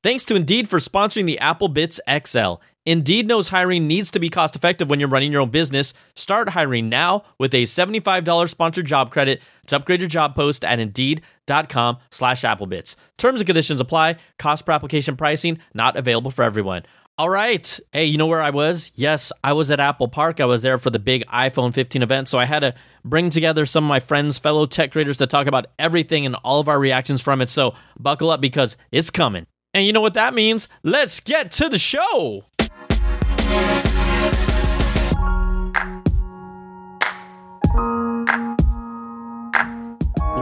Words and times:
Thanks 0.00 0.24
to 0.26 0.36
Indeed 0.36 0.68
for 0.68 0.78
sponsoring 0.78 1.26
the 1.26 1.40
Apple 1.40 1.68
Bitz 1.68 1.98
XL. 2.08 2.62
Indeed 2.86 3.26
knows 3.26 3.48
hiring 3.48 3.88
needs 3.88 4.12
to 4.12 4.20
be 4.20 4.30
cost 4.30 4.54
effective 4.54 4.88
when 4.88 5.00
you're 5.00 5.08
running 5.08 5.32
your 5.32 5.40
own 5.40 5.50
business. 5.50 5.92
Start 6.14 6.50
hiring 6.50 6.88
now 6.88 7.24
with 7.36 7.52
a 7.52 7.64
$75 7.64 8.48
sponsored 8.48 8.86
job 8.86 9.10
credit 9.10 9.42
to 9.66 9.74
upgrade 9.74 10.00
your 10.00 10.08
job 10.08 10.36
post 10.36 10.64
at 10.64 10.78
indeed.com 10.78 11.98
slash 12.10 12.42
applebitz. 12.42 12.94
Terms 13.16 13.40
and 13.40 13.46
conditions 13.46 13.80
apply. 13.80 14.16
Cost 14.38 14.64
per 14.64 14.70
application 14.70 15.16
pricing 15.16 15.58
not 15.74 15.96
available 15.96 16.30
for 16.30 16.44
everyone. 16.44 16.84
All 17.18 17.28
right. 17.28 17.80
Hey, 17.92 18.04
you 18.04 18.18
know 18.18 18.26
where 18.26 18.40
I 18.40 18.50
was? 18.50 18.92
Yes, 18.94 19.32
I 19.42 19.52
was 19.52 19.72
at 19.72 19.80
Apple 19.80 20.06
Park. 20.06 20.40
I 20.40 20.44
was 20.44 20.62
there 20.62 20.78
for 20.78 20.90
the 20.90 21.00
big 21.00 21.26
iPhone 21.26 21.74
15 21.74 22.04
event. 22.04 22.28
So 22.28 22.38
I 22.38 22.44
had 22.44 22.60
to 22.60 22.76
bring 23.04 23.30
together 23.30 23.66
some 23.66 23.82
of 23.82 23.88
my 23.88 23.98
friends, 23.98 24.38
fellow 24.38 24.64
tech 24.64 24.92
creators, 24.92 25.16
to 25.16 25.26
talk 25.26 25.48
about 25.48 25.66
everything 25.76 26.24
and 26.24 26.36
all 26.44 26.60
of 26.60 26.68
our 26.68 26.78
reactions 26.78 27.20
from 27.20 27.40
it. 27.40 27.50
So 27.50 27.74
buckle 27.98 28.30
up 28.30 28.40
because 28.40 28.76
it's 28.92 29.10
coming. 29.10 29.46
And 29.74 29.86
you 29.86 29.92
know 29.92 30.00
what 30.00 30.14
that 30.14 30.32
means? 30.32 30.66
Let's 30.82 31.20
get 31.20 31.50
to 31.52 31.68
the 31.68 31.78
show. 31.78 32.44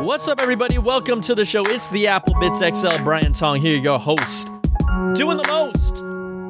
What's 0.04 0.28
up, 0.28 0.40
everybody? 0.40 0.78
Welcome 0.78 1.20
to 1.22 1.34
the 1.34 1.44
show. 1.44 1.66
It's 1.66 1.88
the 1.90 2.06
Apple 2.06 2.34
Bitz 2.34 2.62
XL. 2.76 3.02
Brian 3.02 3.32
Tong 3.32 3.60
here, 3.60 3.76
your 3.76 3.98
host, 3.98 4.46
doing 5.14 5.38
the 5.38 5.46
most. 5.48 6.04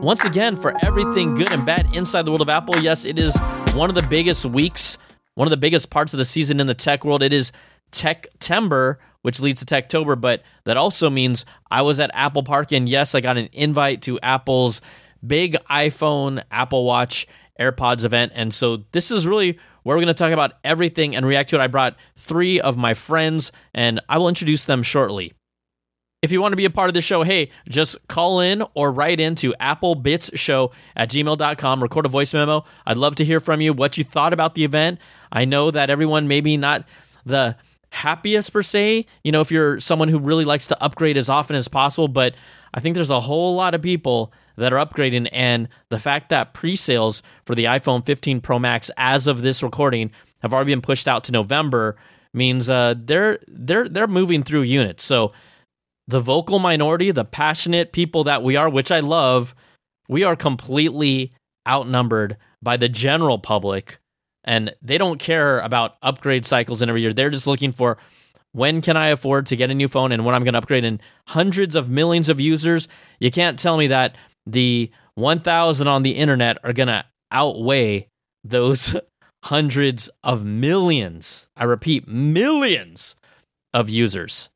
Once 0.04 0.22
again, 0.24 0.54
for 0.54 0.74
everything 0.84 1.34
good 1.34 1.50
and 1.52 1.64
bad 1.64 1.88
inside 1.96 2.26
the 2.26 2.30
world 2.30 2.42
of 2.42 2.50
Apple, 2.50 2.76
yes, 2.82 3.06
it 3.06 3.18
is 3.18 3.34
one 3.72 3.88
of 3.88 3.94
the 3.94 4.02
biggest 4.02 4.44
weeks, 4.44 4.98
one 5.34 5.46
of 5.46 5.50
the 5.50 5.56
biggest 5.56 5.88
parts 5.88 6.12
of 6.12 6.18
the 6.18 6.26
season 6.26 6.60
in 6.60 6.66
the 6.66 6.74
tech 6.74 7.06
world. 7.06 7.22
It 7.22 7.32
is 7.32 7.52
Techtember, 7.90 8.96
which 9.26 9.40
leads 9.40 9.58
to 9.58 9.66
Techtober, 9.66 10.18
but 10.18 10.44
that 10.66 10.76
also 10.76 11.10
means 11.10 11.44
I 11.68 11.82
was 11.82 11.98
at 11.98 12.12
Apple 12.14 12.44
Park, 12.44 12.70
and 12.70 12.88
yes, 12.88 13.12
I 13.12 13.20
got 13.20 13.36
an 13.36 13.48
invite 13.52 14.02
to 14.02 14.20
Apple's 14.20 14.80
big 15.26 15.56
iPhone, 15.68 16.44
Apple 16.52 16.84
Watch, 16.84 17.26
AirPods 17.58 18.04
event. 18.04 18.30
And 18.36 18.54
so 18.54 18.84
this 18.92 19.10
is 19.10 19.26
really 19.26 19.58
where 19.82 19.96
we're 19.96 20.04
going 20.04 20.06
to 20.06 20.14
talk 20.14 20.30
about 20.30 20.52
everything 20.62 21.16
and 21.16 21.26
react 21.26 21.50
to 21.50 21.56
it. 21.56 21.60
I 21.60 21.66
brought 21.66 21.96
three 22.14 22.60
of 22.60 22.76
my 22.76 22.94
friends, 22.94 23.50
and 23.74 24.00
I 24.08 24.18
will 24.18 24.28
introduce 24.28 24.64
them 24.64 24.84
shortly. 24.84 25.32
If 26.22 26.30
you 26.30 26.40
want 26.40 26.52
to 26.52 26.56
be 26.56 26.64
a 26.64 26.70
part 26.70 26.86
of 26.86 26.94
the 26.94 27.00
show, 27.00 27.24
hey, 27.24 27.50
just 27.68 28.06
call 28.06 28.38
in 28.38 28.62
or 28.74 28.92
write 28.92 29.18
into 29.18 29.54
applebitzshow 29.60 30.72
at 30.94 31.10
gmail.com, 31.10 31.82
record 31.82 32.06
a 32.06 32.08
voice 32.08 32.32
memo. 32.32 32.64
I'd 32.86 32.96
love 32.96 33.16
to 33.16 33.24
hear 33.24 33.40
from 33.40 33.60
you 33.60 33.72
what 33.72 33.98
you 33.98 34.04
thought 34.04 34.32
about 34.32 34.54
the 34.54 34.62
event. 34.62 35.00
I 35.32 35.46
know 35.46 35.72
that 35.72 35.90
everyone 35.90 36.28
maybe 36.28 36.56
not 36.56 36.84
the 37.24 37.56
happiest 37.90 38.52
per 38.52 38.62
se, 38.62 39.06
you 39.24 39.32
know, 39.32 39.40
if 39.40 39.50
you're 39.50 39.80
someone 39.80 40.08
who 40.08 40.18
really 40.18 40.44
likes 40.44 40.68
to 40.68 40.82
upgrade 40.82 41.16
as 41.16 41.28
often 41.28 41.56
as 41.56 41.68
possible, 41.68 42.08
but 42.08 42.34
I 42.74 42.80
think 42.80 42.94
there's 42.94 43.10
a 43.10 43.20
whole 43.20 43.54
lot 43.54 43.74
of 43.74 43.82
people 43.82 44.32
that 44.56 44.72
are 44.72 44.84
upgrading 44.84 45.28
and 45.32 45.68
the 45.90 45.98
fact 45.98 46.30
that 46.30 46.54
pre-sales 46.54 47.22
for 47.44 47.54
the 47.54 47.64
iPhone 47.64 48.04
15 48.04 48.40
Pro 48.40 48.58
Max 48.58 48.90
as 48.96 49.26
of 49.26 49.42
this 49.42 49.62
recording 49.62 50.10
have 50.40 50.52
already 50.52 50.72
been 50.72 50.82
pushed 50.82 51.08
out 51.08 51.24
to 51.24 51.32
November 51.32 51.96
means 52.32 52.68
uh, 52.68 52.94
they're 52.98 53.38
they're 53.48 53.88
they're 53.88 54.06
moving 54.06 54.42
through 54.42 54.62
units. 54.62 55.02
So 55.04 55.32
the 56.06 56.20
vocal 56.20 56.58
minority, 56.58 57.10
the 57.10 57.24
passionate 57.24 57.92
people 57.92 58.24
that 58.24 58.42
we 58.42 58.56
are, 58.56 58.68
which 58.68 58.90
I 58.90 59.00
love, 59.00 59.54
we 60.08 60.22
are 60.22 60.36
completely 60.36 61.32
outnumbered 61.68 62.36
by 62.62 62.76
the 62.76 62.88
general 62.88 63.38
public 63.38 63.98
and 64.46 64.74
they 64.80 64.96
don't 64.96 65.18
care 65.18 65.60
about 65.60 65.96
upgrade 66.02 66.46
cycles 66.46 66.80
in 66.80 66.88
every 66.88 67.02
year. 67.02 67.12
They're 67.12 67.30
just 67.30 67.46
looking 67.46 67.72
for 67.72 67.98
when 68.52 68.80
can 68.80 68.96
I 68.96 69.08
afford 69.08 69.46
to 69.46 69.56
get 69.56 69.70
a 69.70 69.74
new 69.74 69.88
phone 69.88 70.12
and 70.12 70.24
when 70.24 70.34
I'm 70.34 70.44
going 70.44 70.54
to 70.54 70.58
upgrade. 70.58 70.84
And 70.84 71.02
hundreds 71.28 71.74
of 71.74 71.90
millions 71.90 72.28
of 72.28 72.40
users, 72.40 72.88
you 73.20 73.30
can't 73.30 73.58
tell 73.58 73.76
me 73.76 73.88
that 73.88 74.16
the 74.46 74.90
1,000 75.16 75.88
on 75.88 76.02
the 76.02 76.12
internet 76.12 76.58
are 76.64 76.72
going 76.72 76.86
to 76.86 77.04
outweigh 77.30 78.08
those 78.44 78.96
hundreds 79.44 80.08
of 80.22 80.44
millions. 80.44 81.48
I 81.56 81.64
repeat, 81.64 82.08
millions 82.08 83.16
of 83.74 83.90
users. 83.90 84.48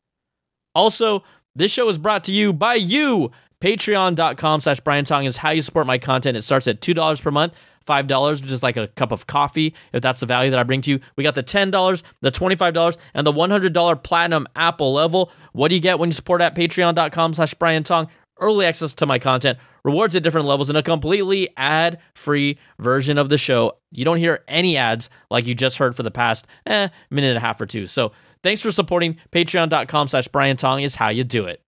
Also, 0.74 1.24
this 1.54 1.72
show 1.72 1.88
is 1.88 1.98
brought 1.98 2.24
to 2.24 2.32
you 2.32 2.52
by 2.52 2.74
you. 2.76 3.30
Patreon.com 3.60 4.62
slash 4.62 4.80
Brian 4.80 5.04
Tong 5.04 5.26
is 5.26 5.36
how 5.36 5.50
you 5.50 5.60
support 5.60 5.86
my 5.86 5.98
content. 5.98 6.36
It 6.36 6.42
starts 6.42 6.66
at 6.66 6.80
$2 6.80 7.20
per 7.20 7.30
month. 7.30 7.52
$5, 7.86 8.42
which 8.42 8.50
is 8.50 8.62
like 8.62 8.76
a 8.76 8.88
cup 8.88 9.12
of 9.12 9.26
coffee, 9.26 9.74
if 9.92 10.02
that's 10.02 10.20
the 10.20 10.26
value 10.26 10.50
that 10.50 10.58
I 10.58 10.62
bring 10.62 10.82
to 10.82 10.90
you. 10.90 11.00
We 11.16 11.24
got 11.24 11.34
the 11.34 11.42
$10, 11.42 12.02
the 12.20 12.30
$25, 12.30 12.96
and 13.14 13.26
the 13.26 13.32
$100 13.32 14.02
platinum 14.02 14.46
Apple 14.54 14.92
level. 14.92 15.32
What 15.52 15.68
do 15.68 15.74
you 15.74 15.80
get 15.80 15.98
when 15.98 16.08
you 16.08 16.12
support 16.12 16.40
at 16.40 16.54
patreon.com 16.54 17.34
slash 17.34 17.54
Brian 17.54 17.82
Tong? 17.82 18.08
Early 18.38 18.64
access 18.64 18.94
to 18.94 19.06
my 19.06 19.18
content, 19.18 19.58
rewards 19.84 20.14
at 20.14 20.22
different 20.22 20.46
levels, 20.46 20.70
and 20.70 20.78
a 20.78 20.82
completely 20.82 21.50
ad-free 21.58 22.58
version 22.78 23.18
of 23.18 23.28
the 23.28 23.36
show. 23.36 23.76
You 23.90 24.04
don't 24.04 24.16
hear 24.16 24.44
any 24.48 24.78
ads 24.78 25.10
like 25.30 25.46
you 25.46 25.54
just 25.54 25.76
heard 25.76 25.94
for 25.94 26.02
the 26.02 26.10
past 26.10 26.46
eh, 26.64 26.88
minute 27.10 27.28
and 27.28 27.36
a 27.36 27.40
half 27.40 27.60
or 27.60 27.66
two. 27.66 27.86
So 27.86 28.12
thanks 28.42 28.62
for 28.62 28.72
supporting 28.72 29.18
patreon.com 29.30 30.08
slash 30.08 30.28
Brian 30.28 30.56
Tong 30.56 30.80
is 30.80 30.94
how 30.94 31.10
you 31.10 31.22
do 31.22 31.46
it. 31.46 31.60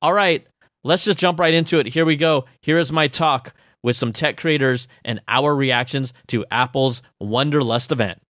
All 0.00 0.12
right, 0.12 0.46
let's 0.84 1.04
just 1.04 1.18
jump 1.18 1.38
right 1.38 1.52
into 1.52 1.78
it. 1.78 1.86
Here 1.86 2.06
we 2.06 2.16
go. 2.16 2.46
Here 2.62 2.78
is 2.78 2.90
my 2.90 3.08
talk 3.08 3.52
with 3.82 3.96
some 3.96 4.12
tech 4.12 4.36
creators 4.36 4.88
and 5.04 5.20
our 5.28 5.54
reactions 5.54 6.12
to 6.28 6.44
Apple's 6.50 7.02
Wonderlust 7.22 7.92
event. 7.92 8.20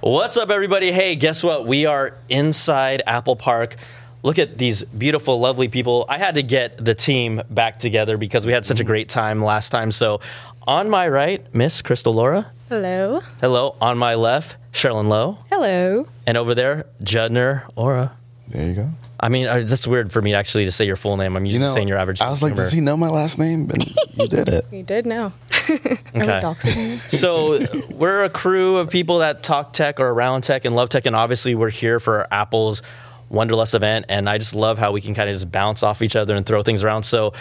What's 0.00 0.36
up, 0.36 0.50
everybody? 0.50 0.92
Hey, 0.92 1.16
guess 1.16 1.42
what? 1.42 1.66
We 1.66 1.86
are 1.86 2.16
inside 2.28 3.02
Apple 3.06 3.36
Park. 3.36 3.76
Look 4.22 4.38
at 4.38 4.58
these 4.58 4.82
beautiful, 4.84 5.40
lovely 5.40 5.68
people. 5.68 6.04
I 6.08 6.18
had 6.18 6.34
to 6.34 6.42
get 6.42 6.84
the 6.84 6.94
team 6.94 7.42
back 7.50 7.78
together 7.78 8.16
because 8.16 8.44
we 8.44 8.52
had 8.52 8.66
such 8.66 8.78
a 8.78 8.82
mm-hmm. 8.82 8.88
great 8.88 9.08
time 9.08 9.42
last 9.42 9.70
time. 9.70 9.90
So, 9.90 10.20
on 10.66 10.90
my 10.90 11.08
right, 11.08 11.46
Miss 11.54 11.80
Krystal 11.80 12.14
Lora. 12.14 12.52
Hello. 12.68 13.20
Hello. 13.40 13.76
On 13.80 13.96
my 13.96 14.14
left, 14.14 14.56
Cherlynn 14.72 15.08
Low. 15.08 15.38
Hello. 15.48 16.08
And 16.26 16.36
over 16.36 16.54
there, 16.54 16.86
Judner 17.02 17.70
Aura. 17.76 18.16
There 18.48 18.66
you 18.68 18.74
go. 18.74 18.90
I 19.18 19.28
mean, 19.28 19.46
uh, 19.46 19.62
that's 19.64 19.86
weird 19.86 20.12
for 20.12 20.22
me 20.22 20.34
actually 20.34 20.66
to 20.66 20.72
say 20.72 20.84
your 20.86 20.96
full 20.96 21.16
name. 21.16 21.36
I'm 21.36 21.44
used 21.44 21.54
You 21.54 21.60
know, 21.60 21.68
to 21.68 21.74
saying 21.74 21.88
your 21.88 21.98
average. 21.98 22.20
I 22.20 22.30
was 22.30 22.42
like, 22.42 22.50
number. 22.50 22.62
does 22.62 22.72
he 22.72 22.80
know 22.80 22.96
my 22.96 23.08
last 23.08 23.38
name? 23.38 23.70
And 23.70 23.84
you 24.14 24.26
did 24.28 24.48
it. 24.48 24.66
You 24.70 24.82
did 24.82 25.06
know. 25.06 25.32
Okay. 26.14 26.98
so 27.08 27.66
we're 27.90 28.24
a 28.24 28.30
crew 28.30 28.76
of 28.76 28.88
people 28.88 29.18
that 29.18 29.42
talk 29.42 29.72
tech 29.72 29.98
or 30.00 30.08
around 30.08 30.42
tech 30.42 30.64
and 30.64 30.74
love 30.76 30.88
tech, 30.88 31.06
and 31.06 31.14
obviously 31.16 31.54
we're 31.54 31.70
here 31.70 31.98
for 32.00 32.26
Apple's 32.32 32.82
Wonderlust 33.30 33.74
event, 33.74 34.06
and 34.08 34.28
I 34.28 34.38
just 34.38 34.54
love 34.54 34.78
how 34.78 34.92
we 34.92 35.00
can 35.00 35.12
kind 35.14 35.28
of 35.28 35.34
just 35.34 35.50
bounce 35.50 35.82
off 35.82 36.00
each 36.02 36.14
other 36.16 36.34
and 36.36 36.46
throw 36.46 36.62
things 36.62 36.82
around. 36.84 37.02
So 37.02 37.32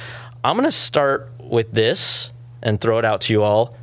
I'm 0.44 0.56
gonna 0.56 0.72
start 0.72 1.32
with 1.40 1.72
this 1.72 2.32
and 2.64 2.82
throw 2.82 2.98
it 3.00 3.06
out 3.06 3.22
to 3.22 3.34
you 3.34 3.44
all. 3.44 3.78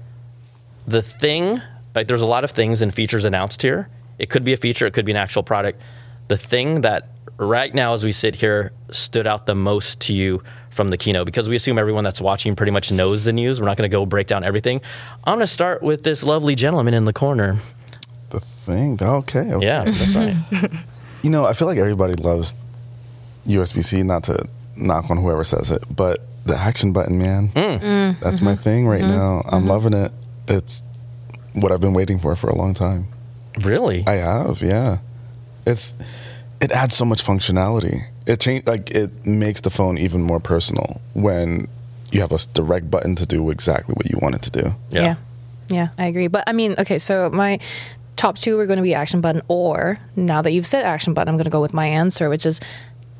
The 0.86 1.00
thing, 1.02 1.62
like, 1.94 2.08
there's 2.08 2.20
a 2.20 2.26
lot 2.26 2.42
of 2.44 2.50
things 2.50 2.82
and 2.82 2.92
features 2.92 3.24
announced 3.24 3.62
here. 3.62 3.88
It 4.18 4.28
could 4.28 4.44
be 4.44 4.52
a 4.52 4.56
feature, 4.56 4.86
it 4.86 4.92
could 4.92 5.04
be 5.06 5.12
an 5.12 5.16
actual 5.18 5.42
product. 5.44 5.80
The 6.28 6.36
thing 6.36 6.82
that 6.82 7.08
right 7.38 7.74
now, 7.74 7.92
as 7.92 8.04
we 8.04 8.12
sit 8.12 8.36
here, 8.36 8.72
stood 8.90 9.26
out 9.26 9.46
the 9.46 9.54
most 9.54 10.00
to 10.02 10.12
you 10.12 10.42
from 10.70 10.88
the 10.88 10.96
keynote 10.96 11.26
because 11.26 11.48
we 11.48 11.56
assume 11.56 11.78
everyone 11.78 12.04
that's 12.04 12.20
watching 12.20 12.56
pretty 12.56 12.72
much 12.72 12.90
knows 12.90 13.24
the 13.24 13.32
news. 13.32 13.60
We're 13.60 13.66
not 13.66 13.76
going 13.76 13.90
to 13.90 13.94
go 13.94 14.06
break 14.06 14.26
down 14.26 14.44
everything. 14.44 14.80
I'm 15.24 15.36
going 15.36 15.40
to 15.40 15.52
start 15.52 15.82
with 15.82 16.02
this 16.02 16.22
lovely 16.22 16.54
gentleman 16.54 16.94
in 16.94 17.04
the 17.04 17.12
corner. 17.12 17.58
The 18.30 18.40
thing. 18.40 18.98
Okay. 19.00 19.52
okay. 19.52 19.64
Yeah, 19.64 19.84
that's 19.84 20.14
right. 20.14 20.36
You 21.22 21.30
know, 21.30 21.44
I 21.44 21.52
feel 21.52 21.68
like 21.68 21.78
everybody 21.78 22.14
loves 22.14 22.54
USB 23.46 23.84
C, 23.84 24.02
not 24.02 24.24
to 24.24 24.48
knock 24.76 25.08
on 25.08 25.18
whoever 25.18 25.44
says 25.44 25.70
it, 25.70 25.84
but 25.94 26.20
the 26.44 26.56
action 26.56 26.92
button, 26.92 27.18
man, 27.18 27.48
Mm. 27.50 27.80
mm. 27.80 28.20
that's 28.20 28.40
my 28.40 28.54
mm-hmm. 28.54 28.62
thing 28.62 28.86
right 28.88 29.02
mm-hmm. 29.02 29.12
now. 29.12 29.42
I'm 29.46 29.60
mm-hmm. 29.60 29.68
loving 29.68 29.94
it. 29.94 30.12
It's 30.48 30.82
what 31.52 31.70
I've 31.70 31.80
been 31.80 31.92
waiting 31.92 32.18
for 32.18 32.34
for 32.34 32.50
a 32.50 32.56
long 32.56 32.74
time. 32.74 33.06
really? 33.60 34.02
I 34.06 34.14
have, 34.14 34.62
yeah. 34.62 34.98
It's 35.66 35.94
it 36.60 36.70
adds 36.70 36.94
so 36.94 37.04
much 37.04 37.24
functionality. 37.24 38.02
It 38.26 38.40
change 38.40 38.66
like 38.66 38.90
it 38.90 39.26
makes 39.26 39.60
the 39.60 39.70
phone 39.70 39.98
even 39.98 40.22
more 40.22 40.40
personal 40.40 41.00
when 41.14 41.68
you 42.12 42.20
have 42.20 42.32
a 42.32 42.38
direct 42.54 42.90
button 42.90 43.16
to 43.16 43.26
do 43.26 43.50
exactly 43.50 43.94
what 43.94 44.10
you 44.10 44.18
want 44.20 44.34
it 44.34 44.42
to 44.42 44.50
do. 44.50 44.70
Yeah. 44.90 45.02
yeah. 45.02 45.14
Yeah, 45.68 45.88
I 45.96 46.06
agree. 46.06 46.28
But 46.28 46.44
I 46.46 46.52
mean, 46.52 46.74
okay, 46.78 46.98
so 46.98 47.30
my 47.30 47.58
top 48.16 48.36
two 48.36 48.58
are 48.58 48.66
going 48.66 48.76
to 48.76 48.82
be 48.82 48.94
action 48.94 49.20
button, 49.20 49.42
or 49.48 49.98
now 50.16 50.42
that 50.42 50.52
you've 50.52 50.66
said 50.66 50.84
action 50.84 51.14
button, 51.14 51.28
I'm 51.28 51.36
going 51.36 51.44
to 51.44 51.50
go 51.50 51.62
with 51.62 51.72
my 51.72 51.86
answer, 51.86 52.28
which 52.28 52.44
is 52.44 52.60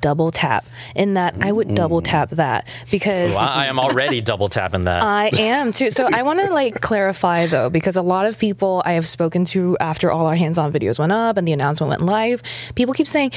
double 0.02 0.30
tap. 0.30 0.66
In 0.94 1.14
that, 1.14 1.36
I 1.40 1.50
would 1.50 1.74
double 1.74 2.02
tap 2.02 2.28
that 2.30 2.68
because. 2.90 3.30
Well, 3.30 3.40
I 3.40 3.66
am 3.66 3.78
already 3.78 4.20
double 4.20 4.48
tapping 4.48 4.84
that. 4.84 5.02
I 5.02 5.28
am 5.38 5.72
too. 5.72 5.90
So 5.90 6.06
I 6.12 6.22
want 6.22 6.40
to 6.40 6.52
like 6.52 6.82
clarify 6.82 7.46
though, 7.46 7.70
because 7.70 7.96
a 7.96 8.02
lot 8.02 8.26
of 8.26 8.38
people 8.38 8.82
I 8.84 8.92
have 8.92 9.08
spoken 9.08 9.46
to 9.46 9.78
after 9.80 10.10
all 10.10 10.26
our 10.26 10.34
hands-on 10.34 10.70
videos 10.72 10.98
went 10.98 11.12
up 11.12 11.38
and 11.38 11.48
the 11.48 11.52
announcement 11.52 11.88
went 11.88 12.02
live, 12.02 12.42
people 12.74 12.92
keep 12.92 13.06
saying 13.06 13.32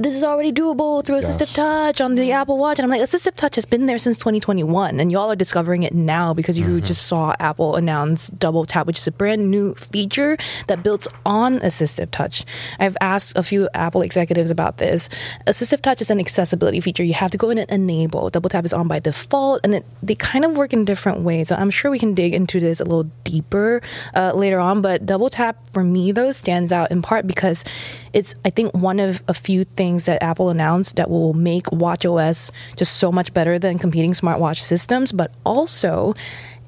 this 0.00 0.16
is 0.16 0.24
already 0.24 0.52
doable 0.52 1.04
through 1.04 1.16
assistive 1.16 1.54
touch 1.54 2.00
on 2.00 2.14
the 2.14 2.32
Apple 2.32 2.58
Watch. 2.58 2.78
And 2.78 2.84
I'm 2.84 2.90
like, 2.90 3.02
assistive 3.02 3.36
touch 3.36 3.54
has 3.56 3.66
been 3.66 3.86
there 3.86 3.98
since 3.98 4.16
2021, 4.18 4.98
and 4.98 5.12
y'all 5.12 5.30
are 5.30 5.36
discovering 5.36 5.82
it 5.82 5.94
now 5.94 6.32
because 6.34 6.56
you 6.58 6.70
Mm-hmm. 6.70 6.84
just 6.84 7.06
saw 7.06 7.34
Apple 7.40 7.74
announce 7.74 8.28
Double 8.28 8.64
Tap, 8.64 8.86
which 8.86 8.98
is 8.98 9.06
a 9.06 9.10
brand 9.12 9.50
new 9.50 9.74
feature 9.74 10.36
that 10.68 10.82
builds 10.84 11.08
on 11.26 11.58
assistive 11.60 12.10
touch. 12.12 12.44
I've 12.78 12.96
asked 13.00 13.36
a 13.36 13.42
few 13.42 13.68
Apple 13.74 14.02
executives 14.02 14.50
about 14.50 14.76
this. 14.78 15.08
Assistive 15.48 15.80
touch 15.80 16.00
is 16.00 16.10
an 16.10 16.20
accessibility 16.20 16.80
feature. 16.80 17.02
You 17.02 17.14
have 17.14 17.32
to 17.32 17.38
go 17.38 17.50
in 17.50 17.58
and 17.58 17.68
enable. 17.70 18.30
Double 18.30 18.48
Tap 18.48 18.64
is 18.64 18.72
on 18.72 18.86
by 18.86 19.00
default, 19.00 19.60
and 19.64 19.74
it, 19.74 19.84
they 20.02 20.14
kind 20.14 20.44
of 20.44 20.56
work 20.56 20.72
in 20.72 20.84
different 20.84 21.20
ways. 21.22 21.50
I'm 21.50 21.70
sure 21.70 21.90
we 21.90 21.98
can 21.98 22.14
dig 22.14 22.34
into 22.34 22.60
this 22.60 22.80
a 22.80 22.84
little 22.84 23.10
deeper 23.24 23.82
uh, 24.14 24.32
later 24.34 24.60
on, 24.60 24.80
but 24.80 25.04
Double 25.04 25.28
Tap 25.28 25.56
for 25.72 25.82
me 25.82 26.12
though 26.12 26.30
stands 26.32 26.72
out 26.72 26.90
in 26.92 27.02
part 27.02 27.26
because 27.26 27.64
it's 28.12 28.34
I 28.44 28.50
think 28.50 28.74
one 28.74 29.00
of 29.00 29.22
a 29.28 29.34
few 29.34 29.64
things 29.64 29.89
that 29.98 30.22
Apple 30.22 30.50
announced 30.50 30.96
that 30.96 31.10
will 31.10 31.34
make 31.34 31.64
WatchOS 31.66 32.50
just 32.76 32.96
so 32.96 33.10
much 33.12 33.32
better 33.32 33.58
than 33.58 33.78
competing 33.78 34.12
smartwatch 34.12 34.60
systems, 34.60 35.12
but 35.12 35.32
also 35.44 36.14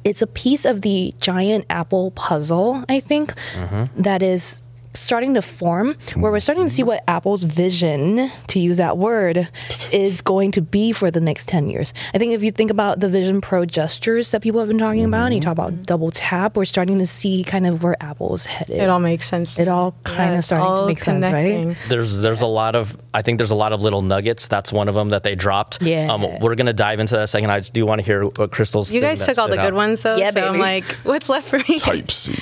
it's 0.05 0.23
a 0.23 0.27
piece 0.27 0.65
of 0.65 0.81
the 0.81 1.15
giant 1.21 1.65
Apple 1.71 2.11
puzzle, 2.13 2.85
I 2.89 3.01
think, 3.01 3.35
mm-hmm. 3.55 4.03
that 4.03 4.23
is 4.23 4.63
starting 4.95 5.35
to 5.35 5.43
form 5.43 5.97
where 6.17 6.31
we're 6.31 6.41
starting 6.41 6.65
to 6.65 6.71
see 6.71 6.83
what 6.83 7.03
Apple's 7.09 7.43
vision, 7.45 8.31
to 8.49 8.59
use 8.59 8.77
that 8.77 8.99
word, 8.99 9.49
is 9.93 10.21
going 10.21 10.53
to 10.53 10.61
be 10.63 10.93
for 10.93 11.11
the 11.11 11.21
next 11.21 11.49
10 11.49 11.69
years. 11.69 11.93
I 12.15 12.19
think 12.19 12.33
if 12.33 12.43
you 12.43 12.51
think 12.51 12.71
about 12.71 13.01
the 13.01 13.09
Vision 13.09 13.41
Pro 13.41 13.65
gestures 13.65 14.31
that 14.33 14.43
people 14.43 14.61
have 14.61 14.69
been 14.69 14.79
talking 14.79 15.05
about, 15.05 15.27
and 15.27 15.35
you 15.35 15.41
talk 15.41 15.53
about 15.53 15.83
double 15.83 16.11
tap, 16.11 16.57
we're 16.57 16.65
starting 16.65 16.99
to 16.99 17.07
see 17.07 17.45
kind 17.45 17.67
of 17.67 17.83
where 17.83 17.97
Apple's 18.03 18.47
headed. 18.47 18.77
It 18.77 18.89
all 18.89 19.01
makes 19.01 19.27
sense. 19.29 19.59
It 19.59 19.69
all 19.69 19.95
kinda 20.05 20.35
Yes, 20.35 20.47
starting 20.47 20.67
to 20.67 20.71
all 20.71 20.87
make 20.87 20.99
sense, 20.99 21.31
right? 21.31 21.77
There's 21.89 22.19
there's 22.19 22.41
a 22.41 22.47
lot 22.47 22.75
of 22.75 22.97
I 23.15 23.23
think 23.23 23.39
there's 23.39 23.51
a 23.51 23.57
lot 23.57 23.73
of 23.73 23.83
little 23.83 24.03
nuggets. 24.03 24.47
That's 24.47 24.73
one 24.73 24.89
of 24.89 24.95
them 24.95 25.11
that 25.11 25.23
they 25.23 25.35
dropped. 25.35 25.83
Yeah. 25.83 26.13
Um, 26.13 26.27
we're 26.41 26.55
gonna 26.55 26.73
dive 26.73 27.01
into 27.01 27.17
that 27.17 27.29
second. 27.29 27.51
I 27.51 27.61
just 27.61 27.75
do 27.75 27.85
want 27.87 28.01
to 28.01 28.05
hear 28.05 28.25
what 28.25 28.51
Krystal's. 28.51 28.93
You 28.93 29.01
guys 29.01 29.19
that 29.21 29.27
took 29.27 29.39
all 29.39 29.49
the 29.49 29.57
good 29.57 29.67
out. 29.67 29.75
ones 29.75 30.03
though. 30.03 30.17
Yeah, 30.17 30.31
so 30.31 30.47
I'm 30.47 30.59
like, 30.59 30.85
what's 31.05 31.29
left 31.29 31.49
for 31.49 31.59
me? 31.59 31.79
Type 31.79 32.11
C. 32.11 32.35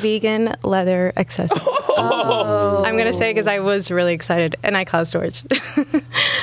Vegan 0.00 0.56
leather 0.64 1.12
accessories. 1.16 1.62
Oh. 1.98 2.84
I'm 2.84 2.96
gonna 2.96 3.12
say 3.12 3.30
because 3.30 3.46
I 3.46 3.58
was 3.60 3.90
really 3.90 4.12
excited 4.14 4.56
and 4.62 4.76
iCloud 4.76 5.06
storage. 5.06 5.42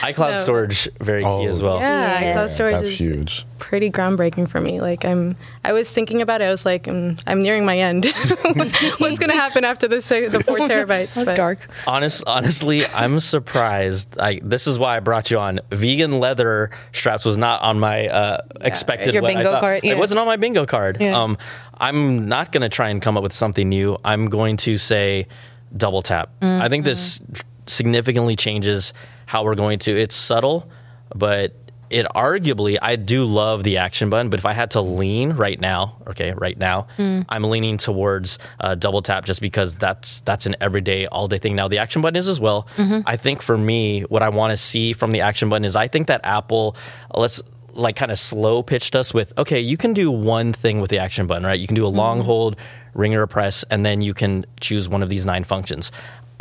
iCloud 0.02 0.34
No. 0.34 0.42
storage 0.42 0.90
very 1.02 1.24
Oh, 1.24 1.40
key 1.42 1.48
as 1.48 1.62
oh, 1.62 1.66
well. 1.66 1.80
yeah, 1.80 2.20
Yeah. 2.22 2.34
iCloud 2.36 2.50
storage 2.50 2.76
That's 2.76 2.90
is 2.90 2.98
huge. 3.00 3.46
Pretty 3.63 3.89
groundbreaking 3.89 4.50
for 4.50 4.60
me. 4.60 4.81
Like 4.81 5.06
I'm, 5.06 5.38
I 5.63 5.71
was 5.71 5.89
thinking 5.89 6.21
about 6.21 6.42
it. 6.42 6.45
I 6.45 6.51
was 6.51 6.65
like, 6.65 6.83
mm, 6.83 7.21
I'm 7.25 7.42
nearing 7.42 7.65
my 7.65 7.80
end. 7.80 8.06
What's 8.98 9.18
gonna 9.19 9.33
happen 9.33 9.63
after 9.63 9.88
the 9.88 9.95
the 10.30 10.44
four 10.44 10.57
terabytes? 10.68 11.13
That's 11.13 11.30
But 11.30 11.38
dark. 11.38 11.68
Honest, 11.88 12.25
honestly, 12.27 12.86
I'm 12.88 13.21
surprised. 13.21 14.19
I 14.19 14.42
this 14.44 14.68
is 14.68 14.77
why 14.77 14.98
I 14.98 15.00
brought 15.00 15.31
you 15.31 15.39
on. 15.39 15.62
Vegan 15.71 16.19
leather 16.19 16.71
straps 16.92 17.24
was 17.24 17.38
not 17.38 17.62
on 17.62 17.80
my 17.80 18.10
uh, 18.10 18.42
expected. 18.60 19.13
Your 19.13 19.24
bingo 19.24 19.57
card, 19.62 19.86
yeah. 19.86 19.94
It 19.94 19.98
wasn't 19.98 20.19
on 20.19 20.27
my 20.27 20.36
bingo 20.36 20.66
card. 20.66 20.98
Yeah. 21.00 21.18
Um, 21.18 21.38
I'm 21.77 22.27
not 22.27 22.51
going 22.51 22.62
to 22.62 22.69
try 22.69 22.89
and 22.89 23.01
come 23.01 23.16
up 23.16 23.24
with 23.24 23.33
something 23.33 23.68
new. 23.68 23.98
I'm 24.04 24.30
going 24.30 24.57
to 24.57 24.77
say 24.77 25.27
double 25.75 26.01
tap. 26.01 26.30
Mm-hmm. 26.42 26.62
I 26.62 26.69
think 26.69 26.86
this 26.86 27.21
significantly 27.66 28.36
changes 28.36 28.94
how 29.25 29.44
we're 29.44 29.56
going 29.56 29.80
to. 29.80 29.92
It's 29.92 30.16
subtle, 30.16 30.69
but 31.16 31.56
it 31.94 32.06
arguably 32.16 32.78
I 32.81 32.95
do 32.95 33.25
love 33.25 33.63
the 33.63 33.78
action 33.78 34.10
button. 34.10 34.30
But 34.30 34.40
if 34.40 34.45
I 34.45 34.54
had 34.54 34.72
to 34.72 34.81
lean 34.81 35.34
right 35.34 35.60
now, 35.60 35.98
okay, 36.07 36.34
right 36.34 36.57
now, 36.57 36.88
Mm. 36.98 37.25
I'm 37.30 37.44
leaning 37.44 37.78
towards 37.78 38.40
uh, 38.60 38.75
double 38.75 39.01
tap 39.01 39.25
just 39.25 39.42
because 39.42 39.75
that's 39.75 40.22
that's 40.22 40.45
an 40.45 40.56
everyday, 40.60 41.06
all 41.07 41.28
day 41.28 41.38
thing. 41.38 41.56
Now 41.56 41.68
the 41.68 41.78
action 41.78 42.01
button 42.01 42.18
is 42.18 42.28
as 42.28 42.40
well. 42.40 42.68
Mm-hmm. 42.78 43.01
I 43.06 43.16
think 43.18 43.42
for 43.42 43.57
me, 43.57 44.01
what 44.01 44.24
I 44.24 44.30
want 44.30 44.51
to 44.51 44.57
see 44.57 44.94
from 44.94 45.12
the 45.12 45.22
action 45.22 45.50
button 45.50 45.66
is 45.66 45.75
I 45.75 45.88
think 45.88 46.07
that 46.07 46.22
Apple 46.24 46.75
let's 47.13 47.42
like 47.74 47.95
kind 47.95 48.12
of 48.12 48.19
slow 48.19 48.62
pitched 48.63 48.95
us 48.95 49.13
with 49.13 49.34
okay, 49.38 49.60
you 49.60 49.78
can 49.78 49.94
do 49.94 50.12
one 50.12 50.54
thing 50.54 50.81
with 50.81 50.90
the 50.90 51.00
action 51.00 51.28
button, 51.28 51.45
right? 51.45 51.60
You 51.60 51.68
can 51.68 51.75
do 51.75 51.86
a 51.86 51.88
long 51.88 52.22
hold, 52.22 52.56
ring 52.94 53.16
or 53.16 53.24
a 53.24 53.28
press, 53.28 53.63
and 53.69 53.86
then 53.86 54.01
you 54.01 54.13
can 54.13 54.45
choose 54.60 54.88
one 54.90 55.04
of 55.04 55.10
these 55.10 55.25
nine 55.25 55.44
functions. 55.44 55.92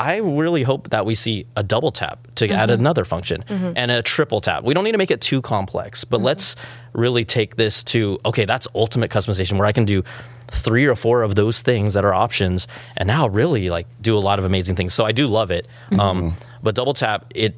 I 0.03 0.17
really 0.17 0.65
hope 0.65 0.91
that 0.91 1.07
we 1.07 1.15
see 1.15 1.47
a 1.57 1.63
double 1.63 1.93
tap 1.93 2.27
to 2.35 2.49
add 2.49 2.71
mm-hmm. 2.71 2.81
another 2.81 3.05
function 3.05 3.45
mm-hmm. 3.49 3.73
and 3.77 3.93
a 3.93 4.03
triple 4.03 4.41
tap. 4.41 4.65
We 4.65 4.75
don't 4.75 4.83
need 4.83 4.93
to 4.93 4.99
make 4.99 5.13
it 5.13 5.21
too 5.21 5.41
complex, 5.41 6.03
but 6.03 6.17
mm-hmm. 6.17 6.27
let's 6.27 6.57
really 6.93 7.25
take 7.25 7.55
this 7.55 7.85
to 7.85 8.19
okay, 8.25 8.45
that's 8.45 8.67
ultimate 8.75 9.13
customization 9.13 9.59
where 9.59 9.67
I 9.67 9.73
can 9.73 9.85
do 9.85 10.03
three 10.49 10.87
or 10.87 10.97
four 10.97 11.23
of 11.23 11.37
those 11.37 11.61
things 11.61 11.95
that 11.95 12.05
are 12.05 12.13
options 12.13 12.67
and 12.97 13.07
now 13.07 13.29
really 13.29 13.71
like 13.71 13.87
do 14.01 14.19
a 14.19 14.21
lot 14.21 14.41
of 14.41 14.45
amazing 14.45 14.75
things. 14.75 14.93
So 14.93 15.05
I 15.05 15.13
do 15.13 15.29
love 15.29 15.53
it. 15.53 15.69
Um, 15.99 16.37
but 16.65 16.75
double 16.75 16.95
tap, 16.95 17.33
it 17.35 17.55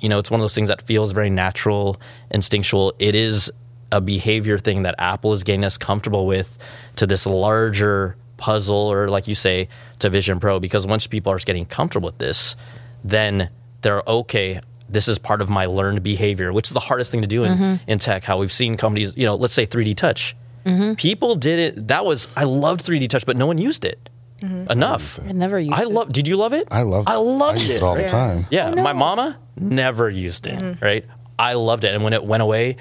you 0.00 0.08
know, 0.08 0.18
it's 0.18 0.30
one 0.30 0.38
of 0.38 0.44
those 0.44 0.54
things 0.54 0.68
that 0.68 0.82
feels 0.82 1.10
very 1.10 1.30
natural, 1.30 2.00
instinctual. 2.30 2.94
It 3.00 3.16
is 3.16 3.50
a 3.90 4.00
behavior 4.00 4.56
thing 4.56 4.84
that 4.84 4.94
Apple 4.98 5.32
is 5.32 5.42
getting 5.42 5.64
us 5.64 5.76
comfortable 5.76 6.28
with 6.28 6.56
to 6.96 7.06
this 7.08 7.26
larger 7.26 8.16
puzzle, 8.38 8.90
or 8.90 9.08
like 9.08 9.28
you 9.28 9.34
say, 9.34 9.68
to 9.98 10.08
Vision 10.08 10.40
Pro. 10.40 10.58
Because 10.58 10.86
once 10.86 11.06
people 11.06 11.32
are 11.32 11.38
getting 11.38 11.66
comfortable 11.66 12.06
with 12.08 12.18
this, 12.18 12.56
then 13.04 13.50
they're 13.82 14.02
okay. 14.06 14.60
This 14.88 15.06
is 15.06 15.18
part 15.18 15.42
of 15.42 15.50
my 15.50 15.66
learned 15.66 16.02
behavior, 16.02 16.52
which 16.52 16.68
is 16.68 16.72
the 16.72 16.80
hardest 16.80 17.10
thing 17.10 17.20
to 17.20 17.26
do 17.26 17.44
in, 17.44 17.52
mm-hmm. 17.52 17.90
in 17.90 17.98
tech. 17.98 18.24
How 18.24 18.38
we've 18.38 18.52
seen 18.52 18.78
companies, 18.78 19.14
you 19.16 19.26
know, 19.26 19.34
let's 19.34 19.52
say 19.52 19.66
3D 19.66 19.94
Touch. 19.96 20.34
Mm-hmm. 20.64 20.94
People 20.94 21.34
did 21.34 21.58
it. 21.58 21.88
That 21.88 22.06
was 22.06 22.28
I 22.36 22.44
loved 22.44 22.84
3D 22.86 23.08
Touch, 23.10 23.26
but 23.26 23.36
no 23.36 23.46
one 23.46 23.58
used 23.58 23.84
it 23.84 24.08
mm-hmm. 24.40 24.70
enough. 24.70 25.20
I 25.20 25.32
never 25.32 25.58
used 25.58 25.74
I 25.74 25.84
love. 25.84 26.12
Did 26.12 26.28
you 26.28 26.36
love 26.36 26.52
it? 26.52 26.68
I 26.70 26.82
loved 26.82 27.08
I 27.08 27.16
loved 27.16 27.58
I 27.58 27.60
used 27.60 27.72
it. 27.72 27.76
it 27.76 27.82
all 27.82 27.94
the 27.94 28.02
Yeah. 28.02 28.06
time. 28.08 28.46
Yeah, 28.50 28.74
my 28.74 28.92
mama 28.92 29.38
never 29.56 30.08
used 30.08 30.46
it, 30.46 30.80
right? 30.80 31.04
I 31.38 31.52
loved 31.54 31.84
it. 31.84 31.94
And 31.94 32.02
when 32.02 32.12
it 32.12 32.24
went 32.24 32.42
away, 32.42 32.76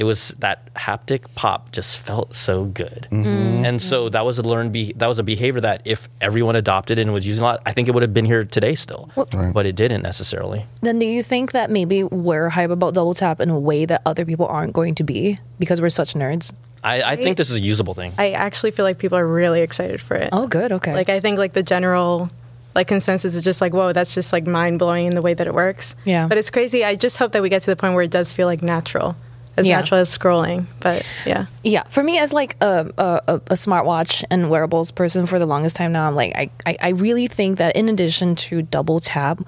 it 0.00 0.04
was 0.04 0.30
that 0.38 0.72
haptic 0.72 1.26
pop 1.34 1.72
just 1.72 1.98
felt 1.98 2.34
so 2.34 2.64
good. 2.64 3.06
Mm-hmm. 3.10 3.66
And 3.66 3.82
so 3.82 4.08
that 4.08 4.24
was 4.24 4.38
a 4.38 4.42
learned 4.42 4.72
be- 4.72 4.94
that 4.94 5.06
was 5.06 5.18
a 5.18 5.22
behavior 5.22 5.60
that 5.60 5.82
if 5.84 6.08
everyone 6.22 6.56
adopted 6.56 6.98
it 6.98 7.02
and 7.02 7.12
was 7.12 7.26
using 7.26 7.42
a 7.42 7.44
lot, 7.44 7.62
I 7.66 7.72
think 7.72 7.86
it 7.86 7.92
would 7.92 8.02
have 8.02 8.14
been 8.14 8.24
here 8.24 8.46
today 8.46 8.76
still. 8.76 9.10
Right. 9.14 9.52
But 9.52 9.66
it 9.66 9.76
didn't 9.76 10.00
necessarily. 10.00 10.64
Then 10.80 10.98
do 10.98 11.04
you 11.04 11.22
think 11.22 11.52
that 11.52 11.70
maybe 11.70 12.02
we're 12.02 12.48
hype 12.48 12.70
about 12.70 12.94
double 12.94 13.12
tap 13.12 13.40
in 13.40 13.50
a 13.50 13.58
way 13.58 13.84
that 13.84 14.00
other 14.06 14.24
people 14.24 14.46
aren't 14.46 14.72
going 14.72 14.94
to 14.94 15.04
be 15.04 15.38
because 15.58 15.82
we're 15.82 15.90
such 15.90 16.14
nerds? 16.14 16.50
I, 16.82 17.02
I 17.02 17.16
think 17.16 17.36
this 17.36 17.50
is 17.50 17.56
a 17.56 17.60
usable 17.60 17.92
thing. 17.92 18.14
I 18.16 18.30
actually 18.30 18.70
feel 18.70 18.86
like 18.86 18.96
people 18.96 19.18
are 19.18 19.28
really 19.28 19.60
excited 19.60 20.00
for 20.00 20.16
it. 20.16 20.30
Oh, 20.32 20.46
good. 20.46 20.72
Okay. 20.72 20.94
Like 20.94 21.10
I 21.10 21.20
think 21.20 21.36
like 21.36 21.52
the 21.52 21.62
general 21.62 22.30
like 22.74 22.88
consensus 22.88 23.34
is 23.34 23.42
just 23.42 23.60
like 23.60 23.74
whoa 23.74 23.92
that's 23.92 24.14
just 24.14 24.32
like 24.32 24.46
mind 24.46 24.78
blowing 24.78 25.08
in 25.08 25.14
the 25.14 25.20
way 25.20 25.34
that 25.34 25.46
it 25.46 25.52
works. 25.52 25.94
Yeah. 26.06 26.26
But 26.26 26.38
it's 26.38 26.48
crazy. 26.48 26.86
I 26.86 26.94
just 26.96 27.18
hope 27.18 27.32
that 27.32 27.42
we 27.42 27.50
get 27.50 27.60
to 27.62 27.70
the 27.70 27.76
point 27.76 27.92
where 27.92 28.04
it 28.04 28.10
does 28.10 28.32
feel 28.32 28.46
like 28.46 28.62
natural, 28.62 29.14
as 29.60 29.66
Yeah. 29.66 29.78
natural 29.78 30.00
as 30.00 30.16
scrolling. 30.16 30.66
But 30.80 31.06
yeah. 31.24 31.46
Yeah, 31.62 31.84
for 31.84 32.02
me 32.02 32.18
as 32.18 32.32
like 32.32 32.56
a, 32.60 32.90
a, 32.98 33.20
a- 33.28 33.40
smartwatch 33.54 34.24
and 34.30 34.50
wearables 34.50 34.90
person 34.90 35.26
for 35.26 35.38
the 35.38 35.46
longest 35.46 35.76
time 35.76 35.92
now, 35.92 36.08
I'm 36.08 36.14
like 36.14 36.32
I, 36.34 36.50
I, 36.66 36.76
I 36.80 36.88
really 36.90 37.28
think 37.28 37.58
that 37.58 37.76
in 37.76 37.88
addition 37.88 38.34
to 38.36 38.62
double 38.62 38.98
tap, 39.00 39.40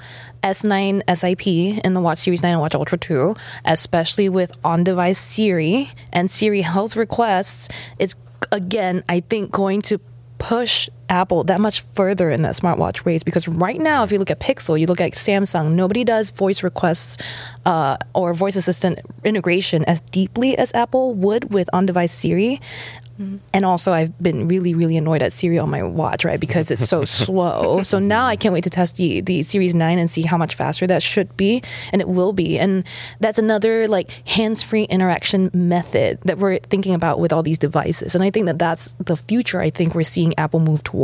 S9 0.43 1.03
SIP 1.17 1.47
in 1.85 1.95
the 1.95 2.01
Watch 2.01 2.19
Series 2.19 2.43
9 2.43 2.53
and 2.53 2.61
Watch 2.61 2.75
Ultra 2.75 2.99
2, 2.99 3.35
especially 3.65 4.29
with 4.29 4.53
on-device 4.65 5.19
Siri 5.19 5.91
and 6.13 6.31
Siri 6.31 6.61
health 6.63 6.97
requests, 6.97 7.69
it's 7.99 8.15
again 8.51 9.03
I 9.09 9.21
think 9.21 9.51
going 9.51 9.83
to 9.83 9.99
push 10.39 10.89
Apple 11.13 11.45
that 11.45 11.61
much 11.61 11.83
further 11.93 12.31
in 12.31 12.43
that 12.43 12.55
smartwatch 12.55 13.05
race 13.05 13.23
because 13.23 13.47
right 13.47 13.79
now, 13.79 14.03
if 14.03 14.11
you 14.11 14.19
look 14.19 14.31
at 14.31 14.41
Pixel, 14.41 14.81
you 14.81 14.87
look 14.87 15.01
at 15.01 15.13
Samsung, 15.13 15.73
nobody 15.73 16.05
does 16.05 16.31
voice 16.31 16.63
requests 16.63 17.19
uh, 17.67 17.99
or 18.15 18.33
voice 18.33 18.57
assistant 18.57 18.99
integration 19.23 19.85
as 19.85 20.01
deeply 20.01 20.57
as 20.57 20.73
Apple 20.75 21.15
would 21.15 21.53
with 21.53 21.69
on 21.73 21.85
device 21.87 22.13
Siri. 22.13 22.61
And 23.53 23.65
also, 23.65 23.93
I've 23.93 24.17
been 24.23 24.49
really, 24.49 24.75
really 24.75 24.97
annoyed 24.97 25.23
at 25.23 25.33
Siri 25.33 25.59
on 25.59 25.71
my 25.71 25.83
watch, 25.83 26.25
right? 26.25 26.41
Because 26.41 26.71
it's 26.71 26.89
so 26.89 27.05
slow. 27.23 27.83
So 27.83 27.99
now 27.99 28.27
I 28.27 28.37
can't 28.37 28.53
wait 28.53 28.65
to 28.65 28.71
test 28.71 28.97
the, 28.97 29.21
the 29.21 29.43
Series 29.43 29.75
9 29.75 29.99
and 29.99 30.11
see 30.11 30.23
how 30.23 30.37
much 30.37 30.55
faster 30.55 30.87
that 30.87 31.03
should 31.03 31.37
be. 31.37 31.63
And 31.93 32.01
it 32.01 32.09
will 32.09 32.33
be. 32.33 32.59
And 32.59 32.85
that's 33.21 33.39
another 33.39 33.87
like 33.87 34.11
hands 34.27 34.63
free 34.63 34.85
interaction 34.85 35.51
method 35.53 36.21
that 36.25 36.39
we're 36.39 36.59
thinking 36.59 36.95
about 36.95 37.21
with 37.21 37.33
all 37.33 37.43
these 37.43 37.59
devices. 37.59 38.15
And 38.15 38.25
I 38.25 38.31
think 38.31 38.47
that 38.47 38.59
that's 38.59 38.95
the 38.95 39.17
future 39.17 39.61
I 39.61 39.71
think 39.71 39.95
we're 39.95 40.03
seeing 40.03 40.37
Apple 40.39 40.61
move 40.61 40.83
towards. 40.83 41.02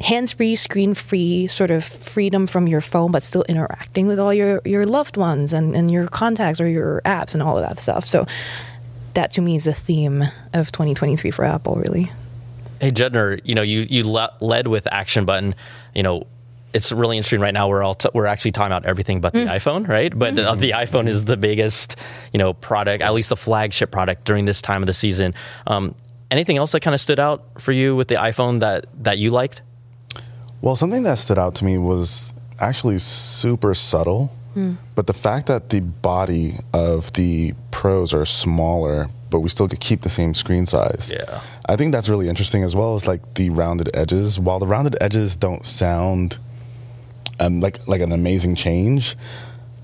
Hands 0.00 0.32
free, 0.32 0.54
screen 0.54 0.94
free, 0.94 1.48
sort 1.48 1.70
of 1.70 1.84
freedom 1.84 2.46
from 2.46 2.68
your 2.68 2.80
phone, 2.80 3.10
but 3.10 3.22
still 3.22 3.44
interacting 3.48 4.06
with 4.06 4.20
all 4.20 4.32
your, 4.32 4.62
your 4.64 4.86
loved 4.86 5.16
ones 5.16 5.52
and, 5.52 5.74
and 5.74 5.90
your 5.90 6.06
contacts 6.06 6.60
or 6.60 6.68
your 6.68 7.02
apps 7.04 7.34
and 7.34 7.42
all 7.42 7.58
of 7.58 7.68
that 7.68 7.80
stuff. 7.82 8.06
So 8.06 8.24
that 9.14 9.32
to 9.32 9.40
me 9.40 9.56
is 9.56 9.66
a 9.66 9.72
theme 9.72 10.22
of 10.52 10.70
2023 10.70 11.32
for 11.32 11.44
Apple, 11.44 11.74
really. 11.74 12.12
Hey 12.80 12.92
Judner, 12.92 13.40
you 13.42 13.56
know 13.56 13.62
you 13.62 13.80
you 13.90 14.08
le- 14.08 14.32
led 14.40 14.68
with 14.68 14.86
action 14.92 15.24
button. 15.24 15.56
You 15.94 16.04
know 16.04 16.26
it's 16.72 16.92
really 16.92 17.16
interesting 17.16 17.40
right 17.40 17.54
now. 17.54 17.68
We're 17.68 17.82
all 17.82 17.94
t- 17.94 18.10
we're 18.14 18.26
actually 18.26 18.52
talking 18.52 18.72
about 18.72 18.86
everything 18.86 19.20
but 19.20 19.32
the 19.32 19.46
iPhone, 19.46 19.88
right? 19.88 20.16
But 20.16 20.38
uh, 20.38 20.54
the 20.54 20.72
iPhone 20.72 21.08
is 21.08 21.24
the 21.24 21.36
biggest 21.36 21.96
you 22.32 22.38
know 22.38 22.52
product, 22.52 23.02
at 23.02 23.12
least 23.14 23.30
the 23.30 23.36
flagship 23.36 23.90
product 23.90 24.24
during 24.24 24.44
this 24.44 24.62
time 24.62 24.82
of 24.82 24.86
the 24.86 24.94
season. 24.94 25.34
Um, 25.66 25.94
anything 26.30 26.56
else 26.56 26.72
that 26.72 26.80
kind 26.80 26.94
of 26.94 27.00
stood 27.00 27.18
out 27.20 27.44
for 27.60 27.72
you 27.72 27.96
with 27.96 28.08
the 28.08 28.16
iPhone 28.16 28.60
that 28.60 28.86
that 29.02 29.18
you 29.18 29.30
liked? 29.30 29.62
Well, 30.60 30.76
something 30.76 31.04
that 31.04 31.18
stood 31.18 31.38
out 31.38 31.54
to 31.56 31.64
me 31.64 31.78
was 31.78 32.32
actually 32.58 32.98
super 32.98 33.74
subtle. 33.74 34.32
But 34.96 35.06
the 35.06 35.12
fact 35.12 35.46
that 35.46 35.70
the 35.70 35.78
body 35.78 36.58
of 36.72 37.12
the 37.12 37.54
pros 37.70 38.12
are 38.12 38.24
smaller, 38.24 39.08
but 39.30 39.38
we 39.38 39.48
still 39.48 39.68
could 39.68 39.78
keep 39.78 40.02
the 40.02 40.08
same 40.08 40.34
screen 40.34 40.66
size. 40.66 41.12
Yeah. 41.14 41.42
I 41.68 41.76
think 41.76 41.92
that's 41.92 42.08
really 42.08 42.28
interesting 42.28 42.64
as 42.64 42.74
well 42.74 42.96
as 42.96 43.06
like 43.06 43.34
the 43.34 43.50
rounded 43.50 43.88
edges. 43.94 44.36
While 44.40 44.58
the 44.58 44.66
rounded 44.66 44.96
edges 45.00 45.36
don't 45.36 45.64
sound 45.64 46.38
um, 47.38 47.60
like 47.60 47.86
like 47.86 48.00
an 48.00 48.10
amazing 48.10 48.56
change, 48.56 49.16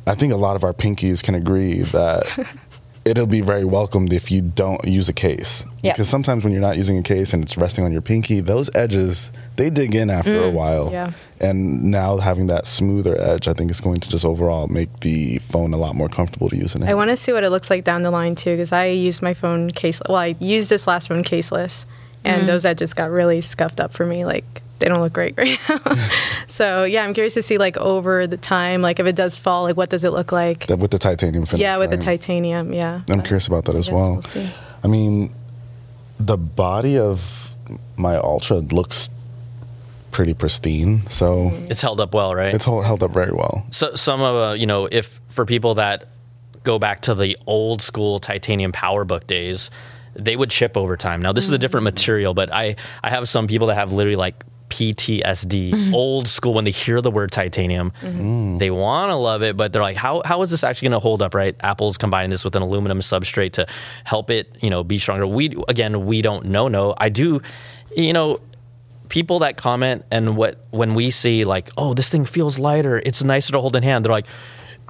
I 0.08 0.16
think 0.16 0.32
a 0.32 0.36
lot 0.36 0.56
of 0.56 0.64
our 0.64 0.72
pinkies 0.72 1.22
can 1.22 1.36
agree 1.36 1.82
that 1.82 2.26
it'll 3.04 3.26
be 3.26 3.40
very 3.40 3.64
welcomed 3.64 4.12
if 4.12 4.30
you 4.30 4.40
don't 4.40 4.82
use 4.84 5.08
a 5.08 5.12
case. 5.12 5.64
Yeah. 5.82 5.92
Because 5.92 6.08
sometimes 6.08 6.42
when 6.42 6.52
you're 6.52 6.62
not 6.62 6.76
using 6.76 6.96
a 6.98 7.02
case 7.02 7.34
and 7.34 7.42
it's 7.42 7.56
resting 7.56 7.84
on 7.84 7.92
your 7.92 8.00
pinky, 8.00 8.40
those 8.40 8.70
edges 8.74 9.30
they 9.56 9.70
dig 9.70 9.94
in 9.94 10.10
after 10.10 10.44
a 10.44 10.50
mm, 10.50 10.54
while. 10.54 10.90
Yeah. 10.90 11.12
And 11.40 11.84
now 11.84 12.16
having 12.18 12.46
that 12.46 12.66
smoother 12.66 13.20
edge, 13.20 13.46
I 13.46 13.52
think 13.52 13.70
is 13.70 13.80
going 13.80 14.00
to 14.00 14.08
just 14.08 14.24
overall 14.24 14.68
make 14.68 15.00
the 15.00 15.38
phone 15.38 15.74
a 15.74 15.76
lot 15.76 15.94
more 15.94 16.08
comfortable 16.08 16.48
to 16.48 16.56
use 16.56 16.74
in. 16.74 16.82
I 16.82 16.94
want 16.94 17.10
to 17.10 17.16
see 17.16 17.32
what 17.32 17.44
it 17.44 17.50
looks 17.50 17.68
like 17.68 17.84
down 17.84 18.02
the 18.02 18.10
line 18.10 18.34
too, 18.34 18.54
because 18.54 18.72
I 18.72 18.86
used 18.86 19.20
my 19.20 19.34
phone 19.34 19.70
case. 19.70 20.00
Well, 20.08 20.16
I 20.16 20.36
used 20.38 20.70
this 20.70 20.86
last 20.86 21.08
phone 21.08 21.24
caseless, 21.24 21.84
and 22.24 22.42
mm. 22.42 22.46
those 22.46 22.64
edges 22.64 22.94
got 22.94 23.10
really 23.10 23.40
scuffed 23.42 23.80
up 23.80 23.92
for 23.92 24.06
me. 24.06 24.24
Like 24.24 24.62
they 24.84 24.90
don't 24.90 25.00
look 25.00 25.14
great 25.14 25.34
right 25.38 25.58
now. 25.68 25.96
so 26.46 26.84
yeah, 26.84 27.04
I'm 27.04 27.14
curious 27.14 27.32
to 27.34 27.42
see 27.42 27.56
like 27.56 27.78
over 27.78 28.26
the 28.26 28.36
time, 28.36 28.82
like 28.82 29.00
if 29.00 29.06
it 29.06 29.16
does 29.16 29.38
fall, 29.38 29.62
like 29.62 29.78
what 29.78 29.88
does 29.88 30.04
it 30.04 30.10
look 30.10 30.30
like? 30.30 30.66
that 30.66 30.78
with 30.78 30.90
the 30.90 30.98
titanium 30.98 31.46
finish. 31.46 31.62
yeah, 31.62 31.78
with 31.78 31.88
the 31.88 31.96
titanium. 31.96 32.72
Yeah, 32.74 33.00
I'm 33.08 33.16
But 33.18 33.24
curious 33.24 33.46
about 33.46 33.64
that 33.64 33.76
as 33.76 33.86
guess 33.86 33.94
well. 33.94 34.12
We'll 34.12 34.22
see. 34.22 34.46
I 34.84 34.88
mean, 34.88 35.32
the 36.20 36.36
body 36.36 36.98
of 36.98 37.54
my 37.96 38.16
Ultra 38.16 38.58
looks 38.58 39.08
pretty 40.10 40.34
pristine, 40.34 41.08
so 41.08 41.50
It's 41.70 41.80
held 41.80 41.98
up 42.00 42.12
well, 42.12 42.34
right? 42.34 42.54
it's 42.54 42.66
held 42.66 42.84
held 42.84 43.02
up 43.02 43.10
very 43.12 43.32
well. 43.32 43.66
so 43.70 43.94
some 43.94 44.20
of 44.20 44.50
uh, 44.50 44.52
you 44.52 44.66
know 44.66 44.86
if 44.92 45.18
for 45.30 45.46
people 45.46 45.74
that 45.76 46.08
go 46.62 46.78
back 46.78 47.00
to 47.02 47.14
the 47.14 47.36
old 47.46 47.80
school 47.80 48.20
titanium 48.20 48.72
powerbook 48.72 49.26
days 49.26 49.70
they 50.16 50.36
would 50.36 50.48
chip 50.50 50.76
over 50.76 50.96
time 50.96 51.20
now 51.20 51.32
this 51.32 51.44
is 51.46 51.52
a 51.52 51.58
different 51.58 51.82
material 51.84 52.32
but 52.32 52.50
i 52.52 52.76
i 53.02 53.10
have 53.10 53.28
some 53.28 53.46
people 53.48 53.66
that 53.66 53.74
have 53.74 53.92
literally 53.92 54.14
like 54.16 54.44
PTSD, 54.74 55.70
mm-hmm. 55.70 55.94
old 55.94 56.26
school. 56.26 56.52
When 56.52 56.64
they 56.64 56.72
hear 56.72 57.00
the 57.00 57.10
word 57.10 57.30
titanium, 57.30 57.92
mm-hmm. 58.02 58.58
they 58.58 58.72
want 58.72 59.10
to 59.10 59.14
love 59.14 59.44
it, 59.44 59.56
but 59.56 59.72
they're 59.72 59.82
like, 59.82 59.96
"How 59.96 60.20
how 60.24 60.42
is 60.42 60.50
this 60.50 60.64
actually 60.64 60.86
going 60.86 61.00
to 61.00 61.02
hold 61.02 61.22
up?" 61.22 61.32
Right? 61.32 61.54
Apple's 61.60 61.96
combining 61.96 62.30
this 62.30 62.42
with 62.44 62.56
an 62.56 62.62
aluminum 62.62 62.98
substrate 62.98 63.52
to 63.52 63.68
help 64.02 64.30
it, 64.30 64.58
you 64.60 64.70
know, 64.70 64.82
be 64.82 64.98
stronger. 64.98 65.28
We 65.28 65.56
again, 65.68 66.06
we 66.06 66.22
don't 66.22 66.46
know. 66.46 66.66
No, 66.66 66.92
I 66.98 67.08
do. 67.08 67.40
You 67.96 68.12
know, 68.12 68.40
people 69.08 69.38
that 69.40 69.56
comment 69.56 70.04
and 70.10 70.36
what 70.36 70.66
when 70.70 70.94
we 70.94 71.12
see 71.12 71.44
like, 71.44 71.70
oh, 71.76 71.94
this 71.94 72.08
thing 72.08 72.24
feels 72.24 72.58
lighter, 72.58 73.00
it's 73.06 73.22
nicer 73.22 73.52
to 73.52 73.60
hold 73.60 73.76
in 73.76 73.84
hand. 73.84 74.04
They're 74.04 74.12
like, 74.12 74.26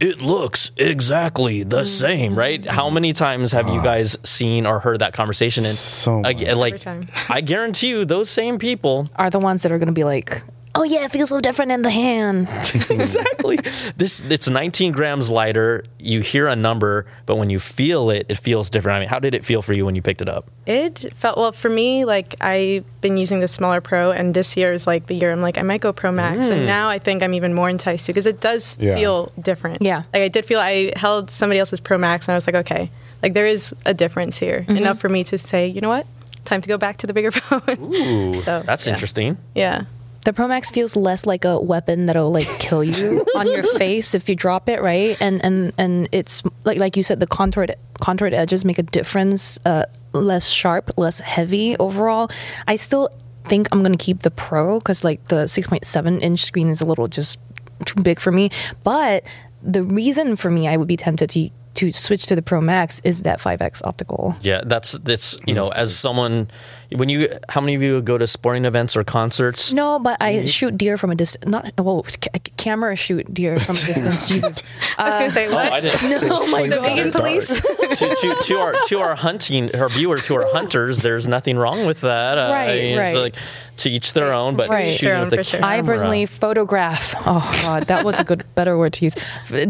it 0.01 0.21
looks 0.21 0.71
exactly 0.77 1.63
the 1.63 1.83
mm. 1.83 1.87
same, 1.87 2.39
right? 2.39 2.65
How 2.67 2.91
many 2.91 3.13
times 3.13 3.53
have 3.53 3.69
you 3.69 3.81
ah. 3.81 3.83
guys 3.83 4.17
seen 4.25 4.67
or 4.67 4.81
heard 4.81 5.01
that 5.01 5.13
conversation? 5.13 5.65
And 5.65 5.75
So 5.75 6.21
much. 6.21 6.43
ag- 6.43 6.57
like, 6.57 6.81
time. 6.81 7.09
I 7.29 7.41
guarantee 7.41 7.89
you, 7.89 8.05
those 8.05 8.29
same 8.29 8.59
people 8.59 9.09
Are 9.17 9.31
the 9.31 9.39
ones 9.39 9.63
that 9.63 9.73
are 9.73 9.79
going 9.79 9.89
to 9.89 9.93
be 9.93 10.05
like, 10.05 10.43
oh 10.75 10.83
yeah, 10.83 11.05
it 11.05 11.11
feels 11.11 11.29
so 11.29 11.41
different 11.41 11.73
in 11.73 11.83
the 11.83 11.91
hand. 11.91 12.49
exactly. 12.91 13.59
This 13.97 14.21
it's 14.29 14.49
19 14.49 14.93
grams 14.93 15.31
lighter. 15.31 15.85
You 15.99 16.21
hear 16.21 16.47
a 16.49 16.57
number, 16.57 17.07
but 17.27 17.37
when 17.37 17.51
you 17.51 17.59
feel 17.61 18.11
it, 18.11 18.27
it 18.29 18.39
feels 18.39 18.71
different. 18.71 18.97
I 18.97 19.01
mean, 19.01 19.09
how 19.09 19.19
did 19.19 19.35
it 19.35 19.45
feel 19.45 19.63
for 19.63 19.73
you 19.73 19.85
when 19.85 19.95
you 19.95 20.03
picked 20.03 20.23
it 20.23 20.29
up? 20.29 20.51
It 20.67 21.13
felt 21.15 21.39
well 21.39 21.53
for 21.53 21.69
me. 21.69 22.05
Like 22.05 22.35
I've 22.41 22.85
been 23.01 23.17
using 23.17 23.41
the 23.41 23.49
smaller 23.49 23.81
Pro, 23.81 24.11
and 24.11 24.35
this 24.35 24.57
year 24.57 24.73
is 24.73 24.87
like 24.87 25.07
the 25.07 25.15
year 25.15 25.31
I'm 25.33 25.41
like 25.41 25.59
I 25.59 25.63
might 25.63 25.81
go 25.81 25.93
Pro 25.93 26.11
Max, 26.11 26.49
and 26.49 26.63
mm. 26.63 26.67
now 26.67 26.89
I 26.89 26.99
think 26.99 27.23
I'm 27.23 27.35
even 27.35 27.55
more 27.55 27.69
enticed 27.69 28.07
to 28.07 28.13
because 28.13 28.27
it 28.27 28.41
does 28.41 28.77
Yeah. 28.79 28.97
feel 28.97 29.33
different. 29.41 29.83
Yeah. 29.83 30.03
like 30.13 30.23
I 30.23 30.29
did 30.29 30.47
feel 30.47 30.61
I 30.61 30.93
held 30.97 31.31
somebody 31.31 31.59
else's 31.61 31.81
Pro 31.81 31.99
Max, 31.99 32.29
and 32.29 32.33
I 32.33 32.37
was 32.37 32.47
like, 32.47 32.57
okay, 32.57 32.91
like 33.23 33.33
there 33.35 33.47
is 33.47 33.75
a 33.87 33.95
difference 33.95 34.39
here 34.39 34.61
mm-hmm. 34.61 34.77
enough 34.77 34.99
for 34.99 35.09
me 35.09 35.25
to 35.25 35.39
say, 35.39 35.67
you 35.67 35.81
know 35.81 35.89
what, 35.89 36.07
time 36.45 36.61
to 36.61 36.69
go 36.69 36.77
back 36.79 36.99
to 36.99 37.07
the 37.07 37.13
bigger 37.13 37.31
phone. 37.33 37.63
Ooh, 37.95 38.35
So, 38.43 38.63
that's 38.65 38.87
yeah. 38.87 38.93
interesting. 38.93 39.39
yeah, 39.55 39.85
The 40.25 40.33
Pro 40.33 40.49
Max 40.49 40.71
feels 40.71 40.97
less 40.97 41.27
like 41.27 41.45
a 41.45 41.61
weapon 41.61 42.07
that'll 42.07 42.33
like 42.33 42.49
kill 42.59 42.83
you 42.83 43.25
on 43.37 43.47
your 43.47 43.63
face 43.63 44.15
if 44.15 44.29
you 44.29 44.35
drop 44.35 44.69
it, 44.69 44.81
right? 44.83 45.17
And 45.21 45.45
and 45.45 45.73
and 45.79 46.09
it's 46.13 46.43
like 46.65 46.79
like 46.79 46.97
you 46.97 47.03
said, 47.03 47.21
the 47.21 47.27
contoured 47.27 47.75
contoured 48.01 48.35
edges 48.35 48.65
make 48.65 48.79
a 48.79 48.83
difference. 48.83 49.59
Uh, 49.65 49.85
less 50.13 50.49
sharp, 50.49 50.91
less 50.97 51.21
heavy 51.21 51.77
overall. 51.79 52.31
I 52.69 52.77
still 52.77 53.11
think 53.45 53.69
I'm 53.73 53.83
gonna 53.83 53.97
keep 53.97 54.23
the 54.23 54.31
Pro 54.31 54.79
because 54.79 55.05
like 55.05 55.25
the 55.25 55.45
6.7 55.45 56.23
inch 56.23 56.45
screen 56.45 56.69
is 56.69 56.81
a 56.81 56.87
little 56.87 57.09
just 57.09 57.39
too 57.85 58.01
big 58.01 58.21
for 58.21 58.33
me. 58.33 58.51
But 58.83 59.27
the 59.63 59.83
reason 59.83 60.37
for 60.37 60.51
me 60.51 60.69
I 60.69 60.77
would 60.77 60.89
be 60.89 60.97
tempted 60.97 61.31
to 61.31 61.51
to 61.75 61.93
switch 61.93 62.27
to 62.27 62.37
the 62.37 62.43
Pro 62.43 62.61
Max 62.61 63.01
is 63.05 63.23
that 63.23 63.41
5x 63.41 63.83
optical. 63.85 64.37
Yeah, 64.41 64.63
that's 64.65 64.93
that's 64.93 65.37
you 65.47 65.55
know, 65.55 65.71
as 65.71 65.97
someone 65.97 66.49
when 66.93 67.09
you 67.09 67.29
how 67.49 67.61
many 67.61 67.75
of 67.75 67.83
you 67.83 68.01
go 68.03 68.19
to 68.19 68.27
sporting 68.27 68.65
events 68.65 68.97
or 68.97 69.05
concerts? 69.05 69.73
No, 69.73 69.99
but 69.99 70.17
I 70.21 70.45
shoot 70.47 70.77
deer 70.77 70.97
from 70.99 71.11
a 71.11 71.15
distance. 71.15 71.47
Not 71.51 71.73
well, 71.79 72.03
ca- 72.21 72.39
camera 72.57 72.97
shoot 72.97 73.33
deer 73.33 73.59
from 73.59 73.77
a 73.77 73.81
distance. 73.87 74.29
Jesus. 74.29 74.63
I 74.99 75.07
was 75.07 75.15
gonna 75.17 75.31
say 75.31 75.47
Oh, 75.49 75.55
what? 75.55 75.73
I 75.73 75.81
didn't. 75.81 76.31
Oh 76.31 76.47
my 76.49 76.63
the 76.63 76.77
god. 76.77 76.83
vegan 76.85 77.11
police. 77.13 77.61
to, 77.61 78.17
to, 78.17 78.37
to 78.43 78.55
our 78.59 78.75
to 78.89 78.99
our 79.01 79.15
hunting 79.15 79.75
our 79.75 79.89
viewers 79.89 80.27
who 80.27 80.37
are 80.37 80.47
hunters, 80.53 80.99
there's 80.99 81.27
nothing 81.29 81.57
wrong 81.57 81.87
with 81.87 82.01
that. 82.03 82.39
Uh, 82.39 82.51
Right, 82.51 82.69
it's 82.71 82.99
right. 82.99 83.17
like 83.17 83.35
to 83.79 83.91
each 83.91 84.13
their 84.13 84.33
own, 84.33 84.55
but 84.55 84.69
Right. 84.69 84.93
shooting 84.93 85.17
own 85.17 85.31
with 85.31 85.39
the 85.39 85.45
camera. 85.45 85.67
I 85.67 85.83
personally 85.83 86.27
photograph. 86.27 87.15
Oh 87.27 87.59
god, 87.63 87.85
that 87.89 88.05
was 88.05 88.21
a 88.21 88.25
good 88.25 88.45
better 88.55 88.79
word 88.79 88.93
to 88.95 89.05
use. 89.07 89.17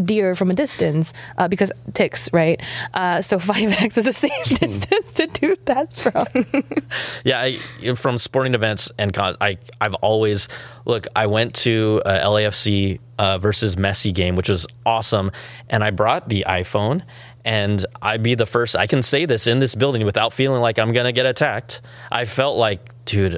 Deer 0.03 0.35
from 0.35 0.51
a 0.51 0.53
distance 0.53 1.13
uh, 1.37 1.47
because 1.47 1.71
ticks, 1.93 2.29
right? 2.31 2.61
Uh, 2.93 3.21
so 3.21 3.39
five 3.51 3.71
x 3.81 3.97
is 3.97 4.05
the 4.05 4.13
same 4.13 4.43
distance 4.45 5.13
to 5.13 5.27
do 5.27 5.55
that 5.65 5.91
from. 5.93 6.25
Yeah, 7.23 7.39
I, 7.39 7.95
from 7.95 8.17
sporting 8.17 8.53
events 8.53 8.91
and 8.97 9.13
con- 9.13 9.37
I 9.41 9.57
I've 9.81 9.95
always 9.95 10.47
look. 10.85 11.07
I 11.15 11.27
went 11.27 11.53
to 11.55 12.01
uh, 12.05 12.27
LAFC 12.27 12.99
uh, 13.17 13.37
versus 13.37 13.75
Messi 13.75 14.13
game, 14.13 14.35
which 14.35 14.49
was 14.49 14.65
awesome, 14.85 15.31
and 15.69 15.83
I 15.83 15.91
brought 15.91 16.29
the 16.29 16.45
iPhone. 16.47 17.03
And 17.43 17.85
I'd 18.01 18.23
be 18.23 18.33
the 18.33 18.47
first. 18.47 18.75
I 18.75 18.87
can 18.87 19.03
say 19.03 19.25
this 19.25 19.45
in 19.45 19.59
this 19.59 19.75
building 19.75 20.03
without 20.03 20.33
feeling 20.33 20.61
like 20.61 20.79
I'm 20.79 20.91
gonna 20.93 21.11
get 21.11 21.27
attacked. 21.27 21.81
I 22.11 22.25
felt 22.25 22.57
like, 22.57 22.89
dude, 23.05 23.37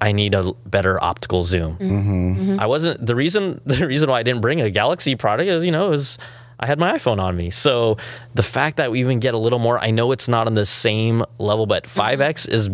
I 0.00 0.12
need 0.12 0.34
a 0.34 0.52
better 0.64 1.02
optical 1.02 1.44
zoom. 1.44 2.58
I 2.58 2.64
wasn't 2.66 3.04
the 3.04 3.14
reason. 3.14 3.60
The 3.66 3.86
reason 3.86 4.08
why 4.08 4.20
I 4.20 4.22
didn't 4.22 4.40
bring 4.40 4.60
a 4.62 4.70
Galaxy 4.70 5.14
product 5.14 5.48
is, 5.48 5.64
you 5.64 5.72
know, 5.72 5.92
is 5.92 6.16
I 6.64 6.66
had 6.66 6.78
my 6.78 6.92
iPhone 6.96 7.20
on 7.20 7.36
me. 7.36 7.50
So 7.50 7.98
the 8.34 8.42
fact 8.42 8.78
that 8.78 8.90
we 8.90 9.00
even 9.00 9.20
get 9.20 9.34
a 9.34 9.38
little 9.38 9.58
more, 9.58 9.78
I 9.78 9.90
know 9.90 10.12
it's 10.12 10.28
not 10.28 10.46
on 10.46 10.54
the 10.54 10.64
same 10.64 11.22
level, 11.38 11.66
but 11.66 11.84
mm-hmm. 11.84 12.00
5X 12.22 12.48
is 12.48 12.70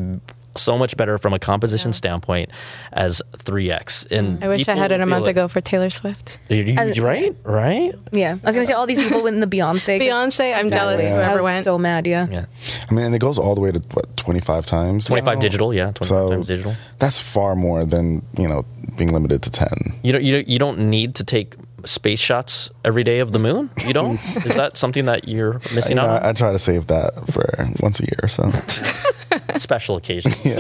so 0.57 0.79
much 0.79 0.97
better 0.97 1.19
from 1.19 1.33
a 1.33 1.39
composition 1.41 1.93
standpoint 1.93 2.51
as 2.93 3.21
3X. 3.39 4.11
And 4.13 4.43
I 4.45 4.49
wish 4.49 4.69
I 4.69 4.75
had 4.77 4.93
it 4.93 5.01
a 5.01 5.07
month 5.07 5.25
like- 5.27 5.33
ago 5.33 5.49
for 5.49 5.61
Taylor 5.61 5.91
Swift. 5.91 6.39
You- 6.49 6.63
you- 6.63 6.79
As- 6.79 7.01
right? 7.01 7.35
Right? 7.45 7.95
Yeah, 8.13 8.37
I 8.43 8.47
was 8.47 8.55
gonna 8.55 8.67
say 8.67 8.73
all 8.75 8.87
these 8.87 8.99
people 8.99 9.27
in 9.27 9.41
the 9.41 9.47
Beyonce. 9.47 9.99
'cause- 9.99 10.07
Beyonce, 10.07 10.55
I'm 10.57 10.71
jealous. 10.71 11.01
I 11.01 11.09
Whoever 11.11 11.37
was 11.37 11.45
went. 11.45 11.65
so 11.65 11.77
mad. 11.79 12.07
Yeah. 12.07 12.27
Yeah. 12.31 12.45
I 12.91 12.95
mean, 12.95 13.07
and 13.07 13.15
it 13.15 13.21
goes 13.21 13.39
all 13.39 13.55
the 13.57 13.61
way 13.61 13.73
to 13.73 13.81
what 13.93 14.17
25 14.17 14.67
times. 14.67 15.07
25 15.07 15.37
now? 15.37 15.41
digital, 15.41 15.75
yeah. 15.75 15.91
25 15.93 16.07
So 16.07 16.31
times 16.31 16.47
digital. 16.47 16.75
that's 17.01 17.19
far 17.19 17.55
more 17.57 17.85
than 17.85 18.23
you 18.39 18.47
know 18.49 18.65
being 18.97 19.13
limited 19.13 19.43
to 19.43 19.51
10. 19.51 19.69
You 20.03 20.13
don't, 20.13 20.23
you 20.25 20.33
don't, 20.33 20.49
you 20.49 20.59
don't 20.59 20.79
need 20.79 21.15
to 21.17 21.25
take 21.25 21.55
space 21.85 22.21
shots 22.21 22.71
every 22.85 23.05
day 23.05 23.21
of 23.21 23.33
the 23.33 23.39
moon? 23.39 23.71
You 23.87 23.93
don't? 23.93 24.15
Is 24.45 24.55
that 24.57 24.77
something 24.77 25.07
that 25.07 25.29
you're 25.29 25.61
missing 25.75 25.97
You 25.97 26.03
know, 26.03 26.09
out 26.09 26.23
on? 26.23 26.29
I, 26.29 26.33
try 26.33 26.53
to 26.53 26.59
save 26.59 26.87
that 26.89 27.15
for 27.33 27.45
once 27.81 28.01
a 28.01 28.05
year 28.05 28.21
or 28.23 28.29
so. 28.29 28.51
special 29.59 29.97
occasions. 29.97 30.59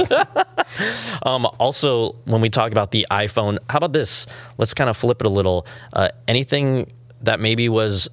um, 1.23 1.47
also, 1.59 2.13
when 2.25 2.41
we 2.41 2.49
talk 2.51 2.73
about 2.73 2.91
the 2.91 3.07
iPhone, 3.11 3.59
how 3.69 3.79
about 3.79 3.93
this? 3.93 4.27
Let's 4.59 4.75
kind 4.75 4.91
of 4.91 4.97
flip 4.97 5.21
it 5.21 5.27
a 5.27 5.31
little. 5.31 5.67
Uh, 5.93 6.09
anything 6.29 6.93
that 7.23 7.41
maybe 7.41 7.69
was, 7.69 8.09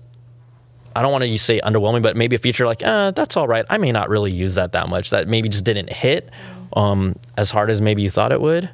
I 0.95 1.01
don't 1.01 1.11
want 1.11 1.23
to 1.23 1.37
say 1.37 1.59
underwhelming, 1.61 2.01
but 2.01 2.15
maybe 2.15 2.35
a 2.35 2.39
feature 2.39 2.65
like, 2.65 2.83
uh, 2.83 3.11
that's 3.11 3.37
all 3.37 3.47
right. 3.47 3.65
I 3.69 3.77
may 3.77 3.91
not 3.91 4.09
really 4.09 4.31
use 4.31 4.55
that 4.55 4.71
that 4.73 4.89
much. 4.89 5.11
That 5.11 5.27
maybe 5.27 5.49
just 5.49 5.63
didn't 5.65 5.91
hit 5.91 6.29
um, 6.73 7.15
as 7.37 7.51
hard 7.51 7.69
as 7.69 7.81
maybe 7.81 8.01
you 8.01 8.09
thought 8.09 8.31
it 8.31 8.41
would. 8.41 8.69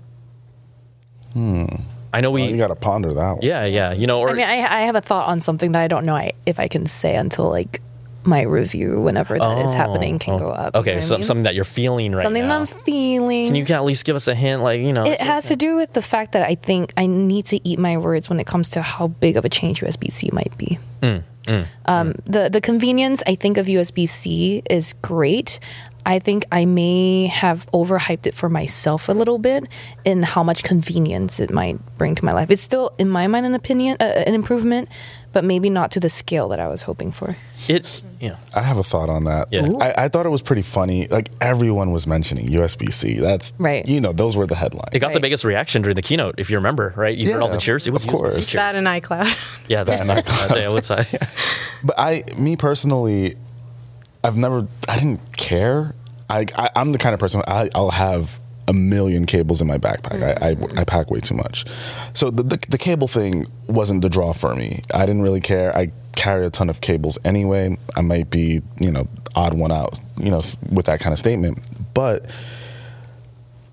I 2.13 2.21
know 2.21 2.31
we. 2.31 2.45
you 2.45 2.57
got 2.57 2.67
to 2.67 2.75
ponder 2.75 3.13
that 3.13 3.31
one. 3.33 3.39
yeah, 3.41 3.65
yeah. 3.65 3.91
You 3.91 4.07
know, 4.07 4.19
or 4.19 4.29
I 4.29 4.33
mean, 4.33 4.45
I, 4.45 4.57
I 4.59 4.81
have 4.81 4.95
a 4.95 5.01
thought 5.01 5.27
on 5.27 5.41
something 5.41 5.71
that 5.73 5.81
I 5.81 5.87
don't 5.87 6.05
know 6.05 6.15
I, 6.15 6.33
if 6.45 6.59
I 6.59 6.67
can 6.67 6.85
say 6.85 7.15
until 7.15 7.49
like 7.49 7.81
my 8.25 8.43
review, 8.43 9.01
whenever 9.01 9.37
that 9.37 9.65
is 9.65 9.73
happening, 9.73 10.17
can 10.19 10.35
oh, 10.35 10.39
go 10.39 10.49
up. 10.49 10.75
you 10.75 10.79
Okay, 10.81 10.91
know 10.91 10.99
what 11.01 11.11
I 11.11 11.15
mean? 11.17 11.23
something 11.23 11.43
that 11.43 11.55
you're 11.55 11.65
feeling 11.65 12.13
right 12.13 12.23
something 12.23 12.43
now. 12.43 12.59
that 12.63 12.71
I'm 12.73 12.83
feeling. 12.83 13.47
Can 13.47 13.55
you 13.55 13.65
at 13.65 13.83
least 13.83 14.05
give 14.05 14.15
us 14.15 14.27
a 14.29 14.35
hint? 14.35 14.61
Like, 14.63 14.79
you 14.79 14.93
know, 14.93 15.05
It 15.05 15.19
has 15.19 15.47
to 15.47 15.55
do 15.57 15.75
with 15.75 15.91
the 15.93 16.01
fact 16.01 16.31
that 16.31 16.47
I 16.47 16.55
think 16.55 16.93
I 16.95 17.05
need 17.05 17.45
to 17.47 17.67
eat 17.67 17.79
my 17.79 17.97
words 17.97 18.29
when 18.29 18.39
it 18.39 18.47
comes 18.47 18.69
to 18.69 18.81
how 18.81 19.07
big 19.07 19.35
of 19.35 19.43
a 19.43 19.49
change 19.49 19.81
USB 19.81 20.09
C 20.11 20.29
might 20.31 20.57
be. 20.57 20.79
Mm, 21.01 21.23
mm, 21.47 21.65
um, 21.85 22.13
mm. 22.13 22.19
the 22.25 22.49
the 22.49 22.61
convenience 22.61 23.23
I 23.27 23.35
think 23.35 23.57
of 23.57 23.65
USB 23.67 24.07
C 24.07 24.63
is 24.69 24.93
great. 25.01 25.59
I 26.05 26.19
think 26.19 26.45
I 26.51 26.65
may 26.65 27.27
have 27.27 27.69
overhyped 27.71 28.25
it 28.25 28.35
for 28.35 28.49
myself 28.49 29.09
a 29.09 29.13
little 29.13 29.39
bit 29.39 29.65
in 30.03 30.23
how 30.23 30.43
much 30.43 30.63
convenience 30.63 31.39
it 31.39 31.51
might 31.51 31.77
bring 31.97 32.15
to 32.15 32.25
my 32.25 32.33
life. 32.33 32.49
It's 32.51 32.61
still, 32.61 32.93
in 32.97 33.09
my 33.09 33.27
mind, 33.27 33.45
an 33.45 33.53
opinion, 33.53 33.97
uh, 33.99 34.23
an 34.25 34.33
improvement, 34.33 34.89
but 35.31 35.43
maybe 35.43 35.69
not 35.69 35.91
to 35.91 35.99
the 35.99 36.09
scale 36.09 36.49
that 36.49 36.59
I 36.59 36.67
was 36.67 36.83
hoping 36.83 37.11
for. 37.11 37.35
It's 37.67 38.03
yeah. 38.19 38.35
I 38.53 38.61
have 38.61 38.77
a 38.77 38.83
thought 38.83 39.09
on 39.09 39.23
that. 39.23 39.47
Yeah. 39.51 39.69
I, 39.79 40.05
I 40.05 40.07
thought 40.09 40.25
it 40.25 40.29
was 40.29 40.41
pretty 40.41 40.61
funny. 40.61 41.07
Like 41.07 41.29
everyone 41.39 41.91
was 41.91 42.05
mentioning 42.05 42.47
USB 42.47 42.91
C. 42.91 43.19
That's 43.19 43.53
Right. 43.57 43.87
You 43.87 44.01
know, 44.01 44.11
those 44.11 44.35
were 44.35 44.45
the 44.45 44.55
headlines. 44.55 44.89
It 44.91 44.99
got 44.99 45.13
the 45.13 45.19
biggest 45.19 45.43
reaction 45.43 45.81
during 45.81 45.95
the 45.95 46.01
keynote, 46.01 46.35
if 46.37 46.49
you 46.49 46.57
remember, 46.57 46.93
right? 46.95 47.17
You 47.17 47.31
heard 47.31 47.41
all 47.41 47.49
the 47.49 47.57
cheers. 47.57 47.87
It 47.87 47.91
was 47.91 48.03
of 48.03 48.09
USB-C 48.09 48.17
course. 48.17 48.35
cheers. 48.35 48.53
That 48.53 48.75
and 48.75 48.87
iCloud. 48.87 49.33
Yeah, 49.67 49.83
that, 49.85 50.01
and 50.01 50.09
that, 50.09 50.25
iCloud. 50.25 50.53
day 50.53 50.65
I 50.65 50.69
would 50.69 50.85
say. 50.85 51.07
But 51.85 51.99
I, 51.99 52.23
me 52.37 52.55
personally, 52.55 53.35
I've 54.23 54.37
never, 54.37 54.67
I 54.87 54.97
didn't 54.97 55.35
care. 55.35 55.93
I, 56.29 56.45
I 56.55 56.69
I'm 56.75 56.91
the 56.91 56.97
kind 56.97 57.13
of 57.13 57.19
person 57.19 57.41
I, 57.47 57.69
I'll 57.75 57.91
have 57.91 58.39
a 58.67 58.73
million 58.73 59.25
cables 59.25 59.61
in 59.61 59.67
my 59.67 59.77
backpack. 59.77 60.23
I, 60.23 60.49
I, 60.49 60.55
mm-hmm. 60.55 60.79
I 60.79 60.83
pack 60.83 61.11
way 61.11 61.19
too 61.19 61.35
much, 61.35 61.65
so 62.13 62.29
the, 62.31 62.43
the 62.43 62.59
the 62.69 62.77
cable 62.77 63.07
thing 63.07 63.45
wasn't 63.67 64.01
the 64.01 64.09
draw 64.09 64.33
for 64.33 64.55
me. 64.55 64.81
I 64.93 65.05
didn't 65.05 65.21
really 65.21 65.41
care. 65.41 65.75
I 65.75 65.91
carry 66.15 66.45
a 66.45 66.49
ton 66.49 66.69
of 66.69 66.81
cables 66.81 67.17
anyway. 67.25 67.77
I 67.95 68.01
might 68.01 68.29
be 68.29 68.61
you 68.79 68.91
know 68.91 69.07
odd 69.35 69.53
one 69.55 69.71
out 69.71 69.99
you 70.17 70.31
know 70.31 70.41
with 70.71 70.85
that 70.85 70.99
kind 70.99 71.13
of 71.13 71.19
statement, 71.19 71.59
but 71.93 72.25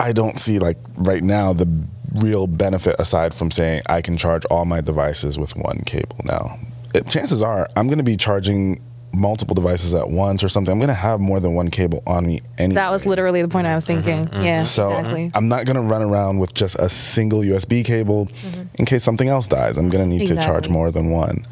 I 0.01 0.13
don't 0.13 0.39
see 0.39 0.59
like 0.59 0.79
right 0.97 1.23
now 1.23 1.53
the 1.53 1.69
real 2.15 2.47
benefit 2.47 2.97
aside 2.99 3.33
from 3.33 3.51
saying 3.51 3.83
I 3.87 4.03
can 4.03 4.17
charge 4.17 4.45
all 4.47 4.65
my 4.65 4.81
devices 4.81 5.39
with 5.39 5.55
one 5.57 5.79
cable 5.87 6.17
now. 6.25 6.59
It, 6.95 7.07
chances 7.09 7.43
are 7.43 7.69
I'm 7.77 7.87
going 7.87 7.99
to 7.99 8.05
be 8.05 8.17
charging 8.17 8.83
multiple 9.13 9.55
devices 9.55 9.95
at 9.95 10.09
once 10.09 10.45
or 10.45 10.49
something. 10.49 10.73
I'm 10.73 10.79
going 10.79 10.89
to 10.89 10.95
have 10.95 11.21
more 11.21 11.41
than 11.41 11.55
one 11.55 11.69
cable 11.69 12.03
on 12.07 12.27
me 12.27 12.43
anyway. 12.59 12.75
That 12.77 12.91
was 12.91 13.07
literally 13.07 13.43
the 13.43 13.49
point 13.49 13.67
I 13.67 13.75
was 13.75 13.85
mm-hmm, 13.85 14.03
thinking. 14.03 14.27
Mm-hmm. 14.27 14.45
Yeah, 14.45 14.63
so 14.63 14.91
exactly. 14.91 15.31
I'm 15.35 15.49
not 15.49 15.67
going 15.67 15.77
to 15.77 15.83
run 15.83 16.03
around 16.03 16.39
with 16.39 16.55
just 16.55 16.77
a 16.77 16.89
single 16.89 17.41
USB 17.41 17.85
cable 17.85 18.27
mm-hmm. 18.27 18.63
in 18.75 18.87
case 18.87 19.03
something 19.03 19.29
else 19.29 19.49
dies. 19.49 19.79
I'm 19.79 19.89
going 19.89 20.09
to 20.09 20.17
need 20.17 20.27
to 20.29 20.37
charge 20.37 20.69
more 20.69 20.91
than 20.91 21.11
one. 21.11 21.45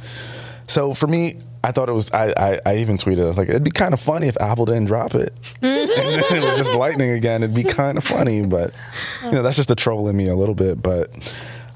So 0.67 0.95
for 0.95 1.07
me, 1.07 1.35
I 1.65 1.73
thought 1.73 1.89
it 1.89 1.93
was. 1.93 2.11
I, 2.13 2.33
I, 2.37 2.61
I 2.65 2.77
even 2.77 2.97
tweeted. 2.99 3.23
I 3.23 3.27
was 3.27 3.39
like, 3.39 3.49
it'd 3.49 3.65
be 3.65 3.71
kind 3.71 3.93
of 3.93 4.01
funny 4.01 4.29
if 4.29 4.37
Apple 4.41 4.65
didn't 4.65 4.85
drop 4.85 5.15
it, 5.15 5.33
it 5.63 6.43
was 6.43 6.57
just 6.57 6.73
lightning 6.75 7.11
again. 7.11 7.43
It'd 7.43 7.55
be 7.55 7.65
kind 7.65 7.99
of 7.99 8.05
funny, 8.05 8.47
but 8.47 8.73
you 9.25 9.33
know 9.33 9.43
that's 9.43 9.57
just 9.57 9.71
a 9.71 9.75
troll 9.75 10.09
in 10.09 10.17
me 10.17 10.29
a 10.29 10.37
little 10.37 10.55
bit. 10.55 10.81
But 10.81 11.11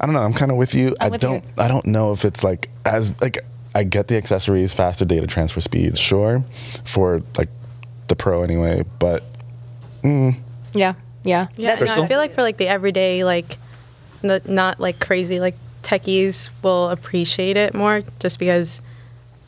I 0.01 0.07
don't 0.07 0.15
know. 0.15 0.23
I'm 0.23 0.35
kind 0.35 0.51
of 0.51 0.57
with 0.57 0.75
you. 0.75 0.95
I'm 1.01 1.07
I 1.07 1.09
with 1.11 1.21
don't. 1.21 1.45
you. 1.45 1.51
I 1.59 1.69
don't 1.69 1.87
know 1.87 2.13
if 2.13 2.25
it's 2.25 2.45
like 2.45 2.71
as 2.85 3.13
like 3.21 3.45
I 3.75 3.85
get 3.85 4.09
the 4.09 4.17
accessories, 4.17 4.75
faster 4.75 5.05
data 5.05 5.27
transfer 5.27 5.61
speed, 5.61 5.99
sure, 5.99 6.45
for 6.85 7.23
like 7.39 7.49
the 8.09 8.17
Pro 8.17 8.43
anyway. 8.43 8.85
But 8.99 9.23
mm. 10.03 10.37
yeah, 10.73 10.95
yeah. 11.25 11.49
Yeah, 11.57 11.77
That's 11.77 11.97
no, 11.97 12.03
I 12.03 12.07
feel 12.07 12.19
like 12.19 12.35
for 12.35 12.43
like 12.43 12.59
the 12.59 12.69
everyday, 12.69 13.25
like 13.25 13.57
the, 14.21 14.43
not 14.45 14.81
like 14.81 15.01
crazy 15.01 15.41
like 15.41 15.57
techies 15.83 16.51
will 16.63 16.91
appreciate 16.91 17.57
it 17.57 17.75
more, 17.75 18.03
just 18.19 18.39
because 18.39 18.83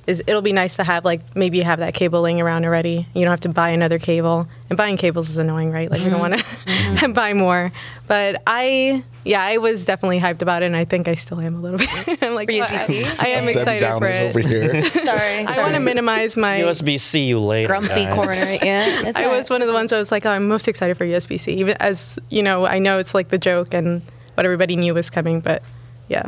is 0.07 0.23
it'll 0.27 0.43
be 0.43 0.53
nice 0.53 0.77
to 0.77 0.85
have 0.85 1.05
like 1.05 1.35
maybe 1.35 1.59
you 1.59 1.65
have 1.65 1.79
that 1.79 1.95
cable 1.95 2.21
laying 2.21 2.41
around 2.41 2.65
already. 2.65 3.07
You 3.15 3.23
don't 3.23 3.31
have 3.31 3.41
to 3.41 3.49
buy 3.49 3.71
another 3.71 3.99
cable, 3.99 4.47
and 4.69 4.77
buying 4.77 4.97
cables 4.97 5.31
is 5.31 5.39
annoying, 5.39 5.71
right? 5.71 5.91
Like 5.91 6.01
we 6.01 6.11
don't 6.11 6.21
mm-hmm. 6.21 6.33
want 6.33 6.35
to 6.35 6.45
mm-hmm. 6.45 7.13
buy 7.15 7.33
more. 7.33 7.73
But 8.07 8.43
I, 8.47 9.03
yeah, 9.25 9.43
I 9.43 9.57
was 9.57 9.87
definitely 9.87 10.21
hyped 10.21 10.43
about 10.43 10.63
it, 10.63 10.67
and 10.67 10.77
I 10.77 10.85
think 10.85 11.09
I 11.09 11.15
still 11.15 11.41
am 11.41 11.55
a 11.55 11.61
little 11.61 11.79
bit. 12.07 12.23
I'm 12.23 12.35
like, 12.35 12.51
For 12.51 12.57
I, 12.57 12.67
USB-C? 12.67 13.05
I 13.19 13.29
am 13.29 13.45
Debbie 13.45 13.59
excited 13.59 13.89
for 13.89 14.11
Downers 14.11 14.29
over 14.29 14.41
it. 14.41 14.47
here. 14.47 14.85
sorry. 15.05 15.47
I 15.47 15.63
want 15.63 15.75
to 15.75 15.81
minimize 15.81 16.37
my 16.37 16.61
USB 16.61 17.01
C 17.01 17.27
you 17.27 17.41
later. 17.41 17.69
grumpy 17.69 17.89
guys. 17.89 18.15
corner. 18.15 18.35
Yeah, 18.35 19.09
it's 19.09 19.19
I 19.19 19.25
all 19.25 19.31
was 19.31 19.49
one 19.49 19.63
of 19.63 19.69
the 19.69 19.75
ones 19.75 19.91
where 19.91 19.99
I 19.99 20.01
was 20.01 20.13
like, 20.13 20.27
oh, 20.27 20.31
I'm 20.31 20.49
most 20.49 20.69
excited 20.69 20.97
for 20.97 21.07
USB 21.07 21.41
C. 21.41 21.55
Even 21.55 21.77
as, 21.81 22.19
you 22.29 22.43
know, 22.43 22.67
I 22.67 22.79
know 22.79 22.99
it's 22.99 23.15
like 23.15 23.29
the 23.29 23.39
joke 23.39 23.73
and 23.73 24.03
what 24.35 24.45
everybody 24.45 24.77
knew 24.77 24.93
was 24.93 25.09
coming, 25.11 25.41
but 25.41 25.63
yeah, 26.09 26.27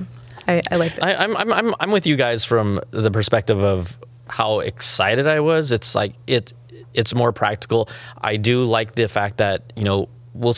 I, 0.48 0.62
I 0.70 0.76
liked 0.76 0.98
it. 0.98 1.02
I, 1.02 1.14
I'm, 1.14 1.36
I'm 1.36 1.52
I'm 1.52 1.74
I'm 1.80 1.90
with 1.90 2.06
you 2.06 2.16
guys 2.16 2.44
from 2.44 2.80
the 2.90 3.10
perspective 3.10 3.58
of 3.58 3.96
how 4.28 4.60
excited 4.60 5.26
I 5.26 5.40
was. 5.40 5.72
It's 5.72 5.94
like 5.94 6.14
it 6.26 6.52
it's 6.94 7.14
more 7.14 7.32
practical. 7.32 7.88
I 8.20 8.36
do 8.36 8.64
like 8.64 8.94
the 8.94 9.08
fact 9.08 9.38
that 9.38 9.72
you 9.76 9.84
know 9.84 10.08
we'll 10.34 10.54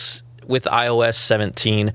with 0.46 0.64
iOS 0.64 1.14
17. 1.14 1.92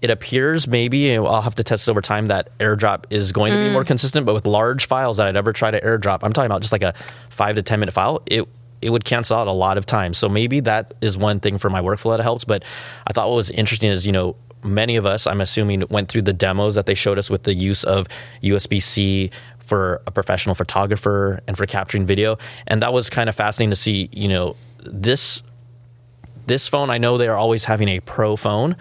It 0.00 0.10
appears 0.10 0.66
maybe 0.66 1.16
I'll 1.16 1.42
have 1.42 1.54
to 1.54 1.62
test 1.62 1.86
it 1.86 1.90
over 1.90 2.00
time 2.00 2.26
that 2.26 2.58
AirDrop 2.58 3.04
is 3.10 3.30
going 3.30 3.52
to 3.52 3.58
be 3.58 3.72
more 3.72 3.84
mm. 3.84 3.86
consistent. 3.86 4.26
But 4.26 4.34
with 4.34 4.46
large 4.46 4.86
files 4.86 5.18
that 5.18 5.28
I'd 5.28 5.36
ever 5.36 5.52
try 5.52 5.70
to 5.70 5.80
AirDrop, 5.80 6.20
I'm 6.22 6.32
talking 6.32 6.46
about 6.46 6.60
just 6.60 6.72
like 6.72 6.82
a 6.82 6.92
five 7.30 7.54
to 7.54 7.62
ten 7.62 7.78
minute 7.78 7.92
file. 7.92 8.20
It 8.26 8.48
it 8.80 8.90
would 8.90 9.04
cancel 9.04 9.36
out 9.38 9.46
a 9.46 9.52
lot 9.52 9.78
of 9.78 9.86
time. 9.86 10.12
So 10.12 10.28
maybe 10.28 10.58
that 10.60 10.94
is 11.00 11.16
one 11.16 11.38
thing 11.38 11.56
for 11.56 11.70
my 11.70 11.80
workflow 11.80 12.16
that 12.16 12.22
helps. 12.22 12.44
But 12.44 12.64
I 13.06 13.12
thought 13.12 13.28
what 13.28 13.36
was 13.36 13.50
interesting 13.52 13.90
is, 13.90 14.04
you 14.04 14.12
know, 14.12 14.34
many 14.64 14.96
of 14.96 15.06
us, 15.06 15.26
I'm 15.26 15.40
assuming, 15.40 15.84
went 15.90 16.08
through 16.08 16.22
the 16.22 16.32
demos 16.32 16.74
that 16.74 16.86
they 16.86 16.94
showed 16.94 17.18
us 17.18 17.30
with 17.30 17.42
the 17.44 17.54
use 17.54 17.84
of 17.84 18.06
USB 18.42 18.82
C 18.82 19.30
for 19.58 20.02
a 20.06 20.10
professional 20.10 20.54
photographer 20.54 21.40
and 21.46 21.56
for 21.56 21.66
capturing 21.66 22.04
video. 22.06 22.36
And 22.66 22.82
that 22.82 22.92
was 22.92 23.08
kind 23.10 23.28
of 23.28 23.34
fascinating 23.34 23.70
to 23.70 23.76
see, 23.76 24.08
you 24.12 24.28
know, 24.28 24.56
this 24.84 25.42
this 26.46 26.66
phone, 26.66 26.90
I 26.90 26.98
know 26.98 27.18
they 27.18 27.28
are 27.28 27.36
always 27.36 27.64
having 27.66 27.88
a 27.88 28.00
pro 28.00 28.34
phone, 28.34 28.74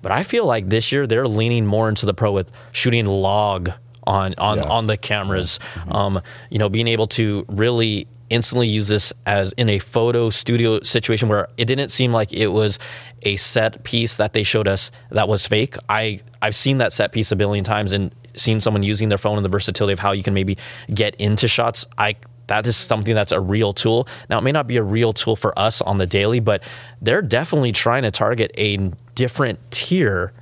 but 0.00 0.12
I 0.12 0.22
feel 0.22 0.46
like 0.46 0.68
this 0.68 0.92
year 0.92 1.08
they're 1.08 1.26
leaning 1.26 1.66
more 1.66 1.88
into 1.88 2.06
the 2.06 2.14
pro 2.14 2.30
with 2.30 2.50
shooting 2.70 3.06
log 3.06 3.70
on 4.06 4.34
on 4.38 4.58
Yes. 4.58 4.66
on 4.70 4.86
the 4.86 4.96
cameras. 4.96 5.58
Um, 5.88 6.22
you 6.50 6.58
know, 6.58 6.68
being 6.68 6.86
able 6.86 7.08
to 7.08 7.44
really 7.48 8.06
instantly 8.30 8.68
use 8.68 8.88
this 8.88 9.12
as 9.26 9.52
in 9.52 9.68
a 9.68 9.78
photo 9.78 10.30
studio 10.30 10.80
situation 10.82 11.28
where 11.28 11.48
it 11.56 11.66
didn't 11.66 11.90
seem 11.90 12.12
like 12.12 12.32
it 12.32 12.48
was 12.48 12.78
a 13.22 13.36
set 13.36 13.82
piece 13.84 14.16
that 14.16 14.32
they 14.32 14.42
showed 14.42 14.68
us 14.68 14.90
that 15.10 15.28
was 15.28 15.46
fake. 15.46 15.76
I 15.88 16.20
I've 16.40 16.54
seen 16.54 16.78
that 16.78 16.92
set 16.92 17.12
piece 17.12 17.30
a 17.32 17.36
billion 17.36 17.64
times 17.64 17.92
and 17.92 18.14
seen 18.34 18.60
someone 18.60 18.82
using 18.82 19.08
their 19.08 19.18
phone 19.18 19.36
and 19.36 19.44
the 19.44 19.50
versatility 19.50 19.92
of 19.92 19.98
how 19.98 20.12
you 20.12 20.22
can 20.22 20.34
maybe 20.34 20.56
get 20.92 21.14
into 21.16 21.48
shots. 21.48 21.86
I 21.98 22.16
that 22.46 22.66
is 22.66 22.76
something 22.76 23.14
that's 23.14 23.30
a 23.30 23.40
real 23.40 23.72
tool. 23.72 24.08
Now, 24.28 24.38
it 24.38 24.42
may 24.42 24.50
not 24.50 24.66
be 24.66 24.76
a 24.76 24.82
real 24.82 25.12
tool 25.12 25.36
for 25.36 25.56
us 25.56 25.80
on 25.80 25.98
the 25.98 26.06
daily, 26.06 26.40
but 26.40 26.64
they're 27.00 27.22
definitely 27.22 27.70
trying 27.70 28.02
to 28.02 28.10
target 28.10 28.50
a 28.58 28.90
different 29.14 29.60
tier 29.70 30.32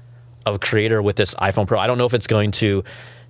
of 0.46 0.60
creator 0.60 1.02
with 1.02 1.16
this 1.16 1.34
iPhone 1.34 1.66
Pro. 1.66 1.78
I 1.78 1.86
don't 1.86 1.98
know 1.98 2.06
if 2.06 2.14
it's 2.14 2.26
going 2.26 2.52
to 2.52 2.82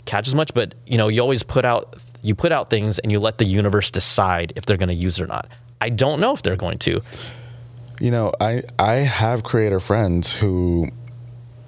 catch 0.05 0.29
as 0.29 0.35
much, 0.35 0.55
but 0.55 0.77
you 0.87 0.97
know, 0.97 1.09
you 1.09 1.21
always 1.21 1.43
put 1.43 1.65
out 1.65 1.97
you 2.29 2.35
put 2.35 2.53
out 2.53 2.69
things 2.69 2.99
and 2.99 3.11
you 3.11 3.19
let 3.19 3.39
the 3.39 3.45
universe 3.45 3.91
decide 3.91 4.53
if 4.55 4.67
they're 4.67 4.77
going 4.77 4.91
to 4.91 4.95
use 4.95 5.19
it 5.19 5.23
or 5.23 5.27
not. 5.27 5.49
I 5.81 5.89
don't 5.89 6.21
know 6.21 6.35
if 6.35 6.43
they're 6.43 6.57
going 6.57 6.79
to. 6.79 7.03
You 8.01 8.11
know, 8.11 8.33
I 8.41 8.63
I 8.79 8.97
have 8.97 9.43
creator 9.43 9.81
friends 9.81 10.33
who 10.33 10.89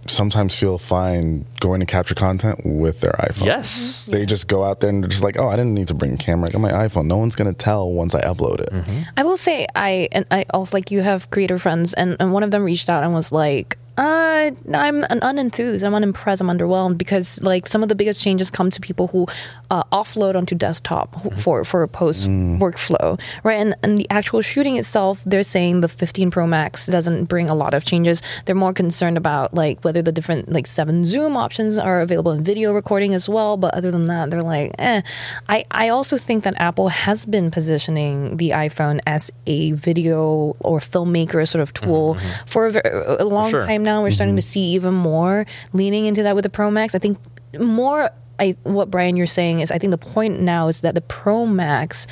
sometimes 0.06 0.54
feel 0.54 0.78
fine 0.78 1.44
going 1.60 1.80
to 1.80 1.86
capture 1.86 2.14
content 2.14 2.60
with 2.64 3.00
their 3.00 3.12
iPhone. 3.12 3.46
Yes. 3.46 4.02
Mm-hmm. 4.02 4.12
They 4.12 4.26
just 4.26 4.48
go 4.48 4.64
out 4.64 4.80
there 4.80 4.90
and 4.90 5.02
they're 5.02 5.08
just 5.08 5.22
like, 5.22 5.38
oh, 5.38 5.48
I 5.48 5.56
didn't 5.56 5.74
need 5.74 5.88
to 5.88 5.94
bring 5.94 6.14
a 6.14 6.16
camera. 6.16 6.48
I 6.48 6.52
got 6.52 6.60
my 6.60 6.72
iPhone. 6.72 7.06
No 7.06 7.16
one's 7.16 7.36
gonna 7.36 7.52
tell 7.52 7.90
once 7.90 8.14
I 8.14 8.20
upload 8.22 8.60
it. 8.60 8.70
Mm-hmm. 8.70 9.02
I 9.16 9.22
will 9.22 9.36
say 9.36 9.66
I 9.74 10.08
and 10.12 10.26
I 10.30 10.44
also 10.50 10.76
like 10.76 10.90
you 10.90 11.00
have 11.00 11.30
creator 11.30 11.58
friends 11.58 11.94
and, 11.94 12.16
and 12.20 12.32
one 12.32 12.42
of 12.42 12.50
them 12.50 12.62
reached 12.62 12.88
out 12.88 13.02
and 13.02 13.12
was 13.12 13.32
like, 13.32 13.76
uh, 14.00 14.50
I'm 14.72 15.04
an 15.04 15.20
unenthused. 15.20 15.82
I'm 15.82 15.94
unimpressed. 15.94 16.40
I'm 16.40 16.48
underwhelmed 16.48 16.96
because 16.96 17.42
like 17.42 17.68
some 17.68 17.82
of 17.82 17.90
the 17.90 17.94
biggest 17.94 18.22
changes 18.22 18.50
come 18.50 18.70
to 18.70 18.80
people 18.80 19.08
who 19.08 19.26
uh, 19.70 19.84
offload 19.92 20.36
onto 20.36 20.54
desktop 20.54 21.14
who- 21.22 21.30
for 21.32 21.64
for 21.64 21.82
a 21.82 21.88
post 21.88 22.26
workflow, 22.26 23.20
right? 23.44 23.58
And 23.60 23.74
and 23.82 23.98
the 23.98 24.06
actual 24.08 24.40
shooting 24.40 24.76
itself, 24.76 25.20
they're 25.26 25.42
saying 25.42 25.82
the 25.82 25.88
15 25.88 26.30
Pro 26.30 26.46
Max 26.46 26.86
doesn't 26.86 27.24
bring 27.26 27.50
a 27.50 27.54
lot 27.54 27.74
of 27.74 27.84
changes. 27.84 28.22
They're 28.46 28.54
more 28.54 28.72
concerned 28.72 29.18
about 29.18 29.52
like 29.52 29.84
whether 29.84 30.00
the 30.00 30.12
different 30.12 30.50
like 30.50 30.66
seven 30.66 31.04
zoom 31.04 31.36
options 31.36 31.76
are 31.76 32.00
available 32.00 32.32
in 32.32 32.42
video 32.42 32.72
recording 32.72 33.12
as 33.12 33.28
well. 33.28 33.58
But 33.58 33.74
other 33.74 33.90
than 33.90 34.02
that, 34.12 34.30
they're 34.30 34.42
like, 34.42 34.74
eh. 34.78 35.02
I 35.48 35.64
I 35.70 35.90
also 35.90 36.16
think 36.16 36.44
that 36.44 36.54
Apple 36.56 36.88
has 36.88 37.26
been 37.26 37.50
positioning 37.50 38.38
the 38.38 38.50
iPhone 38.66 39.00
as 39.06 39.30
a 39.46 39.72
video 39.72 40.56
or 40.60 40.78
filmmaker 40.78 41.46
sort 41.46 41.60
of 41.60 41.74
tool 41.74 42.16
for 42.46 42.68
a, 42.68 43.16
a 43.20 43.26
long 43.26 43.50
sure. 43.50 43.66
time 43.66 43.82
now. 43.82 43.89
We're 43.98 44.10
starting 44.10 44.36
to 44.36 44.42
mm-hmm. 44.42 44.48
see 44.48 44.74
even 44.74 44.94
more 44.94 45.46
leaning 45.72 46.06
into 46.06 46.22
that 46.22 46.34
with 46.34 46.44
the 46.44 46.50
Pro 46.50 46.70
Max. 46.70 46.94
I 46.94 46.98
think 46.98 47.18
more. 47.58 48.10
I, 48.38 48.56
what 48.62 48.90
Brian 48.90 49.18
you're 49.18 49.26
saying 49.26 49.60
is 49.60 49.70
I 49.70 49.76
think 49.76 49.90
the 49.90 49.98
point 49.98 50.40
now 50.40 50.68
is 50.68 50.80
that 50.80 50.94
the 50.94 51.02
Pro 51.02 51.44
Max 51.44 52.06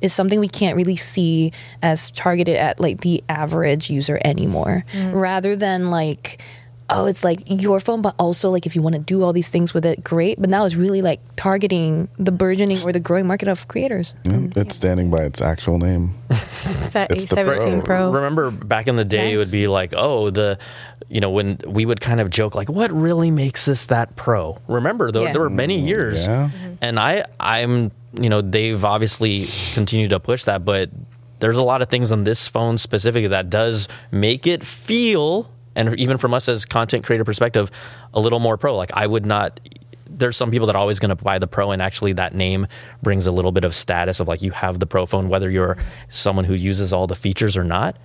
is 0.00 0.14
something 0.14 0.40
we 0.40 0.48
can't 0.48 0.76
really 0.76 0.96
see 0.96 1.52
as 1.82 2.10
targeted 2.12 2.56
at 2.56 2.80
like 2.80 3.02
the 3.02 3.22
average 3.28 3.90
user 3.90 4.18
anymore, 4.24 4.86
mm-hmm. 4.92 5.14
rather 5.14 5.56
than 5.56 5.90
like 5.90 6.40
oh 6.94 7.06
it's 7.06 7.24
like 7.24 7.40
your 7.46 7.80
phone 7.80 8.00
but 8.02 8.14
also 8.18 8.50
like 8.50 8.66
if 8.66 8.74
you 8.74 8.82
want 8.82 8.94
to 8.94 9.00
do 9.00 9.22
all 9.22 9.32
these 9.32 9.48
things 9.48 9.74
with 9.74 9.84
it 9.84 10.02
great 10.04 10.40
but 10.40 10.48
now 10.48 10.64
it's 10.64 10.74
really 10.74 11.02
like 11.02 11.20
targeting 11.36 12.08
the 12.18 12.32
burgeoning 12.32 12.76
or 12.86 12.92
the 12.92 13.00
growing 13.00 13.26
market 13.26 13.48
of 13.48 13.66
creators 13.68 14.14
Yeah, 14.24 14.34
um, 14.36 14.52
It's 14.56 14.76
standing 14.76 15.10
by 15.10 15.24
its 15.24 15.40
actual 15.42 15.78
name. 15.78 16.14
It's 16.30 16.94
It's 16.94 17.26
the 17.26 17.36
A17 17.36 17.84
Pro. 17.84 18.10
Pro. 18.10 18.10
Remember 18.12 18.50
back 18.50 18.86
in 18.86 18.96
the 18.96 19.04
day, 19.04 19.32
it 19.34 19.36
would 19.36 19.50
be 19.50 19.66
like, 19.66 19.92
oh, 19.96 20.30
the, 20.30 20.58
you 21.08 21.20
know, 21.20 21.28
when 21.30 21.58
we 21.66 21.84
would 21.84 22.00
kind 22.00 22.20
of 22.20 22.30
joke 22.30 22.54
like, 22.54 22.68
what 22.70 22.90
really 22.92 23.30
makes 23.30 23.64
this 23.66 23.86
that 23.86 24.16
pro? 24.16 24.58
Remember, 24.68 25.10
there, 25.12 25.22
Yeah. 25.24 25.32
there 25.32 25.42
were 25.42 25.50
many 25.50 25.80
mm, 25.82 25.86
years, 25.86 26.24
yeah. 26.26 26.48
Mm-hmm. 26.54 26.74
and 26.80 26.98
I, 26.98 27.24
I'm, 27.40 27.90
you 28.14 28.30
know, 28.30 28.40
they've 28.40 28.82
obviously 28.84 29.48
continued 29.74 30.10
to 30.10 30.20
push 30.20 30.44
that, 30.44 30.64
but 30.64 30.90
there's 31.40 31.56
a 31.58 31.62
lot 31.62 31.82
of 31.82 31.88
things 31.90 32.12
on 32.12 32.24
this 32.24 32.48
phone 32.48 32.78
specifically 32.78 33.28
that 33.28 33.50
does 33.50 33.88
make 34.10 34.46
it 34.46 34.64
feel, 34.64 35.50
and 35.76 35.98
even 35.98 36.18
from 36.18 36.34
us 36.34 36.48
as 36.48 36.64
content 36.64 37.04
creator 37.04 37.24
perspective, 37.24 37.70
a 38.12 38.20
little 38.20 38.40
more 38.40 38.56
pro. 38.56 38.76
Like 38.76 38.90
I 38.94 39.06
would 39.06 39.26
not. 39.26 39.60
there's 40.08 40.36
some 40.36 40.50
people 40.50 40.66
that 40.68 40.76
are 40.76 40.80
always 40.80 40.98
going 41.00 41.14
to 41.16 41.24
buy 41.24 41.38
the 41.38 41.46
pro 41.48 41.72
and 41.72 41.82
actually 41.82 42.12
that 42.12 42.34
name 42.34 42.66
brings 43.02 43.26
a 43.26 43.32
little 43.32 43.50
bit 43.52 43.64
of 43.64 43.74
status 43.74 44.20
of 44.20 44.28
like 44.28 44.42
you 44.42 44.52
have 44.52 44.78
the 44.78 44.86
pro 44.86 45.06
phone 45.06 45.28
whether 45.28 45.50
you're 45.50 45.76
someone 46.08 46.44
who 46.44 46.54
uses 46.54 46.92
all 46.92 47.06
the 47.08 47.16
features 47.16 47.56
or 47.56 47.64
not 47.64 47.96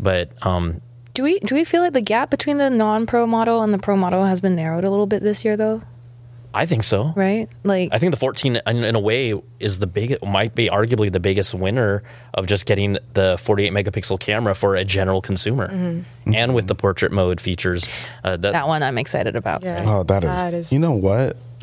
but 0.00 0.32
um 0.44 0.80
Do 1.14 1.22
we 1.22 1.38
do 1.40 1.54
we 1.54 1.64
feel 1.64 1.82
like 1.82 1.92
the 1.92 2.00
gap 2.00 2.30
between 2.30 2.58
the 2.58 2.70
non-pro 2.70 3.26
model 3.26 3.62
and 3.62 3.72
the 3.72 3.78
pro 3.78 3.96
model 3.96 4.24
has 4.24 4.40
been 4.40 4.56
narrowed 4.56 4.82
a 4.82 4.90
little 4.90 5.06
bit 5.06 5.22
this 5.22 5.44
year 5.44 5.56
though? 5.56 5.82
I 6.54 6.66
think 6.66 6.84
so 6.84 7.12
Right? 7.16 7.48
Like 7.64 7.90
I 7.92 7.98
think 7.98 8.10
the 8.12 8.16
14 8.18 8.56
in, 8.66 8.84
in 8.84 8.94
a 8.94 9.00
way 9.00 9.34
is 9.60 9.78
the 9.78 9.86
big 9.86 10.16
might 10.22 10.54
be 10.54 10.68
arguably 10.68 11.10
the 11.10 11.20
biggest 11.20 11.54
winner 11.54 12.02
of 12.34 12.46
just 12.46 12.66
getting 12.66 12.98
the 13.14 13.36
48 13.38 13.72
megapixel 13.72 14.18
camera 14.20 14.54
for 14.54 14.74
a 14.76 14.84
general 14.84 15.20
consumer 15.20 15.66
and 16.26 16.54
with 16.54 16.66
the 16.66 16.74
portrait 16.74 17.12
mode 17.12 17.40
features 17.40 17.88
uh, 18.24 18.36
that, 18.36 18.52
that 18.52 18.68
one 18.68 18.82
I'm 18.82 18.98
excited 18.98 19.36
about. 19.36 19.62
Yeah. 19.62 19.82
Oh, 19.86 20.02
that 20.04 20.24
is, 20.24 20.30
That 20.42 20.54
is- 20.54 20.72
You 20.72 20.78
know 20.78 20.92
what? 20.92 21.36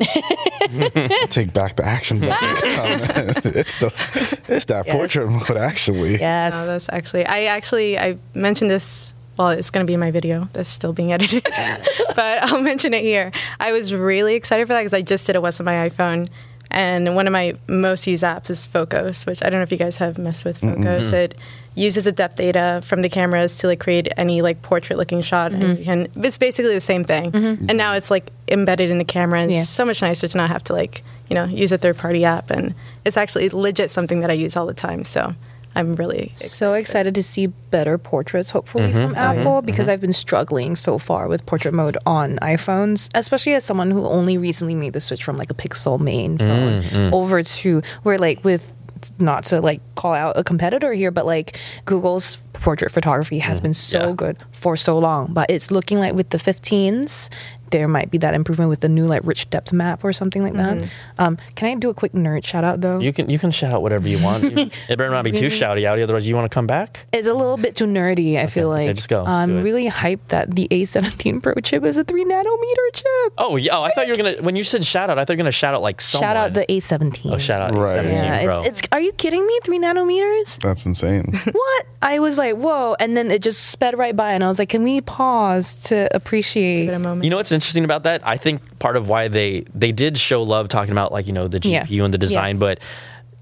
Take 1.30 1.52
back 1.52 1.76
the 1.76 1.84
action 1.84 2.20
button. 2.20 2.72
comment. 2.74 3.46
it's 3.56 3.78
those. 3.80 4.10
It's 4.48 4.64
that 4.66 4.86
Yes. 4.86 4.94
portrait 4.96 5.28
mode. 5.28 5.56
Actually, 5.56 6.18
Yes. 6.18 6.54
No, 6.54 6.66
that's 6.68 6.88
actually 6.90 7.26
I 7.26 7.44
actually 7.44 7.98
I 7.98 8.16
mentioned 8.34 8.70
this. 8.70 9.14
Well, 9.40 9.52
it's 9.52 9.70
going 9.70 9.86
to 9.86 9.88
be 9.88 9.94
in 9.94 10.00
my 10.00 10.10
video 10.10 10.50
that's 10.52 10.68
still 10.68 10.92
being 10.92 11.12
edited, 11.12 11.44
but 12.14 12.42
I'll 12.42 12.60
mention 12.60 12.92
it 12.92 13.02
here. 13.02 13.32
I 13.58 13.72
was 13.72 13.94
really 13.94 14.34
excited 14.34 14.66
for 14.66 14.74
that 14.74 14.80
because 14.80 14.92
I 14.92 15.00
just 15.00 15.26
did 15.26 15.34
a 15.34 15.40
what's 15.40 15.58
on 15.58 15.64
my 15.64 15.88
iPhone, 15.88 16.28
and 16.70 17.14
one 17.16 17.26
of 17.26 17.32
my 17.32 17.56
most 17.66 18.06
used 18.06 18.22
apps 18.22 18.50
is 18.50 18.66
Focus, 18.66 19.24
which 19.24 19.42
I 19.42 19.48
don't 19.48 19.60
know 19.60 19.62
if 19.62 19.72
you 19.72 19.78
guys 19.78 19.96
have 19.96 20.18
messed 20.18 20.44
with 20.44 20.58
Focus. 20.58 21.08
Hmm. 21.08 21.14
It 21.14 21.38
uses 21.74 22.04
the 22.04 22.12
depth 22.12 22.36
data 22.36 22.82
from 22.84 23.00
the 23.00 23.08
cameras 23.08 23.56
to 23.58 23.66
like 23.66 23.80
create 23.80 24.12
any 24.18 24.42
like 24.42 24.60
portrait 24.60 24.98
looking 24.98 25.22
shot, 25.22 25.52
and 25.52 25.62
mm-hmm. 25.62 25.78
you 25.78 25.84
can. 25.86 26.08
It's 26.16 26.36
basically 26.36 26.74
the 26.74 26.78
same 26.80 27.04
thing, 27.04 27.32
mm-hmm. 27.32 27.66
and 27.70 27.78
now 27.78 27.94
it's 27.94 28.10
like 28.10 28.30
embedded 28.48 28.90
in 28.90 28.98
the 28.98 29.06
camera, 29.06 29.40
and 29.40 29.50
Yeah. 29.50 29.60
it's 29.60 29.70
so 29.70 29.86
much 29.86 30.02
nicer 30.02 30.28
to 30.28 30.36
not 30.36 30.50
have 30.50 30.64
to 30.64 30.74
like 30.74 31.02
you 31.30 31.34
know 31.34 31.46
use 31.46 31.72
a 31.72 31.78
third 31.78 31.96
party 31.96 32.26
app, 32.26 32.50
and 32.50 32.74
it's 33.06 33.16
actually 33.16 33.48
legit 33.48 33.90
something 33.90 34.20
that 34.20 34.30
I 34.30 34.34
use 34.34 34.54
all 34.54 34.66
the 34.66 34.74
time. 34.74 35.02
So. 35.02 35.34
I'm 35.76 35.94
really 35.94 36.32
so 36.34 36.74
excited 36.74 37.14
to 37.14 37.22
see 37.22 37.46
better 37.46 37.96
portraits 37.98 38.50
hopefully 38.50 38.88
Mm-hmm. 38.88 39.02
from 39.08 39.14
Apple 39.14 39.62
because 39.62 39.88
I've 39.88 40.00
been 40.00 40.12
struggling 40.12 40.74
so 40.76 40.98
far 40.98 41.28
with 41.28 41.46
portrait 41.46 41.72
mode 41.74 41.96
on 42.06 42.38
iPhones, 42.38 43.08
especially 43.14 43.54
as 43.54 43.64
someone 43.64 43.90
who 43.90 44.04
only 44.06 44.36
recently 44.38 44.74
made 44.74 44.92
the 44.94 45.00
switch 45.00 45.22
from 45.22 45.36
like 45.36 45.50
a 45.50 45.54
Pixel 45.54 46.00
main 46.00 46.38
phone 46.38 46.82
Mm-hmm. 46.82 47.14
over 47.14 47.42
to 47.42 47.82
where 48.02 48.18
like 48.18 48.42
with 48.44 48.72
not 49.18 49.44
to 49.44 49.60
like 49.60 49.80
call 49.94 50.12
out 50.12 50.36
a 50.36 50.44
competitor 50.44 50.92
here, 50.92 51.10
but 51.10 51.24
like 51.24 51.58
Google's 51.86 52.36
portrait 52.52 52.90
photography 52.92 53.38
has 53.38 53.58
been 53.60 53.72
so 53.72 53.98
Mm, 54.00 54.08
Yeah. 54.08 54.14
good 54.14 54.36
for 54.52 54.76
so 54.76 54.98
long. 54.98 55.32
But 55.32 55.50
it's 55.50 55.70
looking 55.70 55.98
like 55.98 56.14
with 56.14 56.28
the 56.30 56.36
15s, 56.38 57.30
there 57.70 57.88
might 57.88 58.10
be 58.10 58.18
that 58.18 58.34
improvement 58.34 58.68
with 58.70 58.80
the 58.80 58.88
new 58.88 59.06
like 59.06 59.22
rich 59.24 59.48
depth 59.50 59.72
map 59.72 60.04
or 60.04 60.12
something 60.12 60.42
like 60.42 60.54
that. 60.54 60.88
Um, 61.18 61.38
can 61.54 61.68
I 61.70 61.74
do 61.76 61.90
a 61.90 61.94
quick 61.94 62.12
nerd 62.12 62.44
shout 62.44 62.64
out 62.64 62.80
though? 62.80 62.98
you 63.00 63.12
can 63.12 63.30
you 63.30 63.38
can 63.38 63.50
shout 63.50 63.72
out 63.72 63.82
whatever 63.82 64.08
you 64.08 64.22
want 64.22 64.44
it 64.44 64.72
better 64.88 65.10
not 65.10 65.24
be 65.24 65.32
too 65.32 65.46
shouty 65.46 65.82
outy 65.82 66.02
otherwise 66.02 66.26
you 66.28 66.34
want 66.34 66.50
to 66.50 66.54
come 66.54 66.66
back 66.66 67.06
It's 67.12 67.26
a 67.28 67.34
little 67.34 67.56
bit 67.56 67.76
too 67.76 67.86
nerdy. 67.86 68.36
I 68.36 68.46
feel 68.46 68.70
okay, 68.72 68.86
like 68.86 68.96
just 68.96 69.08
go. 69.08 69.18
Let's 69.18 69.28
I'm 69.28 69.58
it. 69.58 69.62
really 69.62 69.88
hyped 69.88 70.28
that 70.28 70.54
the 70.54 70.68
A17 70.70 71.42
Pro 71.42 71.54
chip 71.62 71.84
is 71.84 71.96
a 71.96 72.04
three 72.04 72.24
nanometer 72.24 72.86
chip. 72.92 73.32
oh 73.38 73.56
yeah 73.56 73.76
oh, 73.76 73.82
i 73.82 73.90
thought 73.92 74.06
you 74.06 74.12
were 74.12 74.16
gonna 74.16 74.36
when 74.42 74.56
you 74.56 74.62
said 74.62 74.84
shout 74.84 75.10
out 75.10 75.18
i 75.18 75.24
thought 75.24 75.32
you 75.32 75.36
were 75.36 75.42
gonna 75.44 75.50
shout 75.52 75.74
out 75.74 75.82
like 75.82 76.00
someone 76.00 76.28
Shout 76.28 76.36
out 76.36 76.54
the 76.54 76.66
A17. 76.66 77.32
oh 77.32 77.38
shout 77.38 77.60
out 77.62 77.72
Right. 77.74 77.92
17 77.94 78.16
yeah, 78.24 78.44
Pro. 78.44 78.60
it's, 78.62 78.80
it's. 78.80 78.88
Are 78.92 79.00
you 79.00 79.12
kidding 79.12 79.46
me? 79.46 79.58
Three 79.64 79.78
nanometers? 79.78 80.58
that's 80.60 80.84
insane. 80.86 81.32
what? 81.52 81.86
I 82.02 82.18
was 82.18 82.36
like, 82.38 82.56
whoa, 82.56 82.96
and 82.98 83.16
then 83.16 83.30
it 83.30 83.42
just 83.42 83.68
sped 83.68 83.96
right 83.96 84.14
by, 84.16 84.32
and 84.32 84.42
I 84.42 84.48
was 84.48 84.58
like, 84.58 84.68
can 84.70 84.82
we 84.82 85.00
pause 85.00 85.74
to 85.84 86.08
appreciate? 86.14 86.86
give 86.86 86.92
it 86.94 86.96
a 86.96 86.98
moment. 86.98 87.24
You 87.24 87.30
know 87.30 87.36
what's 87.36 87.52
interesting 87.52 87.59
about 87.84 88.02
that? 88.04 88.26
I 88.26 88.36
think 88.36 88.78
part 88.78 88.96
of 88.96 89.08
why 89.08 89.28
they 89.28 89.64
they 89.74 89.92
did 89.92 90.18
show 90.18 90.42
love 90.42 90.68
talking 90.68 90.92
about 90.92 91.12
like 91.12 91.26
you 91.26 91.32
know 91.32 91.48
the 91.48 91.60
GPU 91.60 91.88
Yeah. 91.90 92.04
and 92.04 92.14
the 92.14 92.18
design, 92.18 92.54
Yes. 92.56 92.58
but 92.60 92.78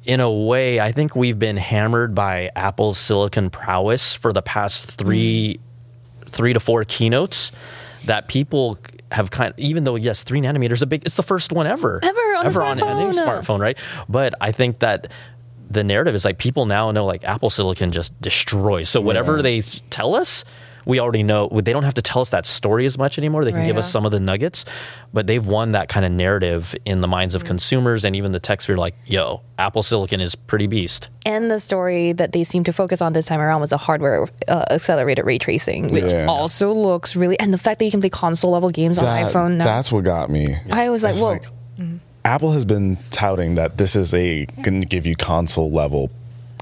in 0.04 0.20
a 0.20 0.30
way, 0.30 0.80
I 0.80 0.92
think 0.92 1.14
we've 1.16 1.38
been 1.38 1.56
hammered 1.56 2.14
by 2.14 2.50
Apple's 2.56 2.98
silicon 2.98 3.50
prowess 3.50 4.14
for 4.14 4.32
the 4.32 4.42
past 4.42 4.86
three 4.92 5.58
mm-hmm. 5.58 6.30
three 6.30 6.52
to 6.52 6.60
four 6.60 6.84
keynotes 6.84 7.52
that 8.04 8.28
people 8.28 8.78
have 9.10 9.30
kind 9.30 9.54
even 9.56 9.84
though 9.84 9.94
yes 9.96 10.22
three 10.22 10.38
nanometers 10.40 10.82
a 10.82 10.86
big 10.86 11.02
it's 11.06 11.16
the 11.16 11.22
first 11.22 11.50
one 11.50 11.66
ever 11.66 11.98
Ever 12.02 12.20
on 12.36 12.44
a 12.44 12.48
ever 12.48 12.62
on 12.62 12.78
any 12.78 13.06
smartphone. 13.06 13.16
Uh. 13.16 13.40
smartphone 13.40 13.60
right 13.60 13.78
but 14.08 14.34
I 14.40 14.52
think 14.52 14.80
that 14.80 15.08
the 15.70 15.82
narrative 15.82 16.14
is 16.14 16.24
like 16.26 16.36
people 16.38 16.66
now 16.66 16.90
know 16.90 17.06
like 17.06 17.24
Apple 17.24 17.48
Silicon 17.50 17.90
just 17.90 18.18
destroys. 18.20 18.88
So 18.88 19.00
whatever 19.00 19.36
Yeah. 19.36 19.42
they 19.42 19.60
tell 19.62 20.14
us, 20.14 20.44
we 20.88 20.98
already 20.98 21.22
know. 21.22 21.48
They 21.52 21.72
don't 21.72 21.84
have 21.84 21.94
to 21.94 22.02
tell 22.02 22.22
us 22.22 22.30
that 22.30 22.46
story 22.46 22.84
as 22.86 22.98
much 22.98 23.18
anymore. 23.18 23.44
They 23.44 23.52
can 23.52 23.60
Right. 23.60 23.66
give 23.66 23.76
us 23.78 23.88
some 23.88 24.04
of 24.06 24.10
the 24.10 24.18
nuggets, 24.18 24.64
but 25.12 25.26
they've 25.28 25.46
won 25.46 25.72
that 25.72 25.88
kind 25.88 26.04
of 26.04 26.10
narrative 26.10 26.74
in 26.84 27.00
the 27.02 27.06
minds 27.06 27.34
of 27.36 27.44
consumers 27.44 28.04
and 28.04 28.16
even 28.16 28.32
the 28.32 28.40
tech 28.40 28.60
sphere. 28.62 28.76
Like, 28.76 28.94
yo, 29.06 29.42
Apple 29.58 29.82
Silicon 29.84 30.20
is 30.20 30.34
pretty 30.34 30.66
beast. 30.66 31.08
And 31.26 31.50
the 31.50 31.60
story 31.60 32.12
that 32.12 32.32
they 32.32 32.42
seem 32.42 32.64
to 32.64 32.72
focus 32.72 33.00
on 33.02 33.12
this 33.12 33.26
time 33.26 33.40
around 33.40 33.60
was 33.60 33.70
the 33.70 33.76
hardware 33.76 34.26
uh, 34.48 34.64
accelerated 34.70 35.24
ray 35.26 35.38
tracing, 35.38 35.92
which 35.92 36.10
Yeah. 36.10 36.26
also 36.26 36.72
looks 36.72 37.14
really. 37.14 37.38
And 37.38 37.52
the 37.54 37.58
fact 37.58 37.78
that 37.80 37.84
you 37.84 37.90
can 37.90 38.00
play 38.00 38.10
console 38.10 38.50
level 38.50 38.70
games 38.70 38.98
on 38.98 39.04
iPhone 39.04 39.56
now, 39.58 39.64
That's 39.66 39.92
what 39.92 40.04
got 40.04 40.30
me. 40.30 40.56
I 40.70 40.88
was 40.90 41.02
like, 41.04 41.12
It's 41.12 41.20
whoa. 41.20 41.32
like, 41.32 41.42
Apple 42.24 42.52
has 42.52 42.64
been 42.64 42.96
touting 43.10 43.54
that 43.54 43.78
this 43.78 43.94
is 43.94 44.12
a 44.14 44.46
going 44.62 44.80
to 44.80 44.86
give 44.86 45.06
you 45.06 45.14
console 45.14 45.70
level 45.70 46.10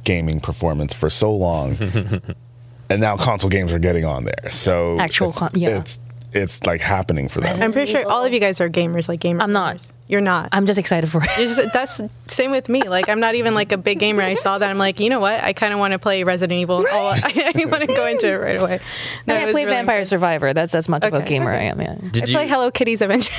gaming 0.05 0.39
performance 0.41 0.93
for 0.93 1.09
so 1.11 1.33
long, 1.35 1.77
and 2.91 3.01
now 3.01 3.17
console 3.17 3.51
games 3.51 3.73
are 3.73 3.79
getting 3.79 4.05
on 4.05 4.25
there. 4.25 4.51
So 4.51 4.99
Actual 4.99 5.33
con- 5.33 5.51
yeah. 5.55 5.79
it's 5.81 5.99
it's 6.37 6.67
like 6.67 6.81
happening 6.81 7.29
for 7.29 7.41
them. 7.41 7.57
I'm 7.63 7.73
pretty 7.73 7.91
sure 7.91 8.07
all 8.09 8.25
of 8.25 8.33
you 8.33 8.41
guys 8.41 8.61
are 8.61 8.69
gamers, 8.69 9.09
like 9.09 9.21
gamers. 9.21 9.43
I'm 9.43 9.53
not. 9.53 9.81
You're 10.09 10.21
not. 10.21 10.51
I'm 10.53 10.67
just 10.67 10.79
excited 10.79 11.11
for 11.11 11.21
it. 11.21 11.29
You're 11.37 11.49
just, 11.49 11.73
that's 11.73 12.01
same 12.29 12.53
with 12.53 12.69
me. 12.69 12.83
Like 12.83 13.09
I'm 13.09 13.19
not 13.19 13.35
even 13.35 13.55
like 13.55 13.73
a 13.73 13.77
big 13.77 13.99
gamer. 13.99 14.23
I 14.23 14.35
saw 14.35 14.57
that. 14.57 14.71
I'm 14.71 14.79
like, 14.79 15.01
you 15.01 15.11
know 15.11 15.19
what? 15.19 15.43
I 15.43 15.53
kind 15.53 15.73
of 15.73 15.81
want 15.81 15.93
to 15.93 15.99
play 15.99 16.23
Resident 16.23 16.57
Evil. 16.61 16.85
Oh, 16.89 17.07
I, 17.25 17.53
want 17.67 17.81
to 17.83 17.87
go 17.89 18.07
into 18.07 18.33
it 18.33 18.37
right 18.37 18.61
away. 18.61 18.79
No, 19.27 19.35
I 19.35 19.39
mean, 19.39 19.43
I 19.43 19.47
was 19.47 19.53
play 19.55 19.65
really 19.65 19.77
Vampire 19.77 20.01
good. 20.01 20.07
Survivor. 20.07 20.53
That's 20.53 20.77
as 20.77 20.89
much 20.89 21.03
of 21.05 21.13
a 21.13 21.23
gamer 21.23 21.53
okay. 21.53 21.63
I 21.63 21.65
am. 21.71 21.81
Yeah. 21.81 21.97
Did 22.13 22.23
I 22.23 22.27
you? 22.27 22.35
play 22.37 22.47
Hello 22.47 22.71
Kitty's 22.71 23.03
Adventure. 23.03 23.33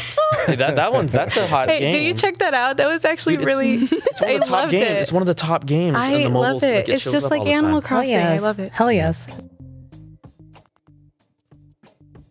Hey, 0.46 0.56
that 0.56 0.76
that 0.76 0.92
one's 0.92 1.14
that's 1.14 1.38
a 1.38 1.48
hot 1.48 1.70
hey, 1.70 1.80
game. 1.80 1.94
did 1.94 2.04
you 2.04 2.14
check 2.14 2.38
that 2.40 2.54
out? 2.54 2.78
That 2.78 2.88
was 2.88 3.06
actually 3.06 3.38
Dude, 3.38 3.48
it's- 3.48 3.58
really. 3.58 3.88
It's 4.18 4.22
one 4.22 4.30
I 4.32 4.34
of 4.34 4.40
the 4.42 4.46
top 4.48 4.52
loved 4.52 4.72
games. 4.72 4.84
it. 4.84 4.98
It's 4.98 5.12
one 5.14 5.22
of 5.22 5.28
the 5.28 5.34
top 5.36 5.66
games. 5.66 5.96
I 5.98 6.08
in 6.08 6.24
the 6.24 6.30
mobile, 6.30 6.42
love 6.42 6.64
it. 6.64 6.76
like, 6.76 6.90
it's 6.90 7.04
just 7.04 7.30
like 7.30 7.40
all 7.40 7.46
the 7.46 7.52
time. 7.52 7.58
Animal 7.66 7.82
Hell 7.82 7.88
Crossing. 8.00 8.12
yes. 8.12 8.42
I 8.42 8.44
love 8.46 8.60
it. 8.60 8.74
Hell 8.74 8.92
yes. 8.92 9.28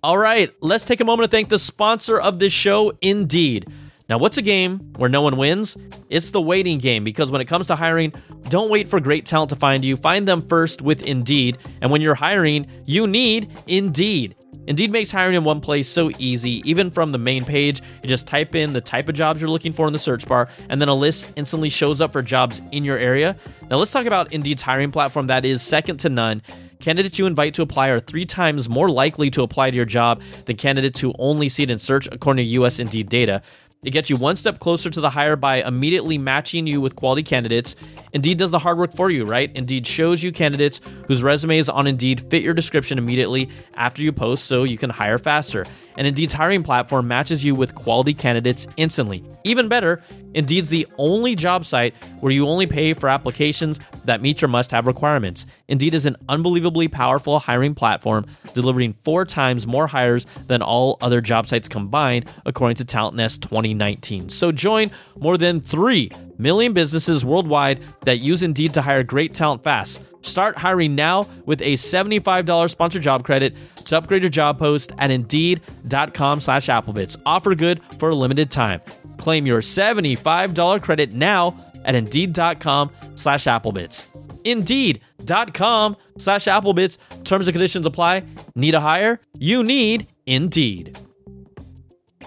All 0.06 0.18
right, 0.18 0.54
let's 0.60 0.84
take 0.84 1.00
a 1.00 1.04
moment 1.04 1.28
to 1.28 1.36
thank 1.36 1.48
the 1.48 1.58
sponsor 1.58 2.16
of 2.16 2.38
this 2.38 2.52
show, 2.52 2.92
Indeed. 3.00 3.66
Now, 4.08 4.18
what's 4.18 4.38
a 4.38 4.42
game 4.42 4.92
where 4.98 5.10
no 5.10 5.20
one 5.20 5.36
wins? 5.36 5.76
It's 6.08 6.30
the 6.30 6.40
waiting 6.40 6.78
game 6.78 7.02
because 7.02 7.32
when 7.32 7.40
it 7.40 7.46
comes 7.46 7.66
to 7.66 7.74
hiring, 7.74 8.12
don't 8.48 8.70
wait 8.70 8.86
for 8.86 9.00
great 9.00 9.26
talent 9.26 9.50
to 9.50 9.56
find 9.56 9.84
you. 9.84 9.96
Find 9.96 10.28
them 10.28 10.42
first 10.42 10.80
with 10.80 11.02
Indeed. 11.02 11.58
And 11.82 11.90
when 11.90 12.02
you're 12.02 12.14
hiring, 12.14 12.68
you 12.84 13.08
need 13.08 13.50
Indeed. 13.66 14.36
Indeed 14.68 14.92
makes 14.92 15.10
hiring 15.10 15.34
in 15.34 15.42
one 15.42 15.60
place 15.60 15.88
so 15.88 16.12
easy. 16.20 16.62
Even 16.64 16.92
from 16.92 17.10
the 17.10 17.18
main 17.18 17.44
page, 17.44 17.82
you 18.04 18.08
just 18.08 18.28
type 18.28 18.54
in 18.54 18.74
the 18.74 18.80
type 18.80 19.08
of 19.08 19.16
jobs 19.16 19.40
you're 19.40 19.50
looking 19.50 19.72
for 19.72 19.88
in 19.88 19.92
the 19.92 19.98
search 19.98 20.26
bar, 20.28 20.48
and 20.68 20.80
then 20.80 20.88
a 20.88 20.94
list 20.94 21.26
instantly 21.34 21.68
shows 21.68 22.00
up 22.00 22.12
for 22.12 22.22
jobs 22.22 22.62
in 22.70 22.84
your 22.84 22.98
area. 22.98 23.36
Now, 23.70 23.78
let's 23.78 23.90
talk 23.90 24.06
about 24.06 24.32
Indeed's 24.32 24.62
hiring 24.62 24.92
platform 24.92 25.26
that 25.26 25.44
is 25.44 25.62
second 25.62 25.98
to 25.98 26.08
none. 26.08 26.42
Candidates 26.80 27.18
you 27.18 27.26
invite 27.26 27.54
to 27.54 27.62
apply 27.62 27.88
are 27.88 28.00
three 28.00 28.26
times 28.26 28.68
more 28.68 28.90
likely 28.90 29.30
to 29.30 29.42
apply 29.42 29.70
to 29.70 29.76
your 29.76 29.84
job 29.84 30.22
than 30.44 30.56
candidates 30.56 31.00
who 31.00 31.14
only 31.18 31.48
see 31.48 31.62
it 31.62 31.70
in 31.70 31.78
search, 31.78 32.06
according 32.12 32.44
to 32.44 32.50
US 32.50 32.78
Indeed 32.78 33.08
data. 33.08 33.42
It 33.82 33.90
gets 33.90 34.10
you 34.10 34.16
one 34.16 34.34
step 34.34 34.58
closer 34.58 34.90
to 34.90 35.00
the 35.00 35.10
hire 35.10 35.36
by 35.36 35.62
immediately 35.62 36.18
matching 36.18 36.66
you 36.66 36.80
with 36.80 36.96
quality 36.96 37.22
candidates. 37.22 37.76
Indeed 38.12 38.38
does 38.38 38.50
the 38.50 38.58
hard 38.58 38.78
work 38.78 38.92
for 38.92 39.10
you, 39.10 39.24
right? 39.24 39.54
Indeed 39.54 39.86
shows 39.86 40.22
you 40.22 40.32
candidates 40.32 40.80
whose 41.06 41.22
resumes 41.22 41.68
on 41.68 41.86
Indeed 41.86 42.28
fit 42.28 42.42
your 42.42 42.54
description 42.54 42.98
immediately 42.98 43.48
after 43.74 44.02
you 44.02 44.12
post 44.12 44.46
so 44.46 44.64
you 44.64 44.76
can 44.76 44.90
hire 44.90 45.18
faster. 45.18 45.64
And 45.96 46.06
Indeed's 46.06 46.32
hiring 46.32 46.62
platform 46.64 47.06
matches 47.06 47.44
you 47.44 47.54
with 47.54 47.74
quality 47.74 48.12
candidates 48.12 48.66
instantly. 48.76 49.22
Even 49.44 49.68
better, 49.68 50.02
Indeed's 50.34 50.68
the 50.68 50.86
only 50.98 51.36
job 51.36 51.64
site 51.64 51.94
where 52.20 52.32
you 52.32 52.48
only 52.48 52.66
pay 52.66 52.92
for 52.92 53.08
applications 53.08 53.78
that 54.06 54.20
meet 54.20 54.40
your 54.40 54.48
must 54.48 54.70
have 54.70 54.86
requirements. 54.86 55.46
Indeed 55.68 55.94
is 55.94 56.06
an 56.06 56.16
unbelievably 56.28 56.88
powerful 56.88 57.38
hiring 57.38 57.74
platform, 57.74 58.26
delivering 58.54 58.92
four 58.92 59.24
times 59.24 59.66
more 59.66 59.86
hires 59.86 60.26
than 60.46 60.62
all 60.62 60.98
other 61.00 61.20
job 61.20 61.48
sites 61.48 61.68
combined, 61.68 62.32
according 62.44 62.76
to 62.76 62.84
TalentNest 62.84 63.42
2019. 63.42 64.28
So 64.28 64.52
join 64.52 64.90
more 65.18 65.36
than 65.38 65.60
3 65.60 66.10
million 66.38 66.72
businesses 66.72 67.24
worldwide 67.24 67.82
that 68.04 68.18
use 68.18 68.42
Indeed 68.42 68.74
to 68.74 68.82
hire 68.82 69.02
great 69.02 69.34
talent 69.34 69.62
fast. 69.62 70.00
Start 70.26 70.56
hiring 70.56 70.96
now 70.96 71.28
with 71.44 71.60
a 71.62 71.74
$75 71.74 72.70
sponsored 72.70 73.02
job 73.02 73.24
credit 73.24 73.54
to 73.84 73.96
upgrade 73.96 74.22
your 74.22 74.30
job 74.30 74.58
post 74.58 74.90
at 74.98 75.10
indeed.com 75.10 76.40
slash 76.40 76.66
applebitz. 76.66 77.16
Offer 77.24 77.54
good 77.54 77.80
for 77.98 78.08
a 78.08 78.14
limited 78.14 78.50
time. 78.50 78.80
Claim 79.18 79.46
your 79.46 79.60
$75 79.60 80.82
credit 80.82 81.12
now 81.12 81.65
at 81.86 81.94
indeed.com 81.94 82.90
slash 83.14 83.44
applebitz. 83.44 84.04
Indeed.com 84.44 85.96
slash 86.18 86.44
applebitz. 86.44 86.98
Terms 87.24 87.48
and 87.48 87.54
conditions 87.54 87.86
apply. 87.86 88.24
Need 88.54 88.74
a 88.74 88.80
hire? 88.80 89.20
You 89.38 89.62
need 89.64 90.06
Indeed. 90.26 90.98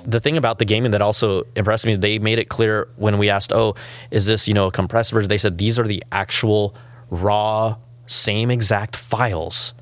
the 0.06 0.19
thing 0.22 0.38
about 0.38 0.58
the 0.58 0.65
gaming 0.65 0.91
that 0.91 1.02
also 1.02 1.43
impressed 1.56 1.86
me, 1.86 1.95
they 1.95 2.17
made 2.17 2.39
it 2.39 2.48
clear 2.50 2.88
when 2.95 3.17
we 3.17 3.30
asked, 3.30 3.52
"Oh, 3.52 3.76
is 4.10 4.26
this 4.26 4.48
you 4.48 4.54
know 4.54 4.67
a 4.67 4.72
compressed 4.72 5.12
version?" 5.12 5.28
They 5.28 5.38
said 5.38 5.58
these 5.58 5.78
are 5.78 5.86
the 5.86 6.02
actual 6.12 6.74
raw, 7.10 7.76
same 8.08 8.50
exact 8.50 8.95
files, 8.95 9.74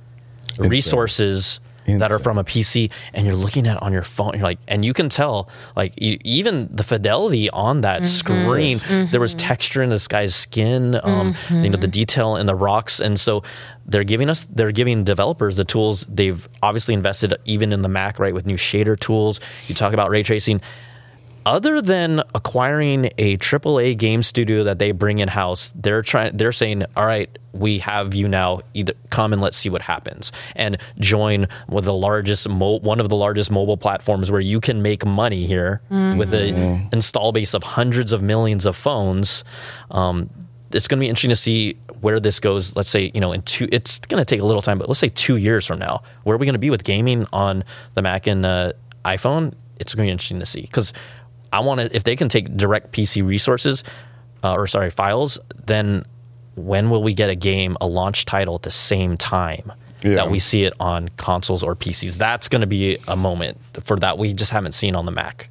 resources 0.57 1.59
that 1.87 2.11
are 2.11 2.19
from 2.19 2.37
a 2.37 2.43
PC, 2.43 2.91
and 3.13 3.25
you're 3.25 3.35
looking 3.35 3.65
at 3.67 3.77
it 3.77 3.83
on 3.83 3.93
your 3.93 4.03
phone. 4.03 4.33
You're 4.33 4.43
like, 4.43 4.59
and 4.67 4.83
you 4.83 4.93
can 4.93 5.09
tell, 5.09 5.49
like 5.75 5.93
e- 5.97 6.19
even 6.23 6.67
the 6.71 6.83
fidelity 6.83 7.49
on 7.49 7.81
that 7.81 8.03
mm-hmm. 8.03 8.05
screen. 8.05 9.07
There 9.09 9.19
was 9.19 9.33
mm-hmm. 9.33 9.47
texture 9.47 9.81
in 9.81 9.89
this 9.89 10.07
guy's 10.07 10.35
skin, 10.35 10.99
um, 11.03 11.35
you 11.49 11.69
know, 11.69 11.77
the 11.77 11.87
mm-hmm. 11.87 11.91
detail 11.91 12.35
in 12.35 12.45
the 12.45 12.55
rocks, 12.55 12.99
and 12.99 13.19
so 13.19 13.43
they're 13.85 14.03
giving 14.03 14.29
us, 14.29 14.45
they're 14.53 14.73
giving 14.73 15.03
developers 15.03 15.55
the 15.55 15.63
tools. 15.63 16.05
They've 16.09 16.47
obviously 16.61 16.93
invested 16.93 17.33
even 17.45 17.71
in 17.71 17.81
the 17.81 17.89
Mac, 17.89 18.19
right, 18.19 18.33
with 18.33 18.45
new 18.45 18.57
shader 18.57 18.99
tools. 18.99 19.39
You 19.67 19.75
talk 19.75 19.93
about 19.93 20.09
ray 20.09 20.23
tracing 20.23 20.61
other 21.47 21.81
than 21.81 22.21
acquiring 22.35 23.05
a 23.17 23.37
AAA 23.37 23.97
game 23.97 24.21
studio 24.21 24.65
that 24.65 24.79
they 24.79 24.91
bring 24.91 25.19
in 25.19 25.29
house, 25.29 25.71
they're 25.73 26.01
trying. 26.01 26.35
They're 26.35 26.51
saying, 26.51 26.83
"All 26.97 27.05
right, 27.05 27.29
we 27.53 27.79
have 27.79 28.13
you 28.13 28.27
now. 28.27 28.59
Either 28.73 28.93
come 29.11 29.31
and 29.31 29.41
let's 29.41 29.55
see 29.55 29.69
what 29.69 29.81
happens, 29.81 30.33
and 30.57 30.77
join 30.99 31.47
with 31.69 31.85
the 31.85 31.93
largest, 31.93 32.49
mo- 32.49 32.79
one 32.79 32.99
of 32.99 33.07
the 33.07 33.15
largest 33.15 33.49
mobile 33.49 33.77
platforms 33.77 34.29
where 34.29 34.41
you 34.41 34.59
can 34.59 34.81
make 34.81 35.05
money 35.05 35.45
here 35.45 35.79
with 35.89 36.33
an 36.33 36.89
install 36.91 37.31
base 37.31 37.53
of 37.53 37.63
hundreds 37.63 38.11
of 38.11 38.21
millions 38.21 38.65
of 38.65 38.75
phones." 38.75 39.45
Um, 39.89 40.29
it's 40.73 40.89
going 40.89 40.99
to 40.99 41.01
be 41.05 41.07
interesting 41.07 41.29
to 41.29 41.37
see 41.37 41.77
where 42.01 42.19
this 42.19 42.41
goes. 42.41 42.75
Let's 42.75 42.89
say, 42.89 43.09
you 43.13 43.21
know, 43.21 43.31
in 43.31 43.41
two, 43.43 43.69
it's 43.71 43.99
going 43.99 44.19
to 44.19 44.25
take 44.25 44.41
a 44.41 44.45
little 44.45 44.61
time, 44.61 44.77
but 44.77 44.89
let's 44.89 44.99
say 44.99 45.07
two 45.07 45.37
years 45.37 45.65
from 45.65 45.79
now, 45.79 46.03
where 46.23 46.35
are 46.35 46.37
we 46.37 46.45
going 46.45 46.55
to 46.55 46.59
be 46.59 46.69
with 46.69 46.83
gaming 46.83 47.25
on 47.31 47.63
the 47.93 48.01
Mac 48.01 48.27
and 48.27 48.45
uh, 48.45 48.73
iPhone? 49.05 49.53
It's 49.79 49.93
going 49.95 50.05
to 50.05 50.09
be 50.09 50.11
interesting 50.11 50.39
to 50.41 50.45
see 50.45 50.61
because 50.61 50.91
I 51.51 51.59
want 51.61 51.81
to, 51.81 51.95
if 51.95 52.03
they 52.03 52.15
can 52.15 52.29
take 52.29 52.55
direct 52.55 52.91
PC 52.91 53.25
resources, 53.25 53.83
uh, 54.43 54.53
or 54.53 54.67
sorry, 54.67 54.89
files, 54.89 55.39
then 55.65 56.05
when 56.55 56.89
will 56.89 57.03
we 57.03 57.13
get 57.13 57.29
a 57.29 57.35
game, 57.35 57.77
a 57.81 57.87
launch 57.87 58.25
title 58.25 58.55
at 58.55 58.63
the 58.63 58.71
same 58.71 59.17
time? 59.17 59.71
Yeah. 60.03 60.15
That 60.15 60.29
we 60.29 60.37
see 60.37 60.63
it 60.63 60.73
on 60.79 61.09
consoles 61.17 61.63
or 61.63 61.75
PCs. 61.75 62.17
That's 62.17 62.49
going 62.49 62.61
to 62.61 62.67
be 62.67 62.99
a 63.07 63.15
moment 63.15 63.59
for 63.83 63.97
that 63.97 64.19
we 64.19 64.31
just 64.31 64.51
haven't 64.51 64.73
seen 64.73 64.95
on 64.95 65.05
the 65.05 65.11
Mac 65.11 65.49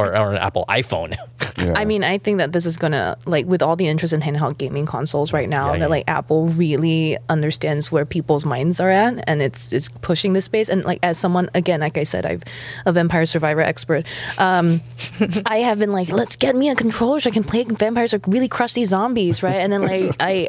or, 0.00 0.16
or 0.16 0.30
an 0.32 0.36
Apple 0.38 0.64
iPhone. 0.68 1.16
Yeah. 1.56 1.72
I 1.76 1.84
mean, 1.84 2.04
I 2.04 2.16
think 2.16 2.38
that 2.38 2.52
this 2.52 2.64
is 2.64 2.76
gonna 2.78 3.18
like 3.26 3.44
with 3.44 3.60
all 3.60 3.76
the 3.76 3.86
interest 3.88 4.14
in 4.14 4.20
handheld 4.20 4.56
gaming 4.56 4.86
consoles 4.86 5.30
right 5.32 5.48
now 5.48 5.66
Yeah, 5.72 5.80
that 5.80 5.84
yeah. 5.86 5.86
like 5.88 6.04
Apple 6.08 6.46
really 6.48 7.18
understands 7.28 7.92
where 7.92 8.06
people's 8.06 8.46
minds 8.46 8.80
are 8.80 8.88
at 8.88 9.22
and 9.28 9.42
it's 9.42 9.70
it's 9.72 9.88
pushing 10.00 10.32
the 10.32 10.40
space. 10.40 10.70
And 10.70 10.84
like 10.84 11.00
as 11.02 11.18
someone 11.18 11.50
again, 11.54 11.80
like 11.80 11.98
I 11.98 12.04
said, 12.04 12.24
I've 12.24 12.44
a 12.86 12.92
Vampire 12.92 13.26
Survivor 13.26 13.60
expert. 13.60 14.06
Um, 14.38 14.80
I 15.46 15.58
have 15.58 15.78
been 15.78 15.92
like, 15.92 16.08
let's 16.08 16.36
get 16.36 16.56
me 16.56 16.70
a 16.70 16.74
controller 16.74 17.20
so 17.20 17.28
I 17.28 17.32
can 17.32 17.44
play 17.44 17.64
vampires 17.64 18.14
or 18.14 18.20
really 18.26 18.48
crush 18.48 18.72
these 18.72 18.88
zombies, 18.90 19.42
right? 19.42 19.56
And 19.56 19.70
then 19.72 19.82
like 19.82 20.16
I 20.20 20.48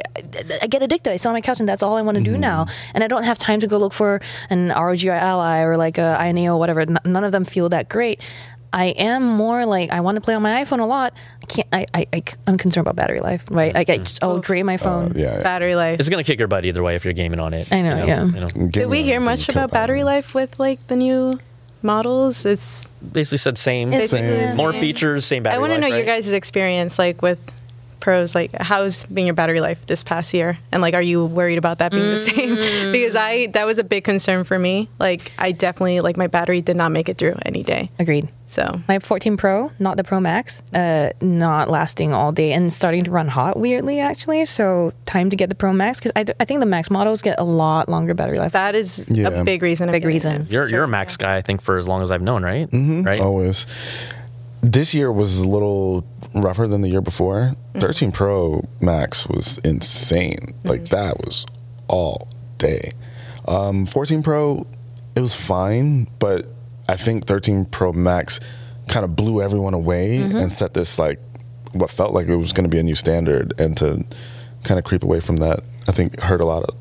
I 0.62 0.66
get 0.66 0.82
addicted. 0.82 1.10
I 1.12 1.16
sit 1.16 1.28
on 1.28 1.34
my 1.34 1.42
couch 1.42 1.60
and 1.60 1.68
that's 1.68 1.82
all 1.82 1.96
I 1.96 2.02
want 2.02 2.16
to 2.16 2.24
do 2.24 2.38
now. 2.38 2.66
And 2.94 3.04
I 3.04 3.06
don't 3.08 3.24
have 3.24 3.36
time 3.38 3.60
to 3.60 3.66
go 3.66 3.76
look 3.76 3.92
for 3.92 4.20
an 4.48 4.68
ROG 4.68 5.04
Ally 5.04 5.60
or 5.62 5.76
like 5.76 5.98
a 5.98 6.16
AYANEO 6.20 6.54
or 6.54 6.58
whatever. 6.58 6.80
N- 6.80 6.98
none 7.04 7.24
of 7.24 7.32
them 7.32 7.44
feel 7.44 7.68
that 7.70 7.90
great. 7.90 8.20
I 8.72 8.86
am 8.86 9.26
more 9.28 9.66
like 9.66 9.90
I 9.90 10.00
want 10.00 10.16
to 10.16 10.20
play 10.20 10.34
on 10.34 10.42
my 10.42 10.64
iPhone 10.64 10.80
a 10.80 10.84
lot. 10.86 11.14
I 11.42 11.46
can't. 11.46 11.68
I, 11.72 11.86
I, 11.92 12.06
I 12.12 12.22
am 12.46 12.56
concerned 12.56 12.86
about 12.86 12.96
battery 12.96 13.20
life, 13.20 13.44
right? 13.50 13.74
Like 13.74 13.90
I 13.90 13.98
just, 13.98 14.24
I'll 14.24 14.38
drain 14.38 14.64
my 14.64 14.76
phone. 14.78 15.12
yeah, 15.14 15.36
yeah. 15.36 15.42
Battery 15.42 15.74
life. 15.74 16.00
it's 16.00 16.08
going 16.08 16.22
to 16.24 16.26
kick 16.26 16.38
your 16.38 16.48
butt 16.48 16.64
either 16.64 16.82
way 16.82 16.96
if 16.96 17.04
you're 17.04 17.12
gaming 17.12 17.38
on 17.40 17.52
it. 17.52 17.70
I 17.72 17.82
know, 17.82 17.98
you 18.02 18.06
yeah. 18.06 18.24
you 18.24 18.32
know. 18.32 18.48
Did 18.68 18.86
we 18.88 19.02
hear 19.02 19.20
much 19.20 19.48
about 19.48 19.70
battery 19.70 20.04
life 20.04 20.34
with 20.34 20.58
like 20.58 20.86
the 20.86 20.96
new 20.96 21.38
models? 21.82 22.46
It's 22.46 22.86
Basically 23.12 23.38
said 23.38 23.58
same, 23.58 23.92
It's- 23.92 24.10
Same. 24.10 24.24
yeah. 24.24 24.54
more 24.54 24.72
features, 24.72 25.26
same 25.26 25.42
battery 25.42 25.56
I 25.56 25.58
want 25.60 25.70
to 25.72 25.78
life, 25.80 25.90
know 25.90 25.96
your 25.96 26.06
guys' 26.06 26.32
experience 26.32 26.98
like 26.98 27.20
with 27.20 27.52
pros 28.02 28.34
like 28.34 28.50
how's 28.60 29.04
being 29.06 29.26
your 29.26 29.34
battery 29.34 29.60
life 29.62 29.86
this 29.86 30.02
past 30.02 30.34
year 30.34 30.58
and 30.72 30.82
like 30.82 30.92
are 30.92 31.00
you 31.02 31.24
worried 31.24 31.56
about 31.56 31.78
that 31.78 31.90
being 31.90 32.10
the 32.10 32.16
same 32.18 32.56
because 32.92 33.14
i 33.16 33.46
that 33.54 33.64
was 33.64 33.78
a 33.78 33.84
big 33.84 34.04
concern 34.04 34.44
for 34.44 34.58
me 34.58 34.88
like 34.98 35.32
i 35.38 35.52
definitely 35.52 36.00
like 36.00 36.16
my 36.18 36.26
battery 36.26 36.60
did 36.60 36.76
not 36.76 36.90
make 36.92 37.08
it 37.08 37.16
through 37.16 37.36
any 37.46 37.62
day 37.62 37.88
Agreed. 37.98 38.28
so 38.46 38.80
My 38.88 38.98
14 38.98 39.36
Pro, 39.38 39.70
not 39.78 39.96
the 39.96 40.04
Pro 40.04 40.20
Max, 40.20 40.62
uh, 40.74 41.10
not 41.22 41.70
lasting 41.70 42.12
all 42.12 42.32
day 42.32 42.52
and 42.52 42.70
starting 42.72 43.04
to 43.04 43.10
run 43.10 43.28
hot 43.28 43.56
weirdly 43.58 43.98
actually. 44.00 44.44
So 44.44 44.92
time 45.06 45.30
to 45.30 45.36
get 45.36 45.48
the 45.48 45.54
Pro 45.54 45.72
Max 45.72 45.98
because 45.98 46.12
I, 46.14 46.24
I 46.38 46.44
think 46.44 46.60
the 46.60 46.66
Max 46.66 46.90
models 46.90 47.22
get 47.22 47.38
a 47.40 47.44
lot 47.44 47.88
longer 47.88 48.12
battery 48.14 48.38
life. 48.38 48.52
that 48.52 48.74
is 48.74 49.04
Yeah. 49.08 49.28
a 49.28 49.44
big 49.44 49.62
reason 49.62 49.88
I'm 49.88 49.92
Big 49.92 50.04
reason. 50.04 50.42
it. 50.42 50.50
You're 50.52 50.68
you're 50.68 50.84
a 50.84 50.88
Max 50.88 51.16
guy, 51.16 51.36
I 51.36 51.40
think, 51.42 51.62
for 51.62 51.76
as 51.78 51.86
long 51.88 52.02
as 52.02 52.10
I've 52.10 52.20
known, 52.22 52.42
right? 52.42 52.68
Mm-hmm. 52.68 53.02
Right. 53.04 53.20
Always. 53.20 53.66
This 54.62 54.94
year 54.94 55.10
was 55.12 55.40
a 55.40 55.48
little 55.48 56.06
rougher 56.34 56.68
than 56.68 56.80
the 56.80 56.88
year 56.88 57.00
before. 57.00 57.54
Mm-hmm. 57.74 57.80
13 57.80 58.12
Pro 58.12 58.66
Max 58.80 59.26
was 59.26 59.58
insane. 59.58 60.38
Mm-hmm. 60.38 60.68
Like 60.68 60.88
that 60.88 61.18
was 61.24 61.46
all 61.88 62.28
day. 62.58 62.92
Um, 63.46 63.86
14 63.86 64.22
Pro, 64.22 64.66
it 65.16 65.20
was 65.20 65.34
fine, 65.34 66.08
but 66.18 66.46
I 66.88 66.96
think 66.96 67.26
13 67.26 67.66
Pro 67.66 67.92
Max 67.92 68.38
kind 68.88 69.04
of 69.04 69.16
blew 69.16 69.42
everyone 69.42 69.74
away 69.74 70.18
mm-hmm. 70.18 70.36
and 70.36 70.50
set 70.50 70.74
this 70.74 70.98
like 70.98 71.18
what 71.72 71.90
felt 71.90 72.12
like 72.12 72.28
it 72.28 72.36
was 72.36 72.52
going 72.52 72.64
to 72.64 72.70
be 72.70 72.78
a 72.78 72.82
new 72.82 72.94
standard, 72.94 73.58
and 73.58 73.76
to 73.78 74.04
kind 74.62 74.78
of 74.78 74.84
creep 74.84 75.02
away 75.02 75.20
from 75.20 75.36
that, 75.36 75.64
I 75.88 75.92
think 75.92 76.20
hurt 76.20 76.40
a 76.40 76.44
lot 76.44 76.64
of 76.64 76.76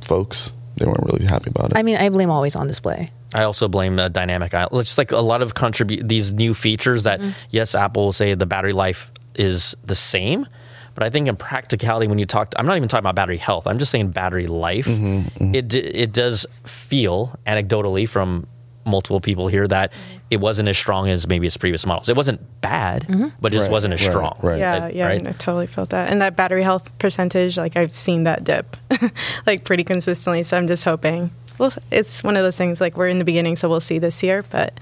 folks. 0.00 0.52
They 0.76 0.86
weren't 0.86 1.04
really 1.04 1.24
happy 1.26 1.50
about 1.50 1.70
it. 1.70 1.76
I 1.76 1.82
mean, 1.82 1.96
I 1.96 2.08
blame 2.10 2.30
always 2.30 2.54
on 2.54 2.66
display. 2.66 3.10
I 3.34 3.42
also 3.42 3.68
blame 3.68 3.98
uh, 3.98 4.08
dynamic 4.08 4.54
island. 4.54 4.80
It's 4.80 4.96
like 4.98 5.10
a 5.12 5.18
lot 5.18 5.42
of 5.42 5.54
contribute 5.54 6.08
these 6.08 6.32
new 6.32 6.54
features 6.54 7.02
that 7.04 7.20
mm-hmm. 7.20 7.30
yes, 7.50 7.74
Apple 7.74 8.04
will 8.06 8.12
say 8.12 8.34
the 8.34 8.46
battery 8.46 8.72
life 8.72 9.10
is 9.34 9.74
the 9.84 9.96
same, 9.96 10.46
but 10.94 11.02
I 11.04 11.10
think 11.10 11.28
in 11.28 11.36
practicality, 11.36 12.06
when 12.06 12.18
you 12.18 12.24
talk, 12.26 12.54
I'm 12.56 12.66
not 12.66 12.76
even 12.76 12.88
talking 12.88 13.02
about 13.02 13.16
battery 13.16 13.36
health. 13.36 13.66
I'm 13.66 13.78
just 13.78 13.90
saying 13.90 14.10
battery 14.12 14.46
life. 14.46 14.86
Mm-hmm, 14.86 15.18
mm-hmm. 15.18 15.54
It 15.54 15.68
d- 15.68 15.78
it 15.80 16.12
does 16.12 16.46
feel 16.64 17.38
anecdotally 17.46 18.08
from 18.08 18.46
multiple 18.86 19.20
people 19.20 19.48
here 19.48 19.66
that 19.66 19.92
it 20.30 20.36
wasn't 20.36 20.68
as 20.68 20.78
strong 20.78 21.08
as 21.08 21.26
maybe 21.26 21.46
its 21.48 21.56
previous 21.56 21.84
models. 21.84 22.08
It 22.08 22.14
wasn't 22.16 22.40
bad, 22.60 23.04
but 23.40 23.52
it 23.52 23.56
just 23.56 23.66
Right, 23.66 23.72
wasn't 23.72 23.94
as 23.94 24.06
right, 24.06 24.12
strong. 24.12 24.38
right. 24.42 24.58
yeah 24.60 24.78
Right, 24.78 24.94
yeah 24.94 25.06
right? 25.08 25.26
I 25.26 25.32
totally 25.32 25.66
felt 25.66 25.90
that 25.90 26.08
and 26.10 26.22
that 26.22 26.36
battery 26.36 26.62
health 26.62 26.96
percentage 27.00 27.56
like 27.56 27.76
i've 27.76 27.94
seen 27.96 28.22
that 28.24 28.44
dip 28.44 28.76
like 29.46 29.64
pretty 29.64 29.82
consistently 29.84 30.42
so 30.44 30.56
i'm 30.56 30.68
just 30.68 30.84
hoping 30.84 31.30
well 31.58 31.72
it's 31.90 32.22
one 32.22 32.36
of 32.36 32.42
those 32.42 32.56
things 32.56 32.80
like 32.80 32.96
we're 32.96 33.08
in 33.08 33.18
the 33.18 33.24
beginning 33.24 33.56
so 33.56 33.68
we'll 33.68 33.80
see 33.80 33.98
this 33.98 34.22
year 34.22 34.44
but 34.50 34.78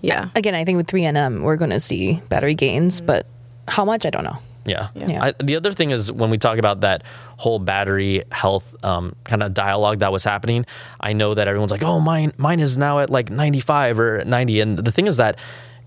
yeah 0.00 0.30
Again, 0.34 0.54
I 0.54 0.64
think 0.64 0.76
with 0.76 0.88
3NM, 0.88 1.42
we're 1.42 1.56
going 1.56 1.70
to 1.70 1.78
see 1.78 2.20
battery 2.28 2.54
gains, 2.56 3.00
but 3.00 3.24
how 3.68 3.84
much, 3.84 4.04
I 4.04 4.10
don't 4.10 4.24
know. 4.24 4.38
Yeah. 4.64 4.88
Yeah. 4.94 5.24
I, 5.24 5.32
the 5.42 5.54
other 5.56 5.72
thing 5.72 5.90
is 5.90 6.10
when 6.10 6.28
we 6.30 6.38
talk 6.38 6.58
about 6.58 6.80
that 6.80 7.02
whole 7.36 7.58
battery 7.60 8.22
health 8.32 8.74
um, 8.84 9.14
kind 9.24 9.42
of 9.42 9.54
dialogue 9.54 10.00
that 10.00 10.10
was 10.12 10.24
happening, 10.24 10.66
I 11.00 11.12
know 11.12 11.34
that 11.34 11.46
everyone's 11.48 11.70
like, 11.72 11.82
"Oh, 11.82 11.98
mine 12.00 12.32
mine 12.36 12.60
is 12.60 12.76
now 12.78 13.00
at 13.00 13.10
like 13.10 13.30
95 13.30 13.98
or 14.00 14.24
90." 14.24 14.60
And 14.60 14.78
the 14.78 14.92
thing 14.92 15.06
is 15.08 15.16
that 15.16 15.36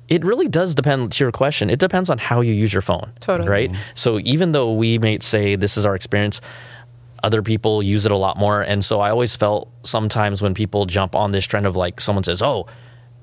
it 0.08 0.24
really 0.26 0.48
does 0.48 0.76
depend 0.76 1.12
to 1.14 1.24
your 1.24 1.32
question. 1.32 1.70
It 1.70 1.80
depends 1.80 2.10
on 2.10 2.18
how 2.18 2.42
you 2.42 2.54
use 2.54 2.72
your 2.74 2.82
phone. 2.82 3.12
Totally. 3.22 3.50
Right? 3.50 3.72
So 3.96 4.20
even 4.20 4.52
though 4.52 4.74
we 4.74 4.98
may 4.98 5.20
say 5.20 5.56
this 5.56 5.78
is 5.78 5.86
our 5.86 5.96
experience, 5.96 6.42
other 7.24 7.42
people 7.42 7.82
use 7.82 8.06
it 8.06 8.12
a 8.12 8.18
lot 8.18 8.38
more. 8.38 8.62
And 8.62 8.84
so 8.84 9.00
I 9.00 9.10
always 9.10 9.36
felt 9.36 9.72
sometimes 9.84 10.42
when 10.42 10.54
people 10.54 10.86
jump 10.86 11.16
on 11.16 11.32
this 11.32 11.46
trend 11.46 11.66
of 11.66 11.76
like 11.76 12.02
someone 12.02 12.24
says, 12.24 12.42
"Oh, 12.42 12.68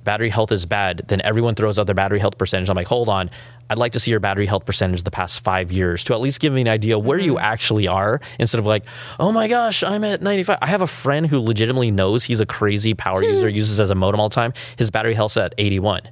battery 0.05 0.31
health 0.31 0.53
is 0.53 0.67
bad," 0.67 1.03
then 1.09 1.21
everyone 1.23 1.55
throws 1.55 1.79
out 1.79 1.87
their 1.87 1.95
battery 1.95 2.19
health 2.19 2.39
percentage. 2.39 2.69
I'm 2.69 2.77
like, 2.77 2.87
hold 2.87 3.09
on. 3.09 3.31
I'd 3.71 3.79
like 3.79 3.93
to 3.93 4.01
see 4.01 4.11
your 4.11 4.21
battery 4.21 4.45
health 4.47 4.67
percentage 4.67 5.03
the 5.03 5.11
past 5.11 5.41
five 5.41 5.73
years 5.73 6.05
to 6.05 6.13
at 6.13 6.21
least 6.21 6.41
give 6.41 6.53
me 6.53 6.61
an 6.61 6.69
idea 6.69 6.99
where 6.99 7.19
you 7.19 7.35
mm-hmm. 7.35 7.45
actually 7.45 7.89
are 7.89 8.21
instead 8.39 8.59
of 8.59 8.67
like, 8.67 8.85
oh 9.19 9.33
my 9.33 9.49
gosh, 9.49 9.83
I'm 9.83 10.05
at 10.05 10.21
95. 10.21 10.59
I 10.61 10.67
have 10.67 10.83
a 10.83 10.87
friend 10.87 11.27
who 11.27 11.41
legitimately 11.41 11.91
knows 11.91 12.25
he's 12.25 12.41
a 12.41 12.45
crazy 12.45 12.93
power 12.93 13.23
hmm. 13.23 13.29
user, 13.29 13.49
uses 13.49 13.81
as 13.81 13.89
a 13.89 13.95
modem 13.95 14.21
all 14.21 14.29
the 14.29 14.35
time. 14.35 14.53
His 14.77 14.91
battery 14.91 15.15
health's 15.15 15.39
at 15.39 15.55
81. 15.57 16.03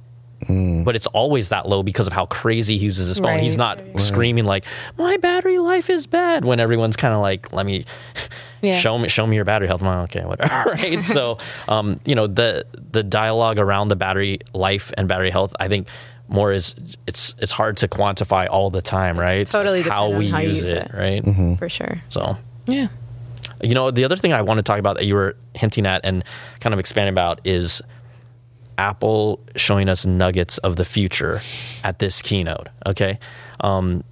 But 0.47 0.95
it's 0.95 1.07
always 1.07 1.49
that 1.49 1.67
low 1.69 1.83
because 1.83 2.07
of 2.07 2.13
how 2.13 2.25
crazy 2.25 2.77
he 2.77 2.85
uses 2.85 3.07
his 3.07 3.19
phone. 3.19 3.39
He's 3.39 3.57
Right. 3.57 3.77
not 3.93 4.01
screaming 4.01 4.45
like, 4.45 4.65
"My 4.97 5.17
battery 5.17 5.59
life 5.59 5.89
is 5.89 6.07
bad" 6.07 6.43
when 6.45 6.59
everyone's 6.59 6.95
kind 6.95 7.13
of 7.13 7.21
like, 7.21 7.53
"Let 7.53 7.65
me 7.65 7.85
Yeah. 8.61 8.77
show 8.79 8.97
me 8.97 9.07
show 9.07 9.25
me 9.27 9.35
your 9.35 9.45
battery 9.45 9.67
health." 9.67 9.81
I'm 9.81 9.87
like, 9.87 10.15
okay, 10.15 10.25
whatever. 10.25 10.69
right? 10.71 11.01
so, 11.01 11.37
um, 11.67 11.99
you 12.05 12.15
know, 12.15 12.27
the 12.27 12.65
the 12.91 13.03
dialogue 13.03 13.59
around 13.59 13.87
the 13.89 13.95
battery 13.95 14.39
life 14.53 14.91
and 14.97 15.07
battery 15.07 15.29
health, 15.29 15.55
I 15.59 15.67
think 15.67 15.87
more 16.27 16.51
is 16.51 16.75
it's 17.07 17.35
it's 17.39 17.51
hard 17.51 17.77
to 17.77 17.87
quantify 17.87 18.47
all 18.49 18.69
the 18.69 18.81
time, 18.81 19.19
right? 19.19 19.41
It's 19.41 19.51
totally 19.51 19.83
like 19.83 19.91
how 19.91 20.09
we 20.09 20.29
how 20.29 20.39
use 20.39 20.59
use 20.61 20.69
it, 20.69 20.89
it. 20.89 20.91
right? 20.93 21.57
for 21.59 21.69
sure 21.69 22.01
So, 22.09 22.37
Yeah. 22.67 22.87
you 23.61 23.73
know, 23.75 23.91
the 23.91 24.05
other 24.05 24.15
thing 24.15 24.31
I 24.33 24.41
want 24.41 24.57
to 24.57 24.63
talk 24.63 24.79
about 24.79 24.97
that 24.97 25.05
you 25.05 25.13
were 25.15 25.35
hinting 25.53 25.85
at 25.85 26.01
and 26.05 26.23
kind 26.61 26.73
of 26.73 26.79
expanding 26.79 27.13
about 27.13 27.41
is 27.43 27.81
Apple 28.81 29.39
showing 29.55 29.87
us 29.87 30.05
nuggets 30.07 30.57
of 30.59 30.75
the 30.75 30.83
future 30.85 31.39
at 31.83 31.99
this 31.99 32.21
keynote. 32.23 32.67
Okay. 32.87 33.19
Um, 33.59 34.03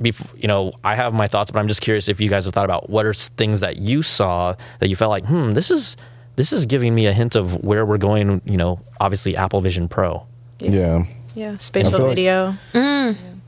bef- 0.00 0.30
you 0.40 0.46
know, 0.46 0.72
I 0.84 0.94
have 0.94 1.12
my 1.12 1.26
thoughts, 1.26 1.50
but 1.50 1.58
I'm 1.58 1.66
just 1.66 1.80
curious 1.80 2.08
if 2.08 2.20
you 2.20 2.28
guys 2.30 2.44
have 2.44 2.54
thought 2.54 2.64
about 2.66 2.88
what 2.88 3.04
are 3.04 3.12
things 3.12 3.60
that 3.60 3.78
you 3.78 4.02
saw 4.02 4.54
that 4.78 4.88
you 4.88 4.94
felt 4.94 5.10
like, 5.10 5.24
hmm, 5.26 5.54
this 5.54 5.70
is 5.72 5.96
this 6.36 6.52
is 6.52 6.66
giving 6.66 6.94
me 6.94 7.06
a 7.06 7.12
hint 7.12 7.34
of 7.34 7.64
where 7.64 7.84
we're 7.84 7.98
going. 7.98 8.40
You 8.44 8.56
know, 8.56 8.80
obviously 9.00 9.36
Apple 9.36 9.60
Vision 9.60 9.88
Pro. 9.88 10.24
Yeah. 10.60 11.04
Yeah, 11.34 11.56
spatial 11.58 11.90
feel 11.90 12.00
like- 12.06 12.16
video. 12.16 12.54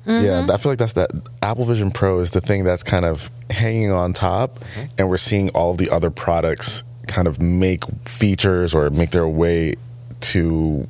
Yeah, 0.09 0.47
I 0.51 0.57
feel 0.57 0.71
like 0.73 0.79
that's 0.79 0.93
that 0.95 1.11
Apple 1.43 1.65
Vision 1.65 1.91
Pro 1.91 2.21
is 2.21 2.31
the 2.33 2.41
thing 2.41 2.63
that's 2.65 2.83
kind 2.85 3.05
of 3.05 3.29
hanging 3.51 3.91
on 3.93 4.13
top, 4.13 4.65
and 4.99 5.09
we're 5.09 5.17
seeing 5.17 5.49
all 5.51 5.71
of 5.73 5.79
the 5.79 5.91
other 5.91 6.11
products 6.11 6.85
kind 7.09 7.27
of 7.29 7.41
make 7.41 7.83
features 8.05 8.73
or 8.75 8.89
make 8.91 9.11
their 9.11 9.27
way 9.29 9.75
to 10.21 10.87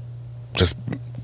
just 0.54 0.76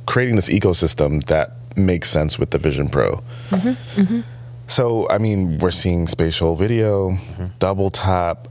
creating 0.06 0.36
this 0.36 0.48
ecosystem 0.48 1.24
that 1.24 1.52
makes 1.76 2.08
sense 2.08 2.38
with 2.38 2.50
the 2.50 2.58
Vision 2.58 2.88
Pro. 2.88 3.22
Mm-hmm, 3.50 4.00
mm-hmm. 4.00 4.20
So, 4.66 5.08
I 5.08 5.18
mean, 5.18 5.58
we're 5.58 5.70
seeing 5.70 6.06
spatial 6.06 6.54
video, 6.54 7.12
mm-hmm. 7.12 7.46
double 7.58 7.90
tap. 7.90 8.48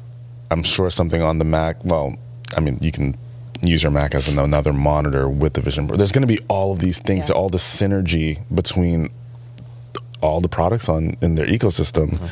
I'm 0.50 0.64
sure 0.64 0.90
something 0.90 1.22
on 1.22 1.38
the 1.38 1.46
Mac. 1.46 1.84
Well, 1.84 2.16
I 2.56 2.60
mean, 2.60 2.78
you 2.82 2.92
can 2.92 3.18
use 3.62 3.84
your 3.84 3.92
Mac 3.92 4.14
as 4.16 4.28
another 4.28 4.74
monitor 4.74 5.30
with 5.30 5.54
the 5.54 5.62
Vision 5.62 5.88
Pro. 5.88 5.98
There's 5.98 6.12
going 6.12 6.24
to 6.24 6.28
be 6.28 6.40
all 6.48 6.72
of 6.74 6.80
these 6.80 7.00
things, 7.00 7.30
Yeah. 7.30 7.36
all 7.36 7.50
the 7.50 7.58
synergy 7.58 8.42
between 8.54 9.10
all 10.22 10.42
the 10.42 10.50
products 10.50 10.90
on 10.90 11.16
in 11.22 11.36
their 11.36 11.48
ecosystem. 11.48 12.30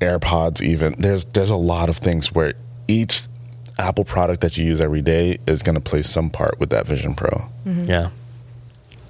AirPods, 0.00 0.60
even 0.62 0.94
there's 0.98 1.24
there's 1.26 1.50
a 1.50 1.56
lot 1.56 1.88
of 1.88 1.96
things 1.96 2.32
where 2.32 2.52
each 2.86 3.22
Apple 3.78 4.04
product 4.04 4.40
that 4.40 4.56
you 4.56 4.64
use 4.64 4.80
every 4.80 5.02
day 5.02 5.38
is 5.46 5.62
going 5.62 5.74
to 5.74 5.80
play 5.80 6.02
some 6.02 6.30
part 6.30 6.58
with 6.58 6.70
that 6.70 6.86
Vision 6.86 7.14
Pro. 7.14 7.48
Mm-hmm. 7.66 7.84
Yeah. 7.84 8.10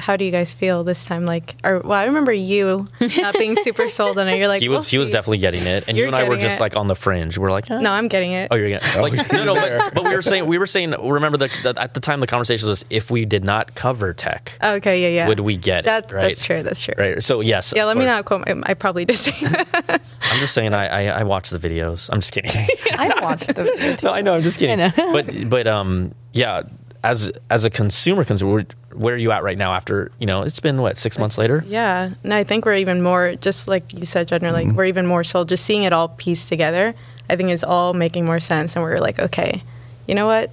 How 0.06 0.16
do 0.16 0.24
you 0.24 0.30
guys 0.30 0.54
feel 0.54 0.84
this 0.84 1.04
time? 1.04 1.26
Like, 1.26 1.56
or 1.64 1.80
well, 1.80 1.98
I 1.98 2.04
remember 2.04 2.32
you 2.32 2.86
not 3.18 3.34
being 3.36 3.56
super 3.56 3.88
sold 3.98 4.20
on 4.20 4.28
it. 4.28 4.38
You're 4.38 4.46
like, 4.46 4.62
He 4.62 4.68
we'll 4.68 4.78
was 4.78 4.86
he 4.86 4.98
was 4.98 5.08
see. 5.08 5.12
definitely 5.12 5.38
getting 5.38 5.62
it, 5.66 5.88
and 5.88 5.96
you 5.96 6.02
You're 6.04 6.14
and 6.14 6.14
I 6.14 6.28
were 6.28 6.36
just 6.36 6.58
it. 6.58 6.60
like 6.60 6.76
on 6.76 6.86
the 6.86 6.94
fringe. 6.94 7.36
We're 7.36 7.50
like, 7.50 7.68
eh. 7.68 7.80
No, 7.80 7.90
I'm 7.90 8.06
getting 8.06 8.30
it. 8.30 8.46
Oh, 8.52 8.54
you're 8.54 8.68
getting 8.68 9.02
like 9.02 9.32
no, 9.32 9.42
no, 9.44 9.54
but, 9.56 9.94
but 9.94 10.04
we 10.04 10.14
were 10.14 10.22
saying 10.22 10.46
we 10.46 10.58
were 10.58 10.66
saying. 10.68 10.92
Remember 10.92 11.36
the, 11.36 11.50
the 11.64 11.74
at 11.76 11.94
the 11.94 11.98
time 11.98 12.20
the 12.20 12.28
conversation 12.28 12.68
was 12.68 12.84
if 12.88 13.10
we 13.10 13.24
did 13.24 13.42
not 13.44 13.74
cover 13.74 14.14
tech, 14.14 14.52
Okay, 14.62 15.02
yeah, 15.02 15.08
yeah. 15.22 15.26
would 15.28 15.40
we 15.40 15.56
get 15.56 15.86
that, 15.86 16.04
it? 16.04 16.14
Right? 16.14 16.20
That's 16.22 16.44
true. 16.44 16.62
That's 16.62 16.82
true. 16.84 16.94
Right. 16.96 17.20
So 17.20 17.40
yes. 17.40 17.72
Yeah, 17.74 17.86
let 17.86 17.96
me 17.96 18.04
course. 18.04 18.14
not 18.16 18.24
quote. 18.26 18.46
My, 18.58 18.62
I 18.70 18.74
probably 18.74 19.06
did 19.06 19.16
say 19.16 19.32
that. 19.48 20.00
I'm 20.22 20.38
just 20.38 20.54
saying 20.54 20.72
I, 20.72 20.86
I 20.86 21.20
I 21.20 21.22
watch 21.24 21.50
the 21.50 21.58
videos. 21.58 22.10
I'm 22.12 22.20
just 22.20 22.32
kidding. 22.32 22.52
I 22.96 23.12
watched 23.22 23.48
the 23.52 23.64
video. 23.64 23.96
no, 24.04 24.12
I 24.14 24.20
know. 24.22 24.34
I'm 24.34 24.42
just 24.42 24.60
kidding. 24.60 24.80
I 24.80 24.92
know. 24.96 25.12
but 25.12 25.50
but 25.50 25.66
um 25.66 26.14
yeah, 26.32 26.62
as 27.04 27.32
as 27.50 27.64
a 27.64 27.70
consumer 27.70 28.24
consumer, 28.24 28.52
where, 28.52 28.66
where 28.94 29.14
are 29.14 29.18
you 29.18 29.32
at 29.32 29.42
right 29.42 29.58
now? 29.58 29.72
After 29.72 30.10
you 30.18 30.26
know, 30.26 30.42
it's 30.42 30.60
been 30.60 30.80
what 30.80 30.98
six 30.98 31.18
months 31.18 31.38
later. 31.38 31.64
yeah, 31.66 32.10
and 32.22 32.34
I 32.34 32.44
think 32.44 32.64
we're 32.64 32.76
even 32.76 33.02
more, 33.02 33.34
just 33.36 33.68
like 33.68 33.92
you 33.92 34.04
said, 34.04 34.28
Judner. 34.28 34.52
Like 34.52 34.66
mm-hmm. 34.66 34.76
we're 34.76 34.86
even 34.86 35.06
more 35.06 35.24
sold. 35.24 35.48
Just 35.48 35.64
seeing 35.64 35.82
it 35.82 35.92
all 35.92 36.08
pieced 36.08 36.48
together, 36.48 36.94
I 37.28 37.36
think 37.36 37.50
is 37.50 37.64
all 37.64 37.92
making 37.92 38.24
more 38.24 38.40
sense. 38.40 38.76
And 38.76 38.82
we're 38.82 38.98
like, 38.98 39.18
okay, 39.18 39.62
you 40.06 40.14
know 40.14 40.26
what? 40.26 40.50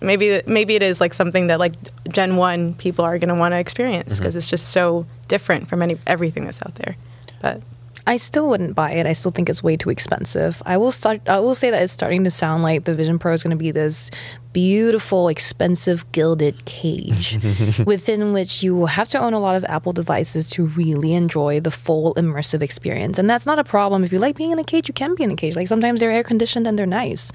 Maybe 0.00 0.42
maybe 0.46 0.74
it 0.74 0.82
is 0.82 1.00
like 1.00 1.14
something 1.14 1.48
that 1.48 1.58
like 1.58 1.74
Gen 2.08 2.36
One 2.36 2.74
people 2.74 3.04
are 3.04 3.18
going 3.18 3.30
to 3.30 3.34
want 3.34 3.52
to 3.52 3.58
experience 3.58 4.14
mm-hmm. 4.14 4.22
because 4.22 4.36
it's 4.36 4.48
just 4.48 4.68
so 4.68 5.06
different 5.26 5.68
from 5.68 5.82
any 5.82 5.98
everything 6.06 6.44
that's 6.44 6.62
out 6.62 6.74
there. 6.76 6.96
But 7.42 7.62
I 8.08 8.16
still 8.16 8.48
wouldn't 8.48 8.74
buy 8.74 8.92
it. 8.92 9.04
I 9.04 9.12
still 9.12 9.30
think 9.30 9.50
it's 9.50 9.62
way 9.62 9.76
too 9.76 9.90
expensive. 9.90 10.62
I 10.64 10.78
will 10.78 10.92
start. 10.92 11.28
I 11.28 11.40
will 11.40 11.54
say 11.54 11.68
that 11.70 11.82
it's 11.82 11.92
starting 11.92 12.24
to 12.24 12.30
sound 12.30 12.62
like 12.62 12.84
the 12.84 12.94
Vision 12.94 13.18
Pro 13.18 13.34
is 13.34 13.42
going 13.42 13.50
to 13.50 13.56
be 13.56 13.70
this 13.70 14.10
beautiful, 14.58 15.28
expensive 15.28 16.10
gilded 16.10 16.64
cage 16.64 17.38
within 17.86 18.32
which 18.32 18.60
you 18.60 18.74
will 18.74 18.86
have 18.86 19.08
to 19.08 19.16
own 19.16 19.32
a 19.32 19.38
lot 19.38 19.54
of 19.54 19.64
Apple 19.66 19.92
devices 19.92 20.50
to 20.50 20.66
really 20.66 21.14
enjoy 21.14 21.60
the 21.60 21.70
full 21.70 22.12
immersive 22.14 22.60
experience. 22.60 23.20
And 23.20 23.30
that's 23.30 23.46
not 23.46 23.60
a 23.60 23.62
problem. 23.62 24.02
If 24.02 24.12
you 24.12 24.18
like 24.18 24.34
being 24.34 24.50
in 24.50 24.58
a 24.58 24.64
cage, 24.64 24.88
you 24.88 24.94
can 24.94 25.14
be 25.14 25.22
in 25.22 25.30
a 25.30 25.36
cage. 25.36 25.54
Like 25.54 25.68
sometimes 25.68 26.00
they're 26.00 26.10
air 26.10 26.24
conditioned 26.24 26.66
and 26.66 26.76
they're 26.76 26.86
nice. 26.86 27.30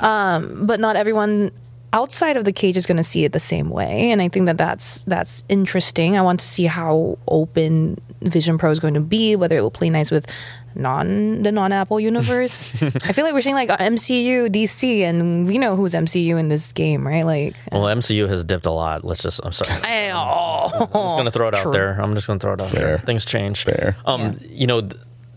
Um, 0.00 0.66
but 0.66 0.78
not 0.78 0.94
everyone 0.94 1.50
outside 1.92 2.36
of 2.36 2.44
the 2.44 2.52
cage 2.52 2.76
is 2.76 2.86
going 2.86 2.96
to 2.96 3.04
see 3.04 3.24
it 3.24 3.32
the 3.32 3.40
same 3.40 3.68
way 3.68 4.10
and 4.10 4.22
i 4.22 4.28
think 4.28 4.46
that 4.46 4.56
that's 4.56 5.04
that's 5.04 5.44
interesting 5.50 6.16
i 6.16 6.22
want 6.22 6.40
to 6.40 6.46
see 6.46 6.64
how 6.64 7.18
open 7.28 8.00
vision 8.22 8.56
pro 8.56 8.70
is 8.70 8.80
going 8.80 8.94
to 8.94 9.00
be 9.00 9.36
whether 9.36 9.58
it 9.58 9.60
will 9.60 9.70
play 9.70 9.90
nice 9.90 10.10
with 10.10 10.26
non 10.74 11.42
the 11.42 11.52
non-apple 11.52 12.00
universe 12.00 12.72
i 12.82 13.12
feel 13.12 13.24
like 13.24 13.34
we're 13.34 13.40
seeing 13.40 13.54
like 13.54 13.68
mcu 13.68 14.48
dc 14.48 15.00
and 15.00 15.46
we 15.46 15.58
know 15.58 15.76
who's 15.76 15.92
mcu 15.94 16.38
in 16.38 16.48
this 16.48 16.72
game 16.72 17.06
right 17.06 17.24
like 17.24 17.56
Well, 17.70 17.82
MCU 17.84 18.28
has 18.28 18.44
dipped 18.44 18.66
a 18.66 18.70
lot. 18.70 19.04
Let's 19.04 19.22
just. 19.22 19.40
I'm 19.44 19.52
sorry. 19.52 19.72
I, 19.82 20.10
oh, 20.10 20.70
I'm 20.74 20.80
just 20.80 21.16
gonna 21.16 21.30
throw 21.30 21.48
it 21.48 21.54
out 21.54 21.62
True. 21.62 21.72
there. 21.72 22.00
I'm 22.00 22.14
just 22.14 22.26
gonna 22.26 22.38
throw 22.38 22.54
it 22.54 22.60
out 22.60 22.70
Fair. 22.70 22.80
there. 22.80 22.98
Things 22.98 23.24
change. 23.24 23.64
Fair. 23.64 23.96
Um, 24.04 24.36
you 24.42 24.66
know, 24.66 24.88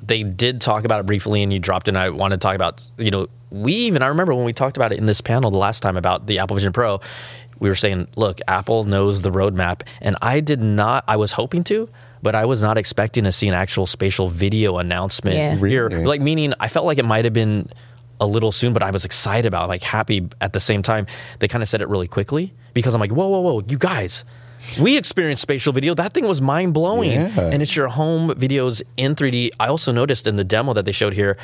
they 0.01 0.23
did 0.23 0.61
talk 0.61 0.85
about 0.85 0.99
it 0.99 1.05
briefly, 1.05 1.43
and 1.43 1.51
you 1.51 1.59
dropped 1.59 1.87
in. 1.87 1.95
I 1.97 2.09
wanted 2.09 2.35
to 2.41 2.45
talk 2.45 2.55
about. 2.55 2.87
You 2.97 3.11
know, 3.11 3.27
we 3.49 3.73
even 3.73 4.03
I 4.03 4.07
remember 4.07 4.33
when 4.33 4.45
we 4.45 4.53
talked 4.53 4.77
about 4.77 4.91
it 4.91 4.97
in 4.97 5.05
this 5.05 5.21
panel 5.21 5.51
the 5.51 5.57
last 5.57 5.81
time 5.81 5.97
about 5.97 6.27
the 6.27 6.39
Apple 6.39 6.55
Vision 6.55 6.73
Pro. 6.73 6.99
We 7.59 7.69
were 7.69 7.75
saying, 7.75 8.07
look, 8.15 8.39
Apple 8.47 8.83
knows 8.83 9.21
the 9.21 9.31
roadmap, 9.31 9.81
and 10.01 10.15
I 10.21 10.39
did 10.41 10.61
not. 10.61 11.03
I 11.07 11.15
was 11.17 11.31
hoping 11.33 11.63
to. 11.65 11.89
But 12.25 12.33
I 12.33 12.45
was 12.45 12.59
not 12.63 12.75
expecting 12.75 13.23
to 13.25 13.31
see 13.31 13.47
an 13.47 13.53
actual 13.53 13.85
spatial 13.85 14.27
video 14.29 14.79
announcement 14.79 15.35
Yeah. 15.37 15.55
here. 15.57 15.87
Really? 15.89 16.05
Like, 16.05 16.21
meaning, 16.21 16.55
I 16.59 16.67
felt 16.67 16.87
like 16.87 16.97
it 16.97 17.05
might 17.05 17.23
have 17.23 17.33
been 17.35 17.69
a 18.19 18.25
little 18.25 18.51
soon, 18.51 18.73
but 18.73 18.81
I 18.81 18.89
was 18.89 19.05
excited 19.05 19.45
about, 19.45 19.65
it, 19.65 19.67
like 19.67 19.83
happy 19.83 20.27
at 20.41 20.51
the 20.51 20.59
same 20.59 20.81
time. 20.81 21.05
They 21.37 21.47
kind 21.47 21.61
of 21.61 21.69
said 21.69 21.81
it 21.83 21.87
really 21.87 22.07
quickly 22.07 22.51
because 22.73 22.95
I'm 22.95 22.99
like, 22.99 23.11
whoa, 23.11 23.27
whoa, 23.27 23.41
whoa, 23.41 23.63
you 23.67 23.77
guys, 23.77 24.23
we 24.79 24.97
experienced 24.97 25.43
spatial 25.43 25.71
video. 25.71 25.93
That 25.93 26.13
thing 26.15 26.25
was 26.25 26.41
mind 26.41 26.73
blowing, 26.73 27.11
Yeah. 27.11 27.29
and 27.53 27.61
it's 27.61 27.75
your 27.75 27.89
home 27.89 28.31
videos 28.31 28.81
in 28.97 29.13
3D. 29.13 29.51
I 29.59 29.67
also 29.67 29.91
noticed 29.91 30.25
in 30.25 30.35
the 30.35 30.43
demo 30.43 30.73
that 30.73 30.85
they 30.85 30.91
showed 30.91 31.13
here, 31.13 31.37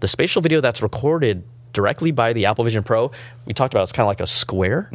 the 0.00 0.08
spatial 0.08 0.42
video 0.42 0.60
that's 0.60 0.82
recorded 0.82 1.44
directly 1.76 2.10
by 2.10 2.32
the 2.32 2.46
Apple 2.46 2.64
Vision 2.64 2.82
Pro. 2.82 3.10
We 3.44 3.52
talked 3.52 3.74
about 3.74 3.82
it's 3.82 3.92
kind 3.92 4.06
of 4.06 4.08
like 4.08 4.20
a 4.20 4.26
square. 4.26 4.88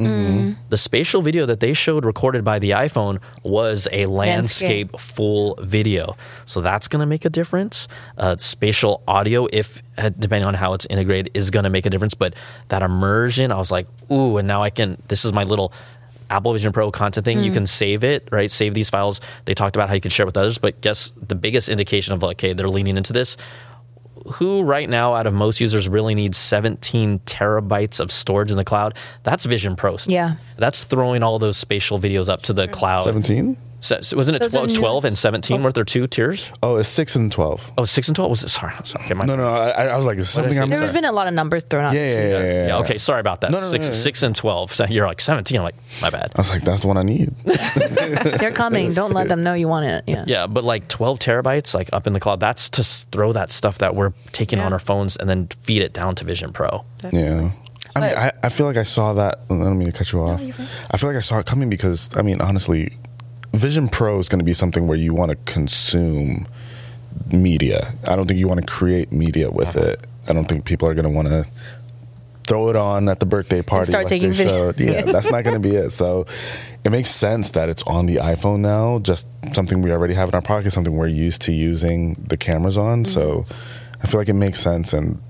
The 0.68 0.76
spatial 0.76 1.22
video 1.22 1.46
that 1.46 1.60
they 1.60 1.72
showed 1.74 2.04
recorded 2.04 2.44
by 2.44 2.58
the 2.58 2.70
iPhone 2.70 3.20
was 3.44 3.86
a 3.92 4.06
landscape 4.06 4.92
Landscape. 4.92 5.00
full 5.00 5.54
video. 5.62 6.16
So 6.44 6.60
that's 6.60 6.88
going 6.88 6.98
to 7.00 7.06
make 7.06 7.24
a 7.24 7.30
difference. 7.30 7.86
Uh, 8.18 8.36
spatial 8.36 9.02
audio, 9.06 9.46
if 9.52 9.80
uh, 9.96 10.08
depending 10.10 10.46
on 10.46 10.54
how 10.54 10.72
it's 10.72 10.86
integrated, 10.90 11.30
is 11.34 11.50
going 11.50 11.64
to 11.64 11.70
make 11.70 11.86
a 11.86 11.90
difference. 11.90 12.14
But 12.14 12.34
that 12.68 12.82
immersion, 12.82 13.52
I 13.52 13.56
was 13.58 13.70
like, 13.70 13.86
ooh, 14.10 14.36
and 14.38 14.48
now 14.48 14.62
I 14.64 14.70
can. 14.70 15.00
This 15.06 15.24
is 15.24 15.32
my 15.32 15.44
little. 15.44 15.72
Apple 16.30 16.54
Vision 16.54 16.72
Pro 16.72 16.90
content 16.90 17.26
thing, 17.26 17.44
you 17.44 17.52
can 17.52 17.66
save 17.66 18.02
it, 18.02 18.26
right? 18.32 18.50
Save 18.50 18.72
these 18.72 18.88
files. 18.88 19.20
They 19.44 19.52
talked 19.52 19.76
about 19.76 19.90
how 19.90 19.94
you 19.94 20.00
can 20.00 20.10
share 20.10 20.24
with 20.24 20.34
others, 20.34 20.56
but 20.56 20.80
guess 20.80 21.12
the 21.20 21.34
biggest 21.34 21.68
indication 21.68 22.14
of 22.14 22.22
like, 22.22 22.36
okay, 22.38 22.54
they're 22.54 22.70
leaning 22.70 22.96
into 22.96 23.12
this. 23.12 23.36
Who 24.34 24.62
right 24.62 24.88
now, 24.88 25.14
out 25.14 25.26
of 25.26 25.34
most 25.34 25.60
users, 25.60 25.88
really 25.88 26.14
needs 26.14 26.38
17 26.38 27.20
terabytes 27.20 28.00
of 28.00 28.10
storage 28.10 28.50
in 28.50 28.56
the 28.56 28.64
cloud? 28.64 28.94
That's 29.22 29.44
Vision 29.44 29.76
Pro. 29.76 29.96
Yeah. 30.06 30.36
That's 30.56 30.84
throwing 30.84 31.22
all 31.22 31.38
those 31.38 31.56
spatial 31.56 31.98
videos 31.98 32.28
up 32.28 32.42
to 32.42 32.52
the 32.52 32.68
cloud. 32.68 33.04
17? 33.04 33.56
So, 33.82 34.00
so 34.00 34.16
wasn't 34.16 34.36
it 34.36 34.42
Those 34.42 34.54
are 34.54 34.60
12, 34.60 34.74
12 34.74 35.04
and 35.06 35.18
17? 35.18 35.60
Weren't 35.60 35.74
there 35.74 35.84
two 35.84 36.06
tiers? 36.06 36.48
Oh, 36.62 36.76
it's 36.76 36.88
6 36.88 37.16
and 37.16 37.32
12. 37.32 37.72
Oh, 37.76 37.84
6 37.84 38.08
and 38.08 38.14
12? 38.16 38.30
Was 38.30 38.44
it? 38.44 38.48
Sorry. 38.48 38.72
sorry 38.84 39.04
okay, 39.04 39.14
my, 39.14 39.24
No, 39.24 39.34
no, 39.34 39.44
I, 39.52 39.86
I 39.88 39.96
was 39.96 40.06
like, 40.06 40.20
something? 40.20 40.56
I'm 40.56 40.70
There's 40.70 40.94
been 40.94 41.04
a 41.04 41.10
lot 41.10 41.26
of 41.26 41.34
numbers 41.34 41.64
thrown 41.64 41.84
out 41.86 41.92
Yeah, 41.94 42.04
this 42.04 42.14
yeah, 42.14 42.20
week. 42.20 42.30
yeah, 42.32 42.52
yeah, 42.52 42.66
Yeah, 42.68 42.78
okay. 42.78 42.96
Sorry 42.98 43.18
about 43.18 43.40
that. 43.40 43.50
No, 43.50 43.58
no, 43.58 43.64
no, 43.66 43.70
six, 43.72 43.86
no, 43.86 43.90
no. 43.90 43.96
six 43.96 44.22
and 44.22 44.36
12. 44.36 44.72
So 44.74 44.86
you're 44.86 45.06
like 45.06 45.20
17. 45.20 45.56
I'm 45.58 45.64
like, 45.64 45.74
my 46.00 46.10
bad. 46.10 46.32
I 46.36 46.40
was 46.40 46.50
like, 46.50 46.62
that's 46.62 46.82
the 46.82 46.86
one 46.86 46.96
I 46.96 47.02
need. 47.02 47.28
They're 47.44 48.52
coming. 48.52 48.94
Don't 48.94 49.12
let 49.12 49.28
them 49.28 49.42
know 49.42 49.54
you 49.54 49.66
want 49.66 49.86
it. 49.86 50.04
Yeah. 50.06 50.24
Yeah, 50.28 50.46
but 50.46 50.62
like 50.62 50.86
12 50.86 51.18
terabytes, 51.18 51.74
like 51.74 51.88
up 51.92 52.06
in 52.06 52.12
the 52.12 52.20
cloud, 52.20 52.38
that's 52.38 52.70
to 52.70 52.84
throw 52.84 53.32
that 53.32 53.50
stuff 53.50 53.78
that 53.78 53.96
we're 53.96 54.12
taking 54.30 54.60
Yeah. 54.60 54.66
on 54.66 54.72
our 54.72 54.78
phones 54.78 55.16
and 55.16 55.28
then 55.28 55.48
feed 55.60 55.82
it 55.82 55.92
down 55.92 56.14
to 56.16 56.24
Vision 56.24 56.52
Pro. 56.52 56.84
Yeah. 57.10 57.50
I 57.96 58.00
mean, 58.00 58.16
I, 58.16 58.32
I 58.44 58.48
feel 58.48 58.66
like 58.66 58.76
I 58.76 58.84
saw 58.84 59.12
that. 59.14 59.40
I 59.50 59.54
don't 59.54 59.76
mean 59.76 59.86
to 59.86 59.92
cut 59.92 60.12
you 60.12 60.20
off. 60.20 60.40
I 60.40 60.96
feel 60.96 61.10
like 61.10 61.16
I 61.16 61.20
saw 61.20 61.40
it 61.40 61.46
coming 61.46 61.68
because, 61.68 62.08
I 62.16 62.22
mean, 62.22 62.40
honestly, 62.40 62.96
Vision 63.52 63.88
Pro 63.88 64.18
is 64.18 64.28
going 64.28 64.38
to 64.38 64.44
be 64.44 64.52
something 64.54 64.86
where 64.88 64.96
you 64.98 65.12
want 65.14 65.30
to 65.30 65.36
consume 65.50 66.46
media. 67.30 67.94
I 68.06 68.16
don't 68.16 68.26
think 68.26 68.38
you 68.40 68.48
want 68.48 68.60
to 68.60 68.66
create 68.66 69.12
media 69.12 69.50
with 69.50 69.76
Uh-huh. 69.76 69.88
it. 69.90 70.00
I 70.26 70.32
don't 70.32 70.46
think 70.46 70.64
people 70.64 70.88
are 70.88 70.94
going 70.94 71.04
to 71.04 71.10
want 71.10 71.28
to 71.28 71.46
throw 72.44 72.70
it 72.70 72.76
on 72.76 73.08
at 73.08 73.20
the 73.20 73.26
birthday 73.26 73.62
party. 73.62 73.86
start 73.92 74.04
like 74.04 74.08
taking 74.08 74.30
they 74.30 74.36
video. 74.44 74.72
Yeah, 74.76 75.02
that's 75.12 75.30
not 75.30 75.44
going 75.44 75.60
to 75.60 75.68
be 75.68 75.76
it. 75.76 75.90
So 75.90 76.26
it 76.84 76.90
makes 76.90 77.10
sense 77.10 77.50
that 77.52 77.68
it's 77.68 77.82
on 77.84 78.06
the 78.06 78.16
iPhone 78.16 78.60
now, 78.60 78.98
just 79.00 79.26
something 79.54 79.82
we 79.82 79.92
already 79.92 80.14
have 80.14 80.28
in 80.28 80.34
our 80.34 80.42
pocket, 80.42 80.72
something 80.72 80.96
we're 80.96 81.06
used 81.06 81.42
to 81.42 81.52
using 81.52 82.14
the 82.14 82.36
cameras 82.36 82.78
on. 82.78 83.04
So 83.04 83.46
I 84.02 84.06
feel 84.06 84.18
like 84.20 84.28
it 84.28 84.34
makes 84.34 84.60
sense 84.60 84.92
and 84.92 85.20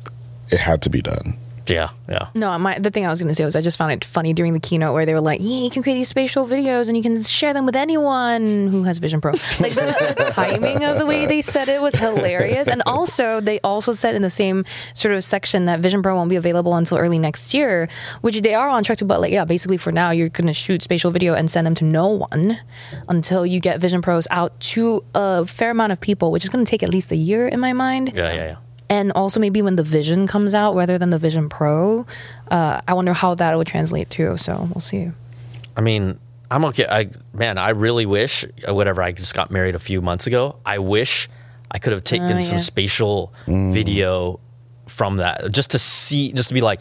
it 0.50 0.60
had 0.60 0.80
to 0.82 0.90
be 0.90 1.02
done. 1.02 1.36
Yeah, 1.66 1.90
yeah. 2.08 2.28
No, 2.34 2.58
my 2.58 2.78
the 2.78 2.90
thing 2.90 3.06
I 3.06 3.10
was 3.10 3.20
going 3.20 3.28
to 3.28 3.34
say 3.34 3.44
was 3.44 3.56
I 3.56 3.60
just 3.60 3.76
found 3.76 3.92
it 3.92 4.04
funny 4.04 4.32
during 4.32 4.52
the 4.52 4.60
keynote 4.60 4.94
where 4.94 5.06
they 5.06 5.14
were 5.14 5.20
like, 5.20 5.40
"Yeah, 5.40 5.58
you 5.58 5.70
can 5.70 5.82
create 5.82 5.96
these 5.96 6.08
spatial 6.08 6.46
videos 6.46 6.88
and 6.88 6.96
you 6.96 7.02
can 7.02 7.22
share 7.22 7.52
them 7.54 7.66
with 7.66 7.76
anyone 7.76 8.68
who 8.68 8.84
has 8.84 8.98
Vision 8.98 9.20
Pro." 9.20 9.32
Like 9.60 9.74
the, 9.74 10.14
the 10.16 10.30
timing 10.34 10.82
of 10.84 10.98
the 10.98 11.06
way 11.06 11.26
they 11.26 11.42
said 11.42 11.68
it 11.68 11.80
was 11.80 11.94
hilarious, 11.94 12.68
and 12.68 12.82
also 12.86 13.40
they 13.40 13.60
also 13.60 13.92
said 13.92 14.14
in 14.14 14.22
the 14.22 14.30
same 14.30 14.64
sort 14.94 15.14
of 15.14 15.22
section 15.22 15.66
that 15.66 15.80
Vision 15.80 16.02
Pro 16.02 16.16
won't 16.16 16.30
be 16.30 16.36
available 16.36 16.74
until 16.74 16.98
early 16.98 17.18
next 17.18 17.54
year, 17.54 17.88
which 18.22 18.40
they 18.42 18.54
are 18.54 18.68
on 18.68 18.82
track 18.82 18.98
to. 18.98 19.04
But 19.04 19.20
like, 19.20 19.32
yeah, 19.32 19.44
basically 19.44 19.76
for 19.76 19.92
now 19.92 20.10
you're 20.10 20.28
going 20.28 20.46
to 20.46 20.52
shoot 20.52 20.82
spatial 20.82 21.10
video 21.10 21.34
and 21.34 21.50
send 21.50 21.66
them 21.66 21.74
to 21.76 21.84
no 21.84 22.08
one 22.08 22.58
until 23.08 23.46
you 23.46 23.60
get 23.60 23.80
Vision 23.80 24.02
Pros 24.02 24.26
out 24.30 24.58
to 24.72 25.04
a 25.14 25.46
fair 25.46 25.70
amount 25.70 25.92
of 25.92 26.00
people, 26.00 26.32
which 26.32 26.44
is 26.44 26.50
going 26.50 26.64
to 26.64 26.70
take 26.70 26.82
at 26.82 26.90
least 26.90 27.12
a 27.12 27.16
year 27.16 27.46
in 27.46 27.60
my 27.60 27.72
mind 27.72 28.12
Yeah, 28.14 28.32
yeah, 28.32 28.44
yeah. 28.44 28.56
And 28.88 29.12
also 29.12 29.40
maybe 29.40 29.62
when 29.62 29.76
the 29.76 29.82
Vision 29.82 30.26
comes 30.26 30.54
out 30.54 30.74
rather 30.74 30.98
than 30.98 31.10
the 31.10 31.18
Vision 31.18 31.48
Pro, 31.48 32.06
uh, 32.50 32.80
I 32.86 32.94
wonder 32.94 33.12
how 33.12 33.34
that 33.34 33.56
would 33.56 33.66
translate 33.66 34.10
too. 34.10 34.36
So 34.36 34.68
we'll 34.74 34.80
see. 34.80 35.10
I 35.76 35.80
mean, 35.80 36.18
I'm 36.50 36.64
okay. 36.66 36.86
I 36.86 37.08
man, 37.32 37.58
I 37.58 37.70
really 37.70 38.06
wish 38.06 38.44
uh, 38.68 38.74
whatever. 38.74 39.02
I 39.02 39.12
just 39.12 39.34
got 39.34 39.50
married 39.50 39.74
a 39.74 39.78
few 39.78 40.02
months 40.02 40.26
ago. 40.26 40.56
I 40.66 40.78
wish 40.78 41.28
I 41.70 41.78
could 41.78 41.92
have 41.92 42.04
taken 42.04 42.42
some 42.42 42.56
yeah. 42.56 42.62
spatial 42.62 43.32
video 43.46 44.38
from 44.86 45.16
that, 45.16 45.50
just 45.50 45.70
to 45.70 45.78
see, 45.78 46.32
just 46.32 46.48
to 46.48 46.54
be 46.54 46.60
like, 46.60 46.80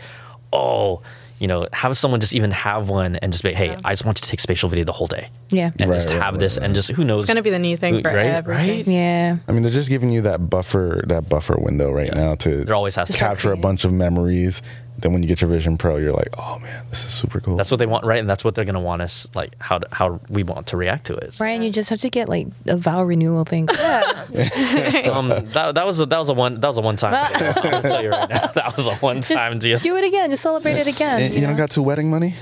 oh, 0.51 1.01
you 1.41 1.47
know, 1.47 1.67
have 1.73 1.97
someone 1.97 2.19
just 2.19 2.33
even 2.33 2.51
have 2.51 2.87
one 2.87 3.15
and 3.15 3.33
just 3.33 3.43
be, 3.43 3.51
hey, 3.51 3.75
I 3.83 3.93
just 3.93 4.05
want 4.05 4.17
to 4.17 4.23
take 4.29 4.39
spatial 4.39 4.69
video 4.69 4.85
the 4.85 4.91
whole 4.91 5.07
day. 5.07 5.27
Yeah. 5.49 5.71
and 5.79 5.89
Right, 5.89 5.95
just 5.97 6.09
have 6.11 6.35
right, 6.35 6.39
this, 6.39 6.55
and 6.55 6.75
just 6.75 6.91
who 6.91 7.03
knows? 7.03 7.21
It's 7.21 7.27
gonna 7.27 7.41
be 7.41 7.49
the 7.49 7.57
new 7.59 7.75
thing 7.75 7.95
Who- 7.95 8.01
for 8.03 8.09
right? 8.09 8.27
everything. 8.27 8.77
Right? 8.77 8.87
Yeah. 8.87 9.37
I 9.47 9.51
mean, 9.51 9.63
they're 9.63 9.71
just 9.71 9.89
giving 9.89 10.11
you 10.11 10.21
that 10.21 10.49
buffer, 10.51 11.03
that 11.07 11.27
buffer 11.27 11.55
window 11.57 11.91
right 11.91 12.13
now 12.13 12.35
to 12.35 12.63
There 12.63 12.75
always 12.75 12.93
has 12.95 13.09
to 13.09 13.17
capture 13.17 13.51
a 13.51 13.57
bunch 13.57 13.83
of 13.85 13.91
memories. 13.91 14.61
Then 15.01 15.13
when 15.13 15.23
you 15.23 15.27
get 15.27 15.41
your 15.41 15.49
Vision 15.49 15.77
Pro, 15.77 15.97
you're 15.97 16.13
like, 16.13 16.29
oh 16.37 16.59
man, 16.59 16.85
this 16.89 17.03
is 17.03 17.11
super 17.11 17.39
cool. 17.39 17.57
That's 17.57 17.71
what 17.71 17.77
they 17.77 17.85
want, 17.85 18.05
right? 18.05 18.19
And 18.19 18.29
that's 18.29 18.43
what 18.43 18.55
they're 18.55 18.65
going 18.65 18.75
to 18.75 18.81
want 18.81 19.01
us 19.01 19.27
like 19.33 19.59
how 19.59 19.79
to, 19.79 19.87
how 19.91 20.19
we 20.29 20.43
want 20.43 20.67
to 20.67 20.77
react 20.77 21.05
to 21.07 21.15
it. 21.15 21.33
So, 21.33 21.39
Brian, 21.39 21.61
you 21.61 21.71
just 21.71 21.89
have 21.89 21.99
to 22.01 22.09
get 22.09 22.29
like 22.29 22.47
a 22.67 22.77
vow 22.77 23.03
renewal 23.03 23.43
thing. 23.43 23.67
um, 23.71 25.29
that, 25.53 25.71
that 25.75 25.85
was 25.85 25.99
a, 25.99 26.05
that 26.05 26.17
was 26.19 26.29
a 26.29 26.33
one 26.33 26.59
that 26.59 26.67
was 26.67 26.77
a 26.77 26.81
one 26.81 26.97
time. 26.97 27.13
I'll 27.15 27.81
tell 27.81 28.03
you 28.03 28.11
right 28.11 28.29
now, 28.29 28.47
that 28.55 28.73
was 28.77 28.87
a 28.87 28.95
one 28.95 29.21
time 29.21 29.59
deal. 29.59 29.79
do 29.79 29.95
it 29.97 30.03
again. 30.03 30.29
Just 30.29 30.43
celebrate 30.43 30.75
it 30.77 30.87
again. 30.87 31.31
you, 31.31 31.39
you 31.41 31.47
don't 31.47 31.57
got 31.57 31.71
two 31.71 31.83
wedding 31.83 32.09
money? 32.09 32.35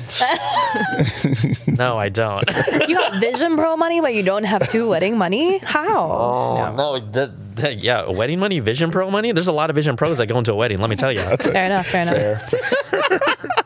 No, 1.67 1.97
I 1.97 2.09
don't. 2.09 2.45
You 2.87 2.95
got 2.95 3.19
Vision 3.21 3.55
Pro 3.55 3.77
money, 3.77 4.01
but 4.01 4.13
you 4.13 4.23
don't 4.23 4.43
have 4.43 4.69
two 4.69 4.89
wedding 4.89 5.17
money. 5.17 5.59
How? 5.59 6.11
Oh 6.11 6.75
no, 6.75 6.99
that, 6.99 7.13
that 7.13 7.48
yeah, 7.77 8.09
wedding 8.09 8.39
money, 8.39 8.59
Vision 8.59 8.91
Pro 8.91 9.09
money. 9.09 9.31
There's 9.31 9.47
a 9.47 9.51
lot 9.53 9.69
of 9.69 9.75
Vision 9.75 9.95
Pros 9.95 10.17
that 10.17 10.27
go 10.27 10.37
into 10.37 10.51
a 10.51 10.55
wedding. 10.55 10.79
Let 10.79 10.89
me 10.89 10.95
tell 10.95 11.11
you. 11.11 11.19
That's 11.19 11.45
Fair 11.47 11.65
enough. 11.65 11.87
Fair 11.87 12.01
enough. 12.03 12.53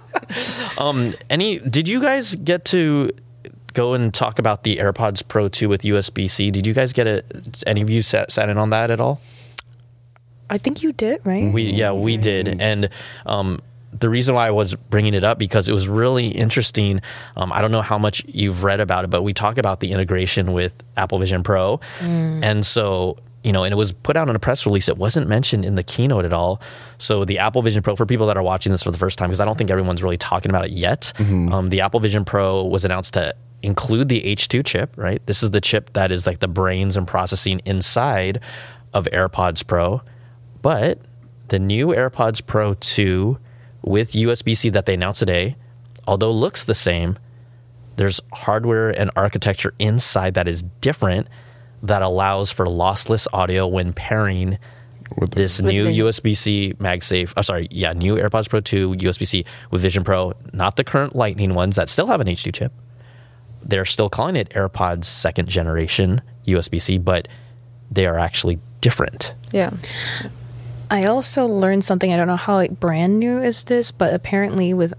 Um, 0.78 1.14
any? 1.30 1.60
Did 1.60 1.88
you 1.88 2.02
guys 2.02 2.36
get 2.36 2.66
to 2.66 3.12
go 3.74 3.94
and 3.94 4.14
talk 4.14 4.40
about 4.40 4.64
the 4.64 4.78
AirPods 4.78 5.28
Pro 5.28 5.48
2 5.48 5.70
with 5.70 5.84
USB 5.84 6.30
C? 6.30 6.50
Did 6.50 6.66
you 6.66 6.74
guys 6.74 6.92
get 6.94 7.08
it? 7.08 7.64
Any 7.68 7.82
of 7.82 7.90
you 7.90 8.02
sat, 8.02 8.32
sat 8.32 8.50
in 8.50 8.58
on 8.58 8.72
that 8.72 8.90
at 8.90 9.00
all? 9.00 9.22
I 10.50 10.58
think 10.58 10.84
you 10.84 10.92
did, 10.92 11.22
right? 11.24 11.54
We 11.54 11.64
yeah 11.64 11.94
we 11.94 12.18
did, 12.18 12.62
and 12.62 12.90
um, 13.26 13.62
the 13.98 14.10
reason 14.10 14.36
why 14.36 14.48
I 14.48 14.52
was 14.52 14.76
bringing 14.76 15.14
it 15.14 15.24
up 15.24 15.40
because 15.40 15.70
it 15.70 15.74
was 15.74 15.88
really 15.88 16.28
interesting. 16.28 17.02
Um, 17.36 17.52
I 17.52 17.62
don't 17.62 17.72
know 17.72 17.82
how 17.82 17.98
much 17.98 18.24
you've 18.28 18.64
read 18.64 18.80
about 18.80 19.04
it, 19.04 19.10
but 19.10 19.24
we 19.24 19.34
talk 19.34 19.58
about 19.58 19.80
the 19.80 19.92
integration 19.92 20.52
with 20.52 20.74
Apple 20.98 21.18
Vision 21.18 21.44
Pro, 21.44 21.80
and 22.02 22.66
so 22.66 23.18
you 23.44 23.52
know, 23.52 23.64
and 23.64 23.74
it 23.74 23.76
was 23.76 23.92
put 23.92 24.16
out 24.16 24.30
in 24.30 24.36
a 24.36 24.40
press 24.40 24.66
release. 24.66 24.88
It 24.88 24.98
wasn't 24.98 25.28
mentioned 25.28 25.66
in 25.66 25.76
the 25.76 25.84
keynote 25.84 26.26
at 26.26 26.34
all. 26.34 26.62
So 26.98 27.26
the 27.26 27.40
Apple 27.40 27.62
Vision 27.62 27.84
Pro, 27.84 27.96
for 27.96 28.06
people 28.06 28.28
that 28.28 28.38
are 28.38 28.44
watching 28.44 28.72
this 28.72 28.84
for 28.84 28.92
the 28.92 28.98
first 28.98 29.18
time, 29.18 29.30
because 29.30 29.42
I 29.42 29.46
don't 29.46 29.58
think 29.58 29.70
everyone's 29.70 30.02
really 30.02 30.18
talking 30.18 30.50
about 30.50 30.66
it 30.66 30.72
yet, 30.72 31.12
um, 31.20 31.70
the 31.70 31.82
Apple 31.82 32.00
Vision 32.00 32.24
Pro 32.24 32.64
was 32.64 32.86
announced 32.86 33.16
to 33.16 33.36
include 33.62 34.10
the 34.10 34.22
H2 34.22 34.66
chip. 34.66 34.94
Right, 34.96 35.26
this 35.26 35.44
is 35.44 35.52
the 35.52 35.62
chip 35.62 35.92
that 35.94 36.12
is 36.12 36.26
like 36.26 36.40
the 36.40 36.48
brains 36.48 36.96
and 36.96 37.08
processing 37.08 37.62
inside 37.66 38.40
of 38.94 39.06
AirPods 39.12 39.66
Pro. 39.68 40.02
But 40.62 41.00
the 41.50 41.60
new 41.60 41.88
AirPods 41.88 42.46
Pro 42.46 42.74
2 42.76 43.38
with 43.82 44.14
USB 44.14 44.56
C 44.56 44.70
that 44.70 44.86
they 44.86 44.94
announced 44.94 45.20
today, 45.20 45.58
although 46.08 46.32
looks 46.32 46.64
the 46.64 46.76
same, 46.76 47.18
there's 47.98 48.22
hardware 48.32 48.90
and 48.90 49.12
architecture 49.16 49.74
inside 49.78 50.34
that 50.36 50.48
is 50.48 50.64
different 50.82 51.28
that 51.84 52.02
allows 52.02 52.52
for 52.52 52.66
lossless 52.66 53.28
audio 53.34 53.68
when 53.68 53.94
pairing 53.94 54.58
With 55.18 55.32
this 55.32 55.62
With 55.62 55.74
new 55.74 55.84
Vision. 55.86 56.06
USB 56.08 56.36
C 56.36 56.74
MagSafe. 56.80 57.34
Oh, 57.38 57.42
sorry, 57.42 57.68
yeah, 57.70 57.94
new 57.94 58.16
AirPods 58.16 58.50
Pro 58.50 58.62
2 58.62 58.96
USB 58.96 59.28
C 59.28 59.46
with 59.70 59.82
Vision 59.82 60.04
Pro, 60.04 60.34
not 60.54 60.76
the 60.78 60.84
current 60.84 61.16
Lightning 61.16 61.54
ones 61.54 61.76
that 61.76 61.90
still 61.90 62.08
have 62.08 62.22
an 62.22 62.28
H2 62.28 62.54
chip. 62.54 62.72
They're 63.62 63.86
still 63.86 64.10
calling 64.10 64.36
it 64.36 64.50
AirPods 64.50 65.06
second 65.06 65.48
generation 65.50 66.22
USB 66.48 66.82
C, 66.82 66.98
but 66.98 67.28
they 67.92 68.08
are 68.08 68.18
actually 68.18 68.60
different. 68.82 69.34
Yeah. 69.52 69.72
I 70.90 71.06
also 71.06 71.46
learned 71.46 71.84
something. 71.84 72.12
I 72.12 72.18
don't 72.18 72.28
know 72.28 72.36
how 72.36 72.56
like 72.56 72.80
brand 72.80 73.20
new 73.20 73.42
is 73.42 73.64
this, 73.66 73.92
but 73.92 74.14
apparently 74.14 74.74
with 74.74 74.94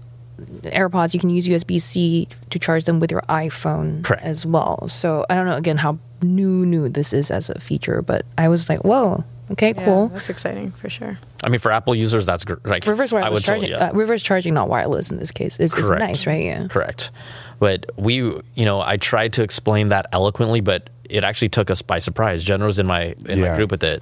AirPods 0.71 1.13
you 1.13 1.19
can 1.19 1.29
use 1.29 1.47
USB 1.47 1.79
C 1.81 2.27
to 2.49 2.59
charge 2.59 2.85
them 2.85 2.99
with 2.99 3.11
your 3.11 3.21
iPhone 3.29 4.03
Correct. 4.03 4.23
as 4.23 4.45
well. 4.45 4.87
So 4.87 5.25
I 5.29 5.35
don't 5.35 5.45
know 5.45 5.55
again 5.57 5.77
how 5.77 5.97
new 6.21 6.65
new 6.65 6.89
this 6.89 7.13
is 7.13 7.31
as 7.31 7.49
a 7.49 7.59
feature, 7.59 8.01
but 8.01 8.25
I 8.37 8.47
was 8.47 8.67
like, 8.69 8.83
whoa, 8.83 9.23
okay, 9.51 9.73
Yeah, 9.75 9.85
cool. 9.85 10.07
That's 10.09 10.29
exciting 10.29 10.71
for 10.71 10.89
sure. 10.89 11.17
I 11.43 11.49
mean, 11.49 11.59
for 11.59 11.71
Apple 11.71 11.93
users, 11.95 12.25
that's 12.25 12.43
gr- 12.45 12.55
like 12.65 12.85
Reverse 12.87 13.13
I 13.13 13.17
wireless 13.21 13.33
would 13.33 13.43
totally- 13.45 13.67
charging, 13.69 13.79
yeah. 13.87 13.91
uh, 13.91 13.93
reverse 13.93 14.23
charging, 14.23 14.53
not 14.53 14.69
wireless 14.69 15.11
in 15.11 15.17
this 15.17 15.31
case. 15.31 15.57
Is 15.57 15.75
is 15.75 15.89
nice, 15.89 16.25
right? 16.25 16.43
Yeah. 16.43 16.67
Correct. 16.67 17.11
But 17.59 17.85
we, 17.97 18.15
you 18.15 18.65
know, 18.65 18.81
I 18.81 18.97
tried 18.97 19.33
to 19.33 19.43
explain 19.43 19.89
that 19.89 20.07
eloquently, 20.11 20.59
but 20.61 20.89
it 21.09 21.23
actually 21.23 21.49
took 21.49 21.69
us 21.69 21.81
by 21.83 21.99
surprise. 21.99 22.43
Jen 22.43 22.63
was 22.63 22.79
in 22.79 22.87
my 22.87 23.13
in 23.27 23.39
my 23.39 23.55
group 23.55 23.69
with 23.71 23.83
it. 23.83 24.01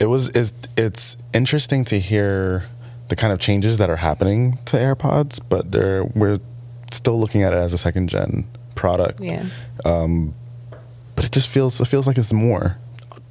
it 0.00 0.06
was 0.06 0.30
it's, 0.30 0.52
it's 0.76 1.16
interesting 1.34 1.84
to 1.86 2.00
hear 2.00 2.64
the 3.08 3.16
kind 3.16 3.32
of 3.32 3.38
changes 3.38 3.78
that 3.78 3.90
are 3.90 3.96
happening 3.96 4.58
to 4.66 4.76
AirPods, 4.76 5.40
but 5.48 5.72
they're 5.72 6.04
we're 6.04 6.38
still 6.92 7.18
looking 7.18 7.42
at 7.42 7.52
it 7.52 7.56
as 7.56 7.72
a 7.72 7.78
second 7.78 8.08
gen 8.08 8.46
product. 8.74 9.20
Yeah. 9.20 9.46
Um, 9.84 10.34
but 11.16 11.24
it 11.24 11.32
just 11.32 11.48
feels 11.48 11.80
it 11.80 11.86
feels 11.86 12.06
like 12.06 12.18
it's 12.18 12.32
more. 12.32 12.78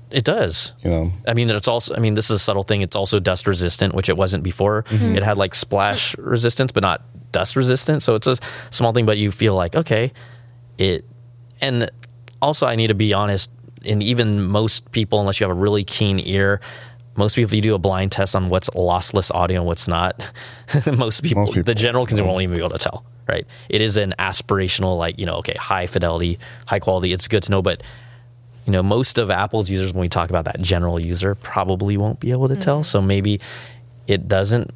It 0.10 0.24
does. 0.24 0.74
You 0.84 0.90
know, 0.90 1.12
I 1.28 1.34
mean, 1.34 1.50
it's 1.50 1.68
also. 1.68 1.96
I 1.96 2.00
mean, 2.00 2.14
this 2.14 2.26
is 2.26 2.38
a 2.38 2.40
subtle 2.40 2.64
thing. 2.64 2.82
It's 2.82 2.96
also 2.96 3.20
dust 3.20 3.46
resistant, 3.46 3.94
which 3.94 4.10
it 4.10 4.18
wasn't 4.18 4.44
before. 4.44 4.84
Mm-hmm. 4.84 5.18
It 5.18 5.24
had 5.24 5.38
like 5.38 5.54
splash 5.54 6.18
resistance, 6.18 6.72
but 6.72 6.82
not 6.82 7.04
dust 7.32 7.56
resistant. 7.56 8.04
So 8.04 8.16
it's 8.16 8.28
a 8.28 8.38
small 8.70 8.94
thing, 8.94 9.06
but 9.06 9.18
you 9.18 9.32
feel 9.32 9.54
like 9.54 9.76
okay, 9.76 10.14
it. 10.78 11.06
And 11.60 11.92
also, 12.42 12.68
I 12.68 12.76
need 12.76 12.88
to 12.88 12.94
be 12.94 13.14
honest. 13.14 13.52
And 13.86 14.02
even 14.02 14.44
most 14.44 14.92
people, 14.92 15.20
unless 15.20 15.40
you 15.40 15.46
have 15.46 15.56
a 15.56 15.60
really 15.60 15.84
keen 15.84 16.20
ear, 16.20 16.62
most 17.18 17.36
people, 17.36 17.50
if 17.50 17.54
you 17.56 17.62
do 17.62 17.76
a 17.76 17.80
blind 17.80 18.12
test 18.12 18.36
on 18.36 18.48
what's 18.50 18.70
lossless 18.70 19.34
audio 19.34 19.60
and 19.62 19.68
what's 19.68 19.88
not, 19.88 20.24
most 20.98 21.24
people, 21.24 21.44
Most 21.44 21.56
people. 21.56 21.64
the 21.64 21.76
general 21.76 22.06
consumer 22.06 22.30
won't 22.30 22.44
even 22.44 22.56
be 22.56 22.62
able 22.62 22.70
to 22.70 22.78
tell. 22.78 23.06
Right? 23.28 23.46
It 23.68 23.82
is 23.82 23.98
an 23.98 24.14
aspirational, 24.18 24.98
like 24.98 25.20
you 25.20 25.26
know, 25.26 25.36
okay, 25.38 25.56
high 25.60 25.88
fidelity, 25.88 26.40
high 26.66 26.80
quality. 26.80 27.12
It's 27.12 27.28
good 27.28 27.44
to 27.44 27.52
know, 27.52 27.62
but 27.62 27.84
you 28.66 28.72
know, 28.72 28.84
most 28.84 29.18
of 29.18 29.32
Apple's 29.32 29.70
users, 29.70 29.94
when 29.94 30.02
we 30.02 30.10
talk 30.10 30.30
about 30.30 30.46
that 30.46 30.62
general 30.62 31.00
user, 31.00 31.36
probably 31.36 31.98
won't 31.98 32.20
be 32.20 32.32
able 32.32 32.48
to 32.50 32.56
tell. 32.56 32.78
Mm-hmm. 32.78 32.84
So 32.84 33.02
maybe 33.02 33.42
it 34.08 34.28
doesn't. 34.28 34.72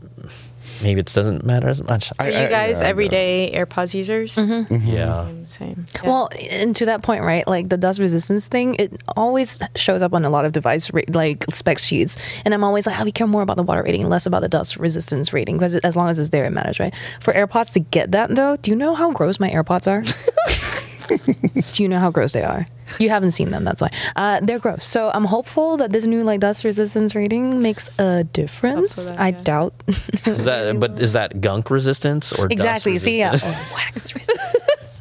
Maybe 0.84 1.00
it 1.02 1.08
doesn't 1.08 1.44
matter 1.46 1.70
as 1.70 1.84
much. 1.84 2.12
Are 2.20 2.26
I- 2.26 2.44
you 2.44 2.50
guys 2.50 2.80
yeah, 2.80 2.86
I 2.86 2.90
everyday 2.90 3.52
AirPods 3.54 3.94
users? 3.94 4.36
Mm-hmm. 4.36 4.52
Mm-hmm. 4.52 4.74
Mm-hmm. 4.76 4.88
yeah. 4.88 5.46
Same. 5.46 5.86
Yeah. 5.96 6.10
Well, 6.10 6.30
and 6.50 6.76
to 6.78 6.86
that 6.86 7.04
point, 7.04 7.24
right? 7.24 7.48
Like 7.48 7.70
the 7.70 7.78
dust 7.78 8.00
resistance 8.00 8.48
thing, 8.48 8.76
it 8.76 9.02
always 9.16 9.60
shows 9.76 10.02
up 10.02 10.14
on 10.14 10.26
a 10.26 10.30
lot 10.30 10.46
of 10.46 10.52
device 10.54 10.92
ra- 10.94 11.02
like 11.10 11.44
spec 11.52 11.78
sheets, 11.80 12.18
and 12.46 12.54
I'm 12.54 12.64
always 12.64 12.86
like, 12.88 13.00
oh, 13.00 13.04
we 13.04 13.12
care 13.12 13.28
more 13.28 13.42
about 13.42 13.58
the 13.58 13.64
water 13.64 13.84
rating, 13.84 14.08
less 14.10 14.26
about 14.26 14.42
the 14.42 14.50
dust 14.50 14.78
resistance 14.78 15.34
rating, 15.34 15.58
because 15.58 15.76
as 15.76 15.96
long 15.96 16.10
as 16.10 16.18
it's 16.20 16.30
there, 16.30 16.46
it 16.46 16.52
matters, 16.52 16.80
right? 16.80 16.94
For 17.20 17.34
AirPods 17.34 17.74
to 17.74 17.80
get 17.80 18.12
that 18.12 18.34
though, 18.36 18.58
do 18.58 18.72
you 18.72 18.78
know 18.78 18.96
how 18.96 19.12
gross 19.12 19.40
my 19.40 19.50
AirPods 19.50 19.88
are? 19.88 20.04
do 21.74 21.84
you 21.84 21.89
know 21.89 21.99
how 21.99 22.12
gross 22.12 22.34
they 22.34 22.43
are? 22.43 22.68
You 22.99 23.09
haven't 23.09 23.32
seen 23.32 23.51
them, 23.51 23.64
that's 23.64 23.82
why. 23.82 23.89
Uh, 24.16 24.41
they're 24.41 24.59
gross. 24.59 24.84
So 24.84 25.09
I'm 25.14 25.24
hopeful 25.26 25.78
that 25.78 25.91
this 25.93 26.03
new 26.05 26.24
like 26.24 26.39
dust 26.41 26.64
resistance 26.66 27.16
rating 27.16 27.62
makes 27.62 27.89
a 27.99 28.26
difference. 28.26 29.07
Hope 29.07 29.16
so, 29.16 29.22
I 29.22 29.30
yeah. 29.30 29.43
doubt. 29.43 29.74
Is 30.26 30.43
that? 30.45 30.78
But 30.80 30.99
is 31.01 31.14
that 31.14 31.39
gunk 31.41 31.70
resistance 31.72 32.32
or 32.34 32.47
dust 32.49 32.51
exactly. 32.51 32.97
See, 32.97 33.18
yeah, 33.20 33.32
resistance? 33.32 33.57
oh, 33.72 33.74
wax 33.76 34.16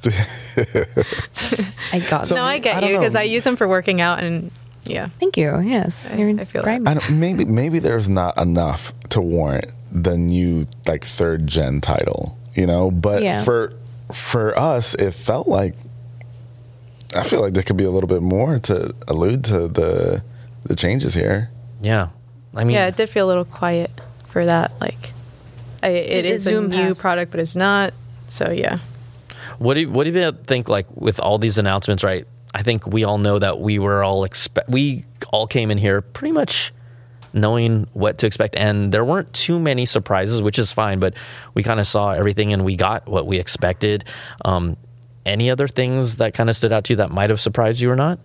resistance. 0.06 1.10
I 1.92 1.98
got 2.10 2.26
So- 2.28 2.36
no, 2.36 2.44
I 2.44 2.58
get 2.58 2.82
I 2.82 2.88
you 2.88 2.98
because. 2.98 3.14
I 3.14 3.22
use 3.22 3.44
them 3.44 3.56
for 3.56 3.66
working 3.68 4.00
out, 4.00 4.20
and 4.22 4.50
yeah, 4.84 5.08
Thank 5.18 5.36
you. 5.36 5.60
Yes, 5.60 6.08
I- 6.10 6.16
You're 6.16 6.40
I 6.40 6.44
feel 6.44 6.62
right. 6.62 6.80
I 6.86 6.94
don't, 6.94 7.10
maybe 7.18 7.44
maybe 7.44 7.78
there's 7.80 8.08
not 8.08 8.38
enough 8.38 8.92
to 9.10 9.20
warrant 9.20 9.70
the 9.92 10.16
new 10.16 10.66
like 10.86 11.04
third 11.04 11.46
gen 11.46 11.80
title, 11.80 12.38
you 12.54 12.66
know. 12.66 12.90
But 12.90 13.22
Yeah. 13.22 13.42
for 13.44 13.72
for 14.12 14.56
us, 14.58 14.94
it 14.94 15.12
felt 15.12 15.48
like 15.48 15.74
I 17.14 17.22
feel 17.24 17.40
like 17.40 17.54
there 17.54 17.62
could 17.62 17.76
be 17.76 17.84
a 17.84 17.90
little 17.90 18.08
bit 18.08 18.22
more 18.22 18.58
to 18.60 18.94
allude 19.08 19.44
to 19.44 19.68
the 19.68 20.22
the 20.64 20.76
changes 20.76 21.14
here. 21.14 21.50
Yeah. 21.82 22.08
I 22.54 22.64
mean, 22.64 22.74
yeah, 22.74 22.86
it 22.88 22.96
did 22.96 23.08
feel 23.08 23.26
a 23.26 23.28
little 23.28 23.44
quiet 23.44 23.90
for 24.28 24.44
that. 24.44 24.72
Like, 24.80 25.12
I, 25.82 25.88
It- 25.88 26.24
it 26.24 26.26
is 26.26 26.46
a 26.46 26.60
new 26.60 26.68
has- 26.70 26.98
product, 26.98 27.30
but 27.30 27.40
it's 27.40 27.56
not. 27.56 27.94
So 28.28 28.50
yeah, 28.50 28.78
What 29.58 29.74
do 29.74 29.80
you, 29.80 29.90
what 29.90 30.04
do 30.04 30.10
you 30.12 30.32
think? 30.46 30.68
Like 30.68 30.86
with 30.94 31.18
all 31.18 31.38
these 31.38 31.58
announcements, 31.58 32.04
right? 32.04 32.26
I 32.54 32.62
think 32.62 32.86
we 32.86 33.02
all 33.04 33.18
know 33.18 33.38
that 33.38 33.60
we 33.60 33.78
were 33.80 34.02
all 34.04 34.24
expect. 34.24 34.68
We 34.68 35.04
all 35.32 35.46
came 35.46 35.70
in 35.70 35.78
here 35.78 36.00
pretty 36.00 36.32
much 36.32 36.72
knowing 37.32 37.86
what 37.92 38.18
to 38.18 38.26
expect, 38.26 38.54
and 38.56 38.92
there 38.92 39.04
weren't 39.04 39.32
too 39.32 39.58
many 39.58 39.86
surprises, 39.86 40.42
which 40.42 40.58
is 40.58 40.70
fine. 40.72 40.98
But 41.00 41.14
we 41.54 41.62
kind 41.62 41.80
of 41.80 41.86
saw 41.86 42.10
everything, 42.10 42.52
and 42.52 42.64
we 42.64 42.76
got 42.76 43.08
what 43.08 43.26
we 43.26 43.38
expected. 43.38 44.04
Um, 44.44 44.76
any 45.30 45.50
other 45.50 45.68
things 45.68 46.18
that 46.18 46.34
kind 46.34 46.50
of 46.50 46.56
stood 46.56 46.72
out 46.72 46.84
to 46.84 46.92
you 46.92 46.96
that 46.98 47.10
might 47.10 47.30
have 47.30 47.40
surprised 47.40 47.80
you 47.80 47.90
or 47.90 47.96
not? 47.96 48.18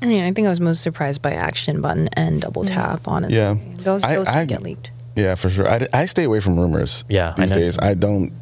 I 0.00 0.06
mean, 0.06 0.22
I 0.22 0.30
think 0.32 0.46
I 0.46 0.50
was 0.50 0.60
most 0.60 0.80
surprised 0.82 1.22
by 1.22 1.32
Action 1.32 1.80
Button 1.80 2.08
and 2.12 2.40
Double 2.40 2.64
Tap. 2.64 3.08
Honestly, 3.08 3.36
Yeah. 3.36 3.56
those 3.78 4.04
I- 4.04 4.14
those 4.14 4.28
I- 4.28 4.34
didn't 4.40 4.48
get 4.50 4.62
leaked. 4.62 4.90
Yeah, 5.16 5.34
for 5.34 5.50
sure. 5.50 5.68
I, 5.68 5.88
I 5.92 6.04
stay 6.06 6.22
away 6.22 6.38
from 6.38 6.58
rumors. 6.58 7.04
Yeah, 7.08 7.34
these 7.36 7.50
know. 7.50 7.56
days 7.56 7.78
I 7.80 7.94
don't. 7.94 8.32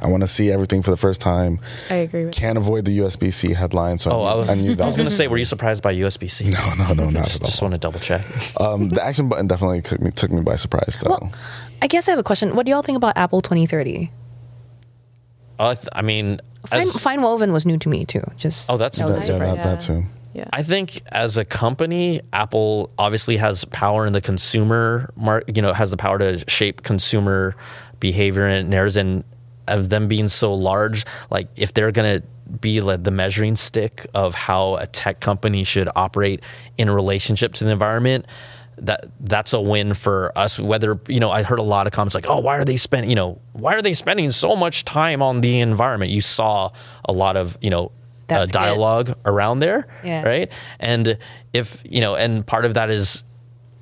I 0.00 0.08
want 0.08 0.22
to 0.22 0.26
see 0.26 0.50
everything 0.50 0.82
for 0.82 0.90
the 0.90 0.96
first 0.96 1.20
time. 1.20 1.60
I 1.88 1.94
agree 1.94 2.24
with 2.24 2.34
you. 2.36 2.40
Can't 2.40 2.58
avoid 2.58 2.84
the 2.86 2.98
USB 2.98 3.32
C 3.32 3.52
headline. 3.52 3.98
So 3.98 4.10
Oh, 4.10 4.22
I 4.24 4.32
I, 4.32 4.34
was, 4.34 4.46
knew, 4.48 4.52
I 4.52 4.56
knew 4.56 4.74
that 4.74 4.82
I 4.82 4.86
was 4.86 4.96
going 4.96 5.08
to 5.08 5.14
say, 5.14 5.28
were 5.28 5.38
you 5.38 5.44
surprised 5.44 5.80
by 5.84 5.94
USB 5.94 6.28
C? 6.28 6.46
No, 6.50 6.74
no, 6.74 6.92
no, 6.94 7.10
not 7.10 7.26
just, 7.26 7.36
at 7.36 7.42
all. 7.42 7.46
just 7.50 7.62
want 7.62 7.74
to 7.74 7.78
double 7.78 8.00
check. 8.00 8.26
Um, 8.60 8.88
the 8.88 9.04
action 9.04 9.28
button 9.28 9.46
definitely 9.46 9.82
took 9.82 10.00
me 10.00 10.10
took 10.10 10.32
me 10.32 10.42
by 10.42 10.56
surprise, 10.56 10.98
though. 11.00 11.10
Well, 11.10 11.32
I 11.80 11.86
guess 11.86 12.08
I 12.08 12.12
have 12.12 12.18
a 12.18 12.24
question. 12.24 12.56
What 12.56 12.66
do 12.66 12.72
y'all 12.72 12.82
think 12.82 12.96
about 12.96 13.16
Apple 13.16 13.40
2030? 13.40 14.10
Uh, 15.62 15.74
th- 15.74 15.88
I 15.92 16.02
mean, 16.02 16.40
Fine, 16.66 16.80
as, 16.82 17.00
Fine 17.00 17.22
Woven 17.22 17.52
was 17.52 17.64
new 17.66 17.78
to 17.78 17.88
me 17.88 18.04
too. 18.04 18.22
Just 18.36 18.68
Oh, 18.70 18.76
that's- 18.76 18.98
that 19.00 19.08
was 19.08 19.28
a 19.28 19.32
That- 19.32 19.38
yeah, 19.40 19.54
that, 19.54 19.64
that 19.64 19.80
too. 19.80 20.04
yeah. 20.34 20.44
I 20.52 20.62
think 20.62 21.02
as 21.10 21.36
a 21.36 21.44
company, 21.44 22.20
Apple 22.32 22.90
obviously 22.98 23.36
has 23.38 23.64
power 23.66 24.06
in 24.06 24.12
the 24.12 24.20
consumer 24.20 25.10
market. 25.16 25.56
You 25.56 25.62
know, 25.62 25.72
has 25.72 25.90
the 25.90 25.96
power 25.96 26.18
to 26.18 26.42
shape 26.50 26.82
consumer 26.82 27.56
behavior 28.00 28.46
and 28.46 28.68
narratives. 28.70 28.96
And 28.96 29.24
of 29.68 29.88
them 29.90 30.08
being 30.08 30.28
so 30.28 30.52
large, 30.54 31.04
like 31.30 31.48
if 31.56 31.72
they're 31.74 31.92
gonna 31.92 32.22
be 32.60 32.80
like 32.80 33.04
the 33.04 33.10
measuring 33.12 33.56
stick 33.56 34.06
of 34.14 34.34
how 34.34 34.74
a 34.76 34.86
tech 34.86 35.20
company 35.20 35.64
should 35.64 35.88
operate 35.96 36.40
in 36.76 36.90
relationship 36.90 37.54
to 37.54 37.64
the 37.64 37.70
environment. 37.70 38.26
That 38.82 39.06
that's 39.20 39.52
a 39.52 39.60
win 39.60 39.94
for 39.94 40.32
us. 40.36 40.58
Whether 40.58 40.98
you 41.08 41.20
know, 41.20 41.30
I 41.30 41.42
heard 41.44 41.58
a 41.60 41.62
lot 41.62 41.86
of 41.86 41.92
comments 41.92 42.14
like, 42.14 42.28
"Oh, 42.28 42.38
why 42.40 42.56
are 42.58 42.64
they 42.64 42.76
spending? 42.76 43.10
You 43.10 43.16
know, 43.16 43.40
why 43.52 43.74
are 43.74 43.82
they 43.82 43.94
spending 43.94 44.30
so 44.32 44.56
much 44.56 44.84
time 44.84 45.22
on 45.22 45.40
the 45.40 45.60
environment?" 45.60 46.10
You 46.10 46.20
saw 46.20 46.70
a 47.04 47.12
lot 47.12 47.36
of 47.36 47.56
you 47.60 47.70
know 47.70 47.86
uh, 47.86 47.90
That's 48.26 48.50
good. 48.52 48.58
dialogue 48.58 49.16
around 49.24 49.60
there, 49.60 49.86
Yeah. 50.04 50.22
right? 50.22 50.50
And 50.80 51.16
if 51.52 51.80
you 51.84 52.00
know, 52.00 52.16
and 52.16 52.44
part 52.46 52.64
of 52.64 52.74
that 52.74 52.90
is 52.90 53.22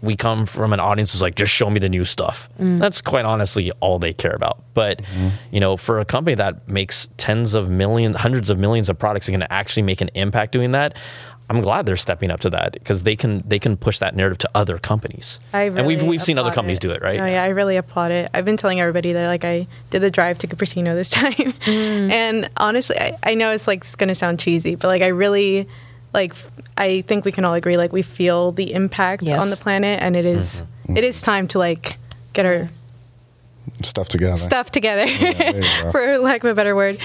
we 0.03 0.16
come 0.16 0.46
from 0.46 0.72
an 0.72 0.80
audience 0.80 1.12
who's 1.12 1.20
like, 1.20 1.34
just 1.34 1.53
show 1.53 1.68
me 1.68 1.78
the 1.78 1.88
new 1.88 2.07
stuff. 2.07 2.48
Mm. 2.59 2.78
That's 2.80 3.03
quite 3.03 3.26
honestly 3.26 3.70
all 3.80 3.98
they 3.98 4.14
care 4.14 4.32
about. 4.32 4.62
But 4.72 5.03
you 5.51 5.61
know, 5.61 5.76
for 5.76 5.98
a 6.01 6.05
company 6.07 6.34
that 6.36 6.68
makes 6.68 7.11
tens 7.18 7.53
of 7.55 7.68
millions, 7.68 8.16
hundreds 8.16 8.48
of 8.51 8.59
millions 8.59 8.88
of 8.88 8.98
products, 8.98 9.28
and 9.28 9.34
can 9.34 9.46
actually 9.51 9.82
make 9.82 10.01
an 10.01 10.11
impact 10.14 10.53
doing 10.53 10.70
that. 10.72 10.94
I'm 11.51 11.61
glad 11.62 11.84
they're 11.84 11.96
stepping 11.96 12.30
up 12.30 12.38
to 12.40 12.51
that 12.51 12.74
because 12.74 13.03
they 13.03 13.16
can 13.16 13.42
they 13.44 13.59
can 13.59 13.76
push 13.76 13.98
that 13.98 14.14
narrative 14.14 14.38
to 14.38 14.51
other 14.55 14.78
companies. 14.78 15.40
I 15.53 15.62
and 15.64 15.84
we've 15.84 16.03
we've 16.03 16.22
seen 16.22 16.38
other 16.38 16.51
applaud 16.51 16.55
companies 16.55 16.78
do 16.78 16.92
it, 16.92 17.03
right? 17.03 17.18
No, 17.18 17.26
yeah, 17.26 17.42
I 17.42 17.48
really 17.48 17.76
applaud 17.76 18.12
it. 18.12 18.30
I've 18.32 18.44
been 18.44 18.57
telling 18.57 18.80
everybody 18.80 19.12
that 19.12 19.26
like 19.26 19.44
I 19.44 19.66
did 19.90 20.01
the 20.01 20.12
drive 20.12 20.38
to 20.38 20.46
Cupertino 20.46 20.94
this 20.94 21.11
time, 21.20 21.32
mm. 21.34 22.11
and 22.11 22.48
honestly, 22.57 22.96
I, 22.98 23.18
I 23.24 23.34
know 23.34 23.51
it's 23.53 23.66
like 23.66 23.80
it's 23.80 23.96
gonna 23.96 24.14
sound 24.14 24.38
cheesy, 24.38 24.76
but 24.76 24.86
like 24.86 25.03
I 25.03 25.09
really 25.09 25.68
like 26.14 26.30
f- 26.30 26.51
I 26.78 27.01
think 27.03 27.24
we 27.24 27.32
can 27.32 27.44
all 27.44 27.55
agree 27.55 27.76
like 27.76 27.92
we 27.92 28.03
feel 28.03 28.53
the 28.53 28.72
impact 28.72 29.24
Yes. 29.24 29.42
on 29.42 29.51
the 29.51 29.57
planet, 29.57 30.01
and 30.01 30.14
it 30.14 30.24
is- 30.24 30.62
mm-hmm. 30.84 30.98
it 30.98 31.03
is 31.05 31.20
time 31.20 31.48
to 31.48 31.59
like 31.59 31.96
get 32.32 32.46
our 32.46 32.68
Stuff 33.83 34.09
together. 34.09 34.37
stuff 34.37 34.71
together, 34.71 35.07
there 35.07 35.57
you 35.57 35.62
go. 35.83 35.91
for 35.93 36.18
lack 36.18 36.45
of 36.45 36.51
a 36.51 36.55
better 36.55 36.77
word. 36.77 36.99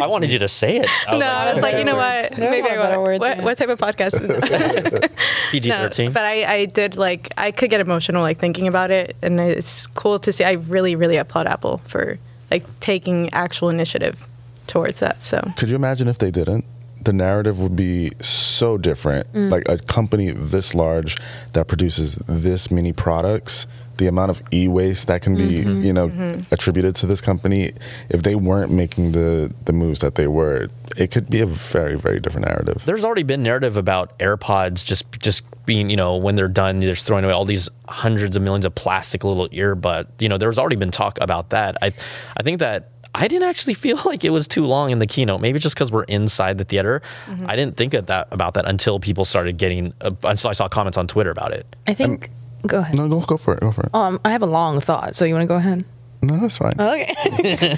I 0.00 0.06
wanted 0.06 0.32
you 0.32 0.38
to 0.40 0.48
say 0.48 0.78
it. 0.78 0.88
I 1.06 1.12
no, 1.12 1.18
like, 1.18 1.28
I 1.28 1.52
was 1.54 1.62
like, 1.62 1.76
you 1.76 1.84
know 1.84 1.96
what? 1.96 2.30
There 2.36 2.50
Maybe 2.50 2.68
I 2.68 2.76
better 2.76 2.96
will. 2.98 3.04
words, 3.04 3.20
What, 3.20 3.38
what 3.42 3.58
type 3.58 3.68
of 3.68 3.78
podcast 3.78 4.14
is 4.20 4.30
it? 4.30 5.12
PG 5.50 5.68
No, 5.68 5.76
thirteen. 5.78 6.12
but 6.12 6.24
I, 6.24 6.44
I 6.60 6.64
did 6.66 6.96
like 6.96 7.32
I 7.36 7.50
could 7.50 7.70
get 7.70 7.80
emotional 7.80 8.22
like 8.22 8.38
thinking 8.38 8.68
about 8.68 8.90
it, 8.90 9.16
and 9.22 9.38
it's 9.40 9.86
cool 9.88 10.18
to 10.20 10.32
see. 10.32 10.44
I 10.44 10.52
really, 10.52 10.94
really 10.96 11.16
applaud 11.16 11.46
Apple 11.46 11.78
for 11.86 12.18
like 12.50 12.64
taking 12.80 13.30
actual 13.32 13.68
initiative 13.68 14.28
towards 14.66 15.00
that. 15.00 15.22
So 15.22 15.40
Could 15.56 15.68
you 15.70 15.76
imagine 15.76 16.08
if 16.08 16.18
they 16.18 16.30
didn't? 16.30 16.64
The 17.02 17.12
narrative 17.14 17.58
would 17.60 17.76
be 17.76 18.12
so 18.20 18.76
different. 18.76 19.32
Mm. 19.32 19.50
Like 19.50 19.62
a 19.68 19.78
company 19.78 20.32
this 20.32 20.74
large 20.74 21.16
that 21.54 21.66
produces 21.66 22.16
this 22.26 22.70
many 22.70 22.92
products, 22.92 23.66
the 24.00 24.08
amount 24.08 24.30
of 24.34 24.42
e-waste 24.52 25.06
that 25.06 25.20
can 25.22 25.34
be, 25.36 25.50
Mm-hmm. 25.62 25.82
you 25.86 25.92
know, 25.92 26.06
attributed 26.50 26.94
to 27.00 27.06
this 27.06 27.20
company, 27.20 27.72
if 28.08 28.22
they 28.26 28.34
weren't 28.34 28.72
making 28.72 29.12
the 29.12 29.52
the 29.66 29.72
moves 29.72 30.00
that 30.00 30.14
they 30.16 30.26
were, 30.26 30.68
it 30.96 31.08
could 31.12 31.28
be 31.30 31.40
a 31.40 31.46
very 31.46 31.96
very 32.06 32.18
different 32.18 32.46
narrative. 32.50 32.78
there's 32.86 33.04
already 33.04 33.22
been 33.32 33.42
narrative 33.42 33.76
about 33.76 34.06
AirPods 34.18 34.84
just 34.84 35.04
just 35.28 35.44
being, 35.66 35.90
you 35.90 35.96
know, 36.02 36.16
when 36.16 36.34
they're 36.36 36.48
done, 36.64 36.80
they're 36.80 36.94
just 36.98 37.06
throwing 37.06 37.24
away 37.24 37.32
all 37.38 37.44
these 37.44 37.68
hundreds 37.88 38.34
of 38.36 38.42
millions 38.42 38.64
of 38.64 38.74
plastic 38.74 39.22
little 39.22 39.48
earbud. 39.50 40.06
You 40.18 40.28
know, 40.30 40.38
there's 40.38 40.58
already 40.58 40.76
been 40.76 40.90
talk 40.90 41.18
about 41.20 41.50
that. 41.50 41.76
I 41.82 41.92
I 42.38 42.42
think 42.42 42.58
that 42.60 42.88
I 43.14 43.28
didn't 43.28 43.48
actually 43.52 43.74
feel 43.86 43.98
like 44.04 44.24
it 44.24 44.30
was 44.30 44.46
too 44.48 44.64
long 44.66 44.90
in 44.90 44.98
the 44.98 45.06
keynote. 45.06 45.40
Maybe 45.40 45.58
just 45.58 45.74
because 45.76 45.90
we're 45.92 46.04
inside 46.04 46.58
the 46.58 46.64
theater, 46.64 47.02
I 47.46 47.54
didn't 47.56 47.76
think 47.76 47.92
of 47.94 48.06
that 48.06 48.28
about 48.30 48.54
that 48.54 48.66
until 48.66 48.98
people 48.98 49.24
started 49.24 49.58
getting. 49.58 49.92
Uh, 50.00 50.12
until 50.24 50.50
I 50.50 50.54
saw 50.54 50.68
comments 50.68 50.96
on 50.98 51.06
Twitter 51.06 51.30
about 51.30 51.52
it. 51.52 51.66
I 51.86 51.94
think. 51.94 52.30
Go 52.66 52.78
ahead. 52.78 52.96
No, 52.96 53.08
go 53.08 53.20
go 53.20 53.36
for 53.36 53.54
it. 53.54 53.60
Go 53.60 53.72
for 53.72 53.82
it. 53.82 53.94
Um, 53.94 54.20
I 54.24 54.32
have 54.32 54.42
a 54.42 54.46
long 54.46 54.80
thought, 54.80 55.14
so 55.14 55.24
you 55.24 55.34
want 55.34 55.42
to 55.44 55.48
go 55.48 55.56
ahead? 55.56 55.84
No, 56.22 56.36
that's 56.36 56.58
fine. 56.58 56.74
Okay. 56.78 57.76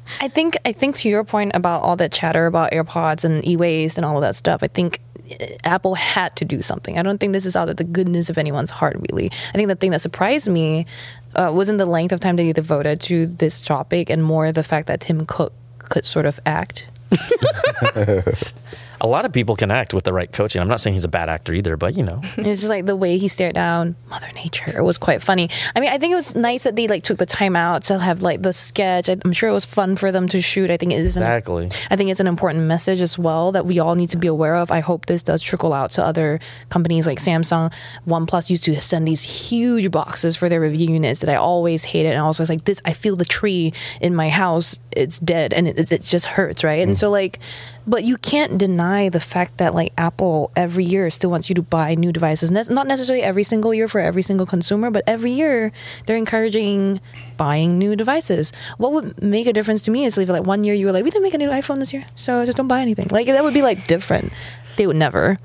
I 0.20 0.28
think 0.28 0.56
I 0.64 0.72
think 0.72 0.96
to 0.96 1.08
your 1.08 1.24
point 1.24 1.52
about 1.54 1.82
all 1.82 1.96
that 1.96 2.12
chatter 2.12 2.46
about 2.46 2.72
AirPods 2.72 3.24
and 3.24 3.46
e-waste 3.46 3.96
and 3.96 4.04
all 4.04 4.16
of 4.16 4.22
that 4.22 4.36
stuff, 4.36 4.62
I 4.62 4.68
think 4.68 4.98
uh, 5.40 5.46
Apple 5.64 5.94
had 5.94 6.36
to 6.36 6.44
do 6.44 6.60
something. 6.62 6.98
I 6.98 7.02
don't 7.02 7.18
think 7.18 7.32
this 7.32 7.46
is 7.46 7.56
out 7.56 7.68
of 7.68 7.76
the 7.76 7.84
goodness 7.84 8.28
of 8.28 8.36
anyone's 8.36 8.70
heart, 8.70 8.96
really. 9.10 9.30
I 9.48 9.52
think 9.52 9.68
the 9.68 9.76
thing 9.76 9.92
that 9.92 10.00
surprised 10.00 10.48
me 10.48 10.86
uh, 11.34 11.50
wasn't 11.54 11.78
the 11.78 11.86
length 11.86 12.12
of 12.12 12.20
time 12.20 12.36
that 12.36 12.42
he 12.42 12.52
devoted 12.52 13.00
to 13.02 13.26
this 13.26 13.62
topic, 13.62 14.10
and 14.10 14.22
more 14.22 14.52
the 14.52 14.62
fact 14.62 14.86
that 14.88 15.00
Tim 15.00 15.24
Cook 15.24 15.52
could 15.78 16.04
sort 16.04 16.26
of 16.26 16.38
act. 16.44 16.88
A 19.00 19.06
lot 19.06 19.24
of 19.24 19.32
people 19.32 19.56
can 19.56 19.70
act 19.70 19.94
with 19.94 20.04
the 20.04 20.12
right 20.12 20.30
coaching. 20.30 20.60
I'm 20.60 20.68
not 20.68 20.80
saying 20.80 20.94
he's 20.94 21.04
a 21.04 21.08
bad 21.08 21.28
actor 21.28 21.52
either, 21.52 21.76
but 21.76 21.96
you 21.96 22.02
know, 22.02 22.20
It's 22.36 22.60
just 22.60 22.68
like 22.68 22.86
the 22.86 22.96
way 22.96 23.18
he 23.18 23.28
stared 23.28 23.54
down 23.54 23.96
Mother 24.08 24.30
Nature. 24.34 24.76
It 24.76 24.82
was 24.82 24.98
quite 24.98 25.22
funny. 25.22 25.48
I 25.74 25.80
mean, 25.80 25.90
I 25.90 25.98
think 25.98 26.12
it 26.12 26.16
was 26.16 26.34
nice 26.34 26.64
that 26.64 26.76
they 26.76 26.88
like 26.88 27.02
took 27.02 27.18
the 27.18 27.26
time 27.26 27.56
out 27.56 27.82
to 27.84 27.98
have 27.98 28.22
like 28.22 28.42
the 28.42 28.52
sketch. 28.52 29.08
I'm 29.08 29.32
sure 29.32 29.48
it 29.48 29.52
was 29.52 29.64
fun 29.64 29.96
for 29.96 30.12
them 30.12 30.28
to 30.28 30.40
shoot. 30.40 30.70
I 30.70 30.76
think 30.76 30.92
it 30.92 31.00
is 31.00 31.16
an, 31.16 31.22
Exactly. 31.22 31.70
I 31.90 31.96
think 31.96 32.10
it's 32.10 32.20
an 32.20 32.26
important 32.26 32.64
message 32.64 33.00
as 33.00 33.18
well 33.18 33.52
that 33.52 33.66
we 33.66 33.78
all 33.78 33.94
need 33.94 34.10
to 34.10 34.18
be 34.18 34.26
aware 34.26 34.56
of. 34.56 34.70
I 34.70 34.80
hope 34.80 35.06
this 35.06 35.22
does 35.22 35.42
trickle 35.42 35.72
out 35.72 35.90
to 35.92 36.04
other 36.04 36.40
companies 36.68 37.06
like 37.06 37.18
Samsung. 37.18 37.72
OnePlus 38.06 38.50
used 38.50 38.64
to 38.64 38.80
send 38.80 39.06
these 39.06 39.22
huge 39.22 39.90
boxes 39.90 40.36
for 40.36 40.48
their 40.48 40.60
review 40.60 40.88
units 40.92 41.20
that 41.20 41.30
I 41.30 41.36
always 41.36 41.84
hated, 41.84 42.10
and 42.10 42.20
also 42.20 42.42
was 42.42 42.50
like, 42.50 42.64
this. 42.64 42.82
I 42.84 42.92
feel 42.92 43.16
the 43.16 43.24
tree 43.24 43.72
in 44.00 44.14
my 44.14 44.28
house. 44.28 44.78
It's 44.92 45.18
dead, 45.18 45.52
and 45.52 45.68
it, 45.68 45.92
it 45.92 46.02
just 46.02 46.26
hurts, 46.26 46.64
right? 46.64 46.82
And 46.82 46.92
mm. 46.92 46.96
so 46.96 47.10
like, 47.10 47.38
but 47.86 48.04
you 48.04 48.16
can't 48.16 48.58
deny 48.58 49.08
the 49.08 49.20
fact 49.20 49.58
that 49.58 49.74
like 49.74 49.92
Apple 49.98 50.50
every 50.54 50.84
year 50.84 51.10
still 51.10 51.30
wants 51.30 51.48
you 51.48 51.54
to 51.54 51.62
buy 51.62 51.94
new 51.94 52.12
devices. 52.12 52.50
Ne- 52.50 52.64
Not 52.68 52.86
necessarily 52.86 53.22
every 53.22 53.42
single 53.42 53.72
year 53.74 53.88
for 53.88 54.00
every 54.00 54.22
single 54.22 54.46
consumer, 54.46 54.90
but 54.90 55.02
every 55.06 55.32
year 55.32 55.72
they're 56.06 56.16
encouraging 56.16 57.00
buying 57.36 57.78
new 57.78 57.96
devices. 57.96 58.52
What 58.78 58.92
would 58.92 59.22
make 59.22 59.46
a 59.46 59.52
difference 59.52 59.82
to 59.82 59.90
me 59.90 60.04
is 60.04 60.16
if 60.18 60.28
like 60.28 60.44
one 60.44 60.64
year 60.64 60.74
you 60.74 60.86
were 60.86 60.92
like, 60.92 61.04
we 61.04 61.10
didn't 61.10 61.24
make 61.24 61.34
a 61.34 61.38
new 61.38 61.50
iPhone 61.50 61.78
this 61.78 61.92
year, 61.92 62.04
so 62.16 62.44
just 62.44 62.56
don't 62.56 62.68
buy 62.68 62.80
anything. 62.80 63.08
Like 63.10 63.26
that 63.26 63.42
would 63.42 63.54
be 63.54 63.62
like 63.62 63.86
different. 63.86 64.32
They 64.76 64.86
would 64.86 64.96
never. 64.96 65.38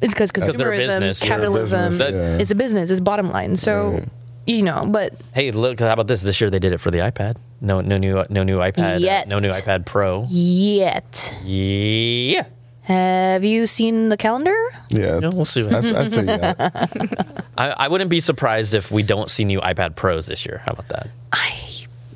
It's 0.00 0.12
because 0.12 0.30
they're 0.32 0.52
consumerism, 0.52 0.76
business. 1.00 1.24
You're 1.24 1.32
a 1.32 1.36
capitalism. 1.36 1.88
business, 1.90 2.12
yeah. 2.12 2.38
It's 2.38 2.50
a 2.50 2.54
business. 2.54 2.90
It's 2.90 3.00
bottom 3.00 3.30
line. 3.30 3.56
So. 3.56 3.90
Right. 3.92 4.08
You 4.46 4.62
know, 4.62 4.84
but 4.86 5.12
hey, 5.32 5.50
look, 5.52 5.80
how 5.80 5.92
about 5.92 6.06
this? 6.06 6.20
This 6.22 6.40
year 6.40 6.50
they 6.50 6.58
did 6.58 6.72
it 6.72 6.78
for 6.78 6.90
the 6.90 6.98
iPad. 6.98 7.36
No, 7.60 7.80
no 7.80 7.96
new, 7.96 8.24
no 8.28 8.42
new 8.42 8.58
iPad. 8.58 8.96
uh, 8.96 8.98
Yet. 8.98 9.26
no 9.28 9.38
new 9.38 9.48
iPad 9.48 9.86
Pro. 9.86 10.26
yet, 10.28 11.34
Yeah. 11.44 12.44
have 12.82 13.42
you 13.44 13.66
seen 13.66 14.10
the 14.10 14.16
calendar? 14.18 14.54
Yeah, 14.90 15.18
No, 15.18 15.30
we'll 15.30 15.46
see. 15.46 15.66
I'd, 15.66 15.74
I'd 15.94 16.12
say 16.12 16.24
yeah. 16.24 16.54
I, 17.58 17.70
I 17.70 17.88
wouldn't 17.88 18.10
be 18.10 18.20
surprised 18.20 18.74
if 18.74 18.90
we 18.90 19.02
don't 19.02 19.30
see 19.30 19.44
new 19.44 19.60
iPad 19.60 19.96
Pros 19.96 20.26
this 20.26 20.44
year. 20.44 20.60
How 20.66 20.72
about 20.72 20.88
that? 20.88 21.08
I 21.32 21.54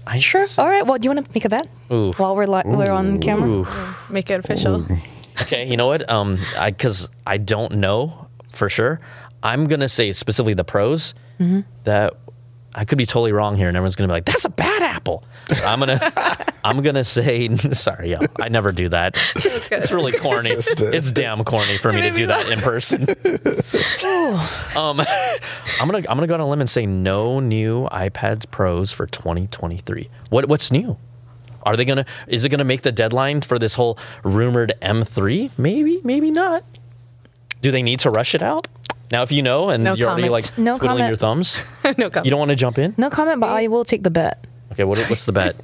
I 0.07 0.19
sure. 0.19 0.47
All 0.59 0.69
right. 0.69 0.87
Well, 0.87 0.99
do 0.99 1.05
you 1.09 1.15
want 1.15 1.25
to 1.27 1.33
make 1.35 1.45
a 1.45 1.49
bet 1.49 1.67
Ooh. 1.91 2.13
while 2.13 2.35
we're 2.37 2.47
li- 2.47 2.63
we're 2.67 2.91
on 2.91 3.21
camera? 3.21 3.49
Ooh. 3.49 3.67
make 4.11 4.31
it 4.31 4.41
official. 4.41 4.87
Okay, 5.43 5.67
you 5.69 5.77
know 5.77 5.87
what? 5.87 6.09
Um, 6.11 6.39
I 6.59 6.71
because 6.71 7.09
I 7.27 7.39
don't 7.39 7.77
know 7.77 8.27
for 8.53 8.69
sure. 8.69 9.01
I'm 9.43 9.67
gonna 9.67 9.89
say 9.89 10.13
specifically 10.13 10.55
the 10.55 10.65
pros 10.65 11.15
Mm-hmm. 11.39 11.61
that 11.85 12.15
I 12.75 12.85
could 12.85 12.99
be 12.99 13.07
totally 13.07 13.33
wrong 13.33 13.57
here, 13.57 13.69
and 13.69 13.77
everyone's 13.77 13.97
gonna 13.97 14.09
be 14.09 14.13
like, 14.13 14.25
"That's 14.25 14.45
a 14.45 14.51
bad 14.51 14.83
apple." 14.83 15.25
I'm 15.65 15.79
gonna 15.81 16.13
I'm 16.65 16.83
gonna 16.83 17.05
say 17.05 17.57
sorry, 17.73 18.11
y'all. 18.11 18.27
I 18.41 18.49
never 18.49 18.73
do 18.73 18.89
that. 18.91 19.17
It's 19.71 19.93
really 19.93 20.13
corny. 20.13 20.51
It's 20.51 21.11
damn 21.11 21.45
corny 21.45 21.79
for 21.79 21.93
me 21.93 22.03
to 22.03 22.11
do 22.11 22.27
that 22.27 22.49
in 22.49 22.59
person. 22.61 23.03
um, 24.77 25.01
I'm 25.81 25.89
gonna 25.89 25.99
I'm 26.09 26.17
gonna 26.17 26.27
go 26.27 26.35
on 26.35 26.41
a 26.41 26.49
limb 26.49 26.61
and 26.61 26.71
say 26.71 26.87
no 26.87 27.41
new 27.41 27.87
iPads 27.91 28.51
Pros 28.51 28.93
for 28.93 29.07
2023. 29.07 30.09
What 30.31 30.49
what's 30.49 30.71
new? 30.71 30.99
Are 31.63 31.77
they 31.77 31.85
gonna? 31.85 32.07
Is 32.27 32.45
it 32.45 32.49
gonna 32.49 32.65
make 32.65 32.83
the 32.83 32.93
deadline 32.93 33.41
for 33.41 33.59
this 33.59 33.75
whole 33.75 33.99
rumored 34.23 34.75
M3? 34.81 35.51
Maybe, 35.59 36.01
maybe 36.03 36.31
not. 36.31 36.65
Do 37.61 37.71
they 37.71 37.83
need 37.83 38.01
to 38.01 38.11
rush 38.11 38.35
it 38.35 38.43
out? 38.43 38.69
Now, 39.11 39.23
if 39.23 39.33
you 39.33 39.43
know 39.43 39.71
and 39.71 39.85
No 39.85 39.95
you're 39.95 40.09
already 40.09 40.29
like 40.29 40.45
comment. 40.45 40.59
No 40.59 40.79
twiddling 40.79 40.99
comment. 40.99 41.09
your 41.11 41.17
thumbs, 41.17 41.65
no 41.99 42.11
comment. 42.11 42.25
you 42.27 42.31
don't 42.31 42.39
want 42.39 42.51
to 42.51 42.57
jump 42.57 42.79
in. 42.79 42.95
No 42.97 43.11
comment, 43.11 43.41
but 43.41 43.49
I 43.51 43.67
will 43.69 43.85
take 43.85 44.03
the 44.03 44.11
bet. 44.11 44.47
Okay, 44.73 44.85
what, 44.85 44.99
what's 45.11 45.25
the 45.25 45.33
bet? 45.33 45.57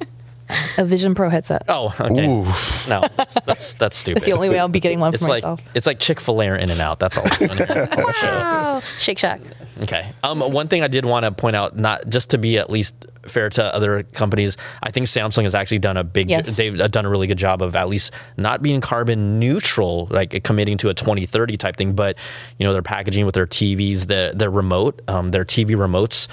A 0.77 0.85
Vision 0.85 1.15
Pro 1.15 1.29
headset. 1.29 1.63
Oh, 1.67 1.95
okay. 1.99 2.27
Oof. 2.27 2.87
No, 2.87 3.01
that's 3.17 3.33
that's, 3.45 3.73
that's 3.73 3.97
stupid. 3.97 4.17
That's 4.17 4.25
the 4.27 4.33
only 4.33 4.49
way 4.49 4.59
I'll 4.59 4.67
be 4.67 4.79
getting 4.79 4.99
one 4.99 5.13
It's 5.13 5.23
for 5.23 5.29
like 5.29 5.43
myself. 5.43 5.61
it's 5.73 5.87
like 5.87 5.99
Chick 5.99 6.19
Fil 6.19 6.39
A 6.41 6.49
or 6.49 6.55
In 6.55 6.69
and 6.69 6.79
Out. 6.81 6.99
That's 6.99 7.17
all. 7.17 7.23
I'm 7.25 7.57
here 7.57 7.87
on 7.91 7.97
the 7.97 8.13
show. 8.13 8.27
Wow. 8.27 8.81
Shake 8.99 9.17
Shack. 9.17 9.41
Okay. 9.81 10.11
Um, 10.23 10.39
one 10.41 10.67
thing 10.67 10.83
I 10.83 10.87
did 10.87 11.03
want 11.05 11.23
to 11.25 11.31
point 11.31 11.55
out, 11.55 11.77
not 11.77 12.07
just 12.09 12.29
to 12.31 12.37
be 12.37 12.57
at 12.59 12.69
least 12.69 12.95
fair 13.27 13.49
to 13.49 13.63
other 13.75 14.03
companies, 14.03 14.57
I 14.83 14.91
think 14.91 15.07
Samsung 15.07 15.43
has 15.43 15.55
actually 15.55 15.79
done 15.79 15.97
a 15.97 16.03
big. 16.03 16.29
Yes. 16.29 16.55
They've 16.55 16.79
uh, 16.79 16.87
done 16.87 17.05
a 17.05 17.09
really 17.09 17.27
good 17.27 17.37
job 17.37 17.61
of 17.61 17.75
at 17.75 17.89
least 17.89 18.13
not 18.37 18.61
being 18.61 18.81
carbon 18.81 19.39
neutral, 19.39 20.07
like 20.09 20.43
committing 20.43 20.77
to 20.77 20.89
a 20.89 20.93
2030 20.93 21.57
type 21.57 21.77
thing. 21.77 21.93
But 21.93 22.17
you 22.57 22.65
know, 22.65 22.73
their 22.73 22.81
packaging 22.81 23.25
with 23.25 23.35
their 23.35 23.47
TVs, 23.47 24.07
the 24.07 24.31
their 24.35 24.49
remote, 24.49 25.01
um, 25.07 25.29
their 25.29 25.45
TV 25.45 25.69
remotes 25.69 26.27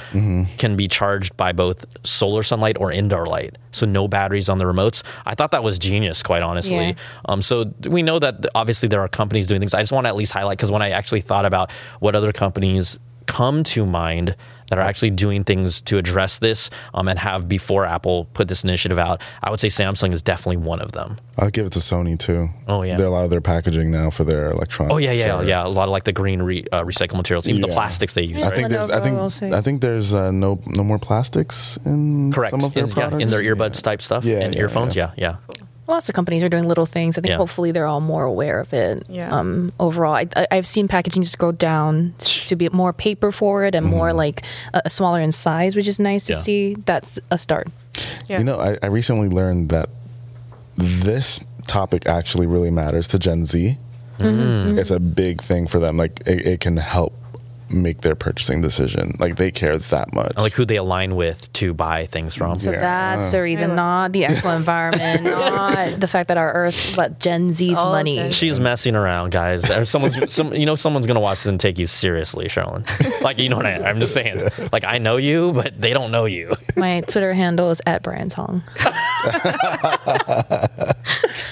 can 0.59 0.77
be 0.77 0.89
charged 0.89 1.37
by 1.37 1.53
both 1.53 1.85
solar 2.07 2.43
sunlight 2.43 2.77
or 2.79 2.93
indoor 2.93 3.27
light, 3.27 3.57
so 3.73 3.87
no 3.87 4.09
batteries 4.09 4.49
on 4.49 4.59
the 4.59 4.65
remotes. 4.65 5.03
I 5.27 5.35
thought 5.35 5.51
that 5.53 5.63
was 5.63 5.79
genius, 5.79 6.23
quite 6.23 6.43
honestly. 6.43 6.77
Yeah. 6.89 6.95
Um, 7.27 7.43
so 7.43 7.73
we 7.87 8.03
know 8.03 8.19
that 8.19 8.47
obviously 8.55 8.89
there 8.89 9.01
are 9.01 9.09
companies 9.09 9.47
doing 9.47 9.61
things. 9.61 9.75
I 9.75 9.81
just 9.81 9.93
want 9.93 10.05
to 10.05 10.09
at 10.09 10.17
least 10.17 10.33
highlight 10.33 10.59
because 10.59 10.71
when 10.71 10.83
I 10.83 10.91
actually 10.91 11.21
thought 11.21 11.45
about 11.45 11.71
what 12.01 12.15
other 12.15 12.33
companies 12.33 12.99
come 13.27 13.63
to 13.65 13.87
mind 13.87 14.37
that 14.73 14.79
are 14.79 14.83
actually 14.89 15.11
doing 15.11 15.45
things 15.45 15.83
to 15.83 15.99
address 15.99 16.39
this 16.39 16.71
um, 16.95 17.07
and 17.07 17.19
have 17.19 17.47
before 17.47 17.85
Apple 17.85 18.25
put 18.33 18.49
this 18.49 18.65
initiative 18.65 18.99
out, 18.99 19.21
I 19.43 19.51
would 19.51 19.61
say 19.61 19.69
Samsung 19.69 20.15
is 20.15 20.23
definitely 20.23 20.57
one 20.57 20.81
of 20.81 20.93
them. 20.93 21.19
I'll 21.37 21.51
give 21.51 21.67
it 21.67 21.73
to 21.73 21.79
Sony 21.79 22.19
too. 22.19 22.49
Oh, 22.67 22.81
yeah. 22.81 22.97
They're 22.97 23.07
a 23.07 23.11
lot 23.11 23.25
of 23.25 23.31
their 23.31 23.43
packaging 23.43 23.91
now 23.91 24.09
for 24.09 24.25
their 24.25 24.47
electronics. 24.51 24.95
Oh 24.95 24.97
yeah, 24.97 25.13
yeah, 25.13 25.37
are- 25.37 25.45
yeah. 25.45 25.67
A 25.67 25.69
lot 25.69 25.89
of 25.89 25.93
like 25.93 26.05
the 26.05 26.13
green 26.13 26.41
re, 26.41 26.65
uh, 26.73 26.85
recycled 26.85 27.17
materials, 27.19 27.47
even 27.49 27.61
the 27.61 27.69
Yeah. 27.69 27.75
plastics 27.75 28.15
they 28.15 28.23
use. 28.23 28.43
I 28.43 28.47
Right? 28.47 28.57
think 28.57 28.69
there's. 28.71 28.89
I 28.89 29.01
Lenovo 29.01 29.19
also. 29.19 29.41
think. 29.41 29.55
I 29.55 29.61
think 29.61 29.83
there's 29.83 30.15
uh, 30.15 30.31
no 30.31 30.59
no 30.69 30.83
more 30.83 30.99
plastics 30.99 31.79
in 31.85 32.33
Correct. 32.33 32.53
some 32.53 32.65
of 32.65 32.73
their 32.73 32.85
in, 32.85 32.89
yeah, 32.89 32.95
products. 32.95 33.23
in 33.23 33.29
their 33.29 33.43
earbuds 33.43 33.83
type 33.83 34.01
stuff 34.01 34.25
Yeah, 34.25 34.39
and 34.39 34.55
yeah, 34.55 34.61
earphones. 34.63 34.97
yeah. 34.97 35.11
Yeah, 35.19 35.37
yeah. 35.59 35.62
Lots 35.89 36.09
of 36.09 36.15
companies 36.15 36.45
are 36.45 36.49
doing 36.49 36.69
little 36.69 36.87
things. 36.87 37.19
I 37.19 37.21
think 37.23 37.31
Yeah. 37.31 37.37
hopefully 37.39 37.73
they're 37.73 37.87
all 37.87 38.01
more 38.01 38.25
aware 38.25 38.61
of 38.61 38.73
it. 38.73 39.05
Yeah. 39.09 39.31
Um, 39.37 39.71
overall, 39.81 40.15
I, 40.15 40.27
I- 40.37 40.47
I've 40.53 40.67
seen 40.67 40.87
packaging 40.89 41.23
just 41.23 41.39
go 41.39 41.51
down 41.51 42.15
to 42.19 42.55
be 42.57 42.69
more 42.71 42.93
paper 42.93 43.33
forward 43.33 43.75
and 43.75 43.85
more 43.85 44.13
like 44.13 44.43
uh, 44.75 44.89
smaller 44.89 45.21
in 45.21 45.33
size, 45.33 45.75
which 45.75 45.89
is 45.89 45.99
nice 45.99 46.27
to 46.27 46.35
Yeah. 46.35 46.39
see. 46.39 46.77
That's 46.87 47.19
a 47.33 47.37
start. 47.39 47.69
Yeah. 48.29 48.39
You 48.39 48.45
know, 48.45 48.61
I, 48.61 48.79
I 48.83 48.87
recently 48.87 49.29
learned 49.29 49.71
that 49.71 49.89
this 50.77 51.41
topic 51.67 52.07
actually 52.07 52.47
really 52.47 52.71
matters 52.71 53.09
to 53.09 53.19
Gen 53.19 53.45
Z. 53.45 53.77
Mm-hmm. 54.19 54.79
It's 54.79 54.91
a 54.91 55.01
big 55.01 55.43
thing 55.43 55.67
for 55.67 55.79
them. 55.81 55.97
Like 55.97 56.23
it, 56.27 56.47
it 56.47 56.61
can 56.61 56.77
help 56.77 57.13
make 57.73 58.03
their 58.03 58.15
purchasing 58.15 58.61
decision. 58.61 59.17
Like 59.19 59.37
they 59.37 59.51
care 59.51 59.77
that 59.79 60.13
much. 60.13 60.29
And 60.37 60.39
like 60.39 60.53
who 60.53 60.65
they 60.65 60.77
align 60.77 61.17
with 61.17 61.53
to 61.55 61.73
buy 61.75 62.07
things 62.07 62.35
from. 62.35 62.59
So 62.59 62.71
Yeah. 62.73 62.81
that's 62.81 63.31
the 63.33 63.43
reason, 63.43 63.75
not 63.75 64.13
the 64.13 64.25
actual 64.27 64.51
environment, 64.57 65.23
not 65.25 66.01
the 66.01 66.07
fact 66.07 66.29
that 66.29 66.37
our 66.37 66.53
Earth, 66.53 66.95
but 66.97 67.19
Gen 67.19 67.53
Z's 67.53 67.77
all 67.79 67.93
money. 67.93 68.17
Gen 68.17 68.27
Z. 68.33 68.33
She's 68.35 68.61
messing 68.61 68.95
around, 68.97 69.31
guys. 69.33 69.71
Or 69.71 69.85
Someone's, 69.85 70.33
some, 70.33 70.53
you 70.55 70.67
know, 70.67 70.75
someone's 70.75 71.07
gonna 71.07 71.21
watch 71.21 71.39
this 71.39 71.47
and 71.47 71.59
take 71.61 71.79
you 71.79 71.87
seriously, 71.87 72.47
Cherlynn. 72.49 72.87
Like, 73.23 73.39
you 73.39 73.49
know 73.49 73.57
what 73.57 73.67
I, 73.67 73.77
I'm 73.89 74.01
just 74.01 74.15
saying. 74.15 74.49
Like, 74.73 74.85
I 74.85 74.99
know 74.99 75.17
you, 75.17 75.53
but 75.53 75.81
they 75.81 75.93
don't 75.93 76.11
know 76.11 76.25
you. 76.25 76.53
My 76.77 77.03
Twitter 77.03 77.33
handle 77.33 77.71
is 77.71 77.81
at 77.87 78.03
Brian 78.03 78.29
Tong. 78.29 78.63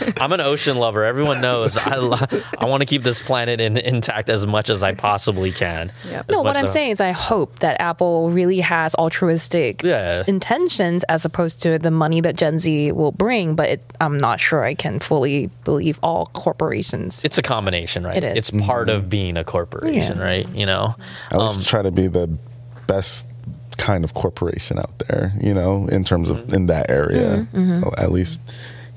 I'm 0.20 0.32
an 0.32 0.40
ocean 0.40 0.76
lover. 0.76 1.04
Everyone 1.04 1.40
knows. 1.40 1.76
I, 1.78 1.96
lo- 1.96 2.16
I 2.58 2.66
want 2.66 2.80
to 2.82 2.86
keep 2.86 3.02
this 3.02 3.20
planet 3.20 3.60
in, 3.60 3.76
intact 3.76 4.28
as 4.28 4.46
much 4.46 4.70
as 4.70 4.82
I 4.82 4.94
possibly 4.94 5.52
can. 5.52 5.90
Yep. 6.08 6.30
No, 6.30 6.38
what 6.38 6.44
much 6.50 6.56
I'm 6.56 6.64
as- 6.64 6.72
saying 6.72 6.90
is 6.92 7.00
I 7.00 7.10
hope 7.12 7.58
that 7.60 7.80
Apple 7.80 8.30
really 8.30 8.60
has 8.60 8.94
altruistic 8.96 9.82
Yeah. 9.82 10.24
intentions 10.26 11.04
as 11.04 11.24
opposed 11.24 11.60
to 11.62 11.78
the 11.78 11.90
money 11.90 12.20
that 12.20 12.36
Gen 12.36 12.58
Z 12.58 12.92
will 12.92 13.12
bring, 13.12 13.54
but 13.56 13.68
it, 13.68 13.84
I'm 14.00 14.18
not 14.18 14.40
sure 14.40 14.64
I 14.64 14.74
can 14.74 14.98
fully 14.98 15.48
believe 15.64 15.98
all 16.02 16.26
corporations. 16.26 17.20
It's 17.24 17.38
a 17.38 17.42
combination, 17.42 18.04
right? 18.04 18.16
It 18.16 18.24
is. 18.24 18.36
It's 18.50 18.64
part 18.66 18.88
of 18.88 19.08
being 19.08 19.36
a 19.36 19.44
corporation, 19.44 20.18
Yeah. 20.18 20.24
right? 20.24 20.48
You 20.54 20.66
know. 20.66 20.94
At 21.30 21.38
least 21.38 21.58
Um, 21.58 21.64
try 21.64 21.82
to 21.82 21.90
be 21.90 22.06
the 22.06 22.28
best 22.86 23.26
kind 23.78 24.04
of 24.04 24.12
corporation 24.14 24.78
out 24.78 24.98
there. 25.08 25.32
You 25.40 25.54
know, 25.54 25.86
in 25.88 26.04
terms 26.04 26.28
Mm-hmm. 26.28 26.42
of 26.48 26.52
in 26.52 26.66
that 26.66 26.90
area. 26.90 27.46
Mm-hmm, 27.54 27.88
At 27.96 28.12
least 28.12 28.40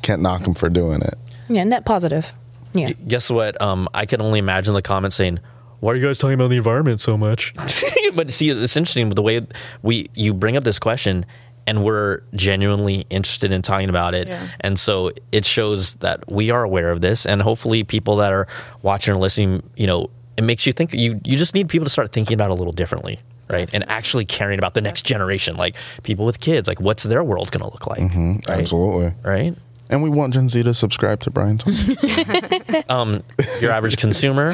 can't 0.03 0.21
knock 0.21 0.43
them 0.43 0.53
for 0.53 0.69
doing 0.69 1.01
it. 1.01 1.17
Yeah, 1.49 1.63
net 1.63 1.85
positive. 1.85 2.31
Yeah. 2.73 2.91
guess 3.07 3.29
what? 3.29 3.59
Um, 3.61 3.87
I 3.93 4.05
can 4.05 4.21
only 4.21 4.39
imagine 4.39 4.73
the 4.73 4.81
comments 4.81 5.15
saying, 5.15 5.39
"Why 5.79 5.93
are 5.93 5.95
you 5.95 6.05
guys 6.05 6.17
talking 6.19 6.35
about 6.35 6.49
the 6.49 6.57
environment 6.57 7.01
so 7.01 7.17
much?" 7.17 7.53
but 8.15 8.31
see, 8.31 8.49
it's 8.49 8.75
interesting 8.77 9.09
the 9.09 9.21
way 9.21 9.45
we 9.81 10.07
you 10.15 10.33
bring 10.33 10.57
up 10.57 10.63
this 10.63 10.79
question, 10.79 11.25
and 11.67 11.83
we're 11.83 12.21
genuinely 12.35 13.05
interested 13.09 13.51
in 13.51 13.61
talking 13.61 13.89
about 13.89 14.13
it, 14.15 14.27
Yeah. 14.27 14.47
and 14.61 14.77
so 14.79 15.11
it 15.31 15.45
shows 15.45 15.95
that 15.95 16.29
we 16.31 16.49
are 16.51 16.63
aware 16.63 16.89
of 16.89 17.01
this, 17.01 17.25
and 17.25 17.41
hopefully, 17.41 17.83
people 17.83 18.15
that 18.17 18.31
are 18.33 18.47
watching 18.81 19.13
or 19.13 19.17
listening, 19.17 19.61
you 19.75 19.85
know, 19.87 20.09
it 20.37 20.43
makes 20.43 20.65
you 20.65 20.73
think. 20.73 20.93
You 20.93 21.21
you 21.23 21.37
just 21.37 21.53
need 21.53 21.69
people 21.69 21.85
to 21.85 21.91
start 21.91 22.11
thinking 22.11 22.33
about 22.33 22.49
it 22.49 22.53
a 22.53 22.55
little 22.55 22.73
differently. 22.73 23.19
Right, 23.49 23.69
and 23.73 23.87
actually 23.87 24.25
caring 24.25 24.57
about 24.57 24.73
the 24.73 24.81
next 24.81 25.05
generation, 25.05 25.57
like 25.57 25.75
people 26.01 26.25
with 26.25 26.39
kids, 26.39 26.67
like 26.67 26.79
what's 26.79 27.03
their 27.03 27.23
world 27.23 27.51
going 27.51 27.59
to 27.61 27.67
look 27.71 27.85
like? 27.85 27.99
Right? 28.01 28.39
Absolutely. 28.49 29.13
Right. 29.21 29.53
And 29.93 30.01
we 30.01 30.09
want 30.09 30.33
Gen 30.33 30.49
Z 30.49 30.63
to 30.63 30.73
subscribe 30.73 31.19
to 31.19 31.29
Brian 31.29 31.57
Tong. 31.59 33.23
your 33.61 33.71
average 33.71 33.97
consumer, 33.97 34.53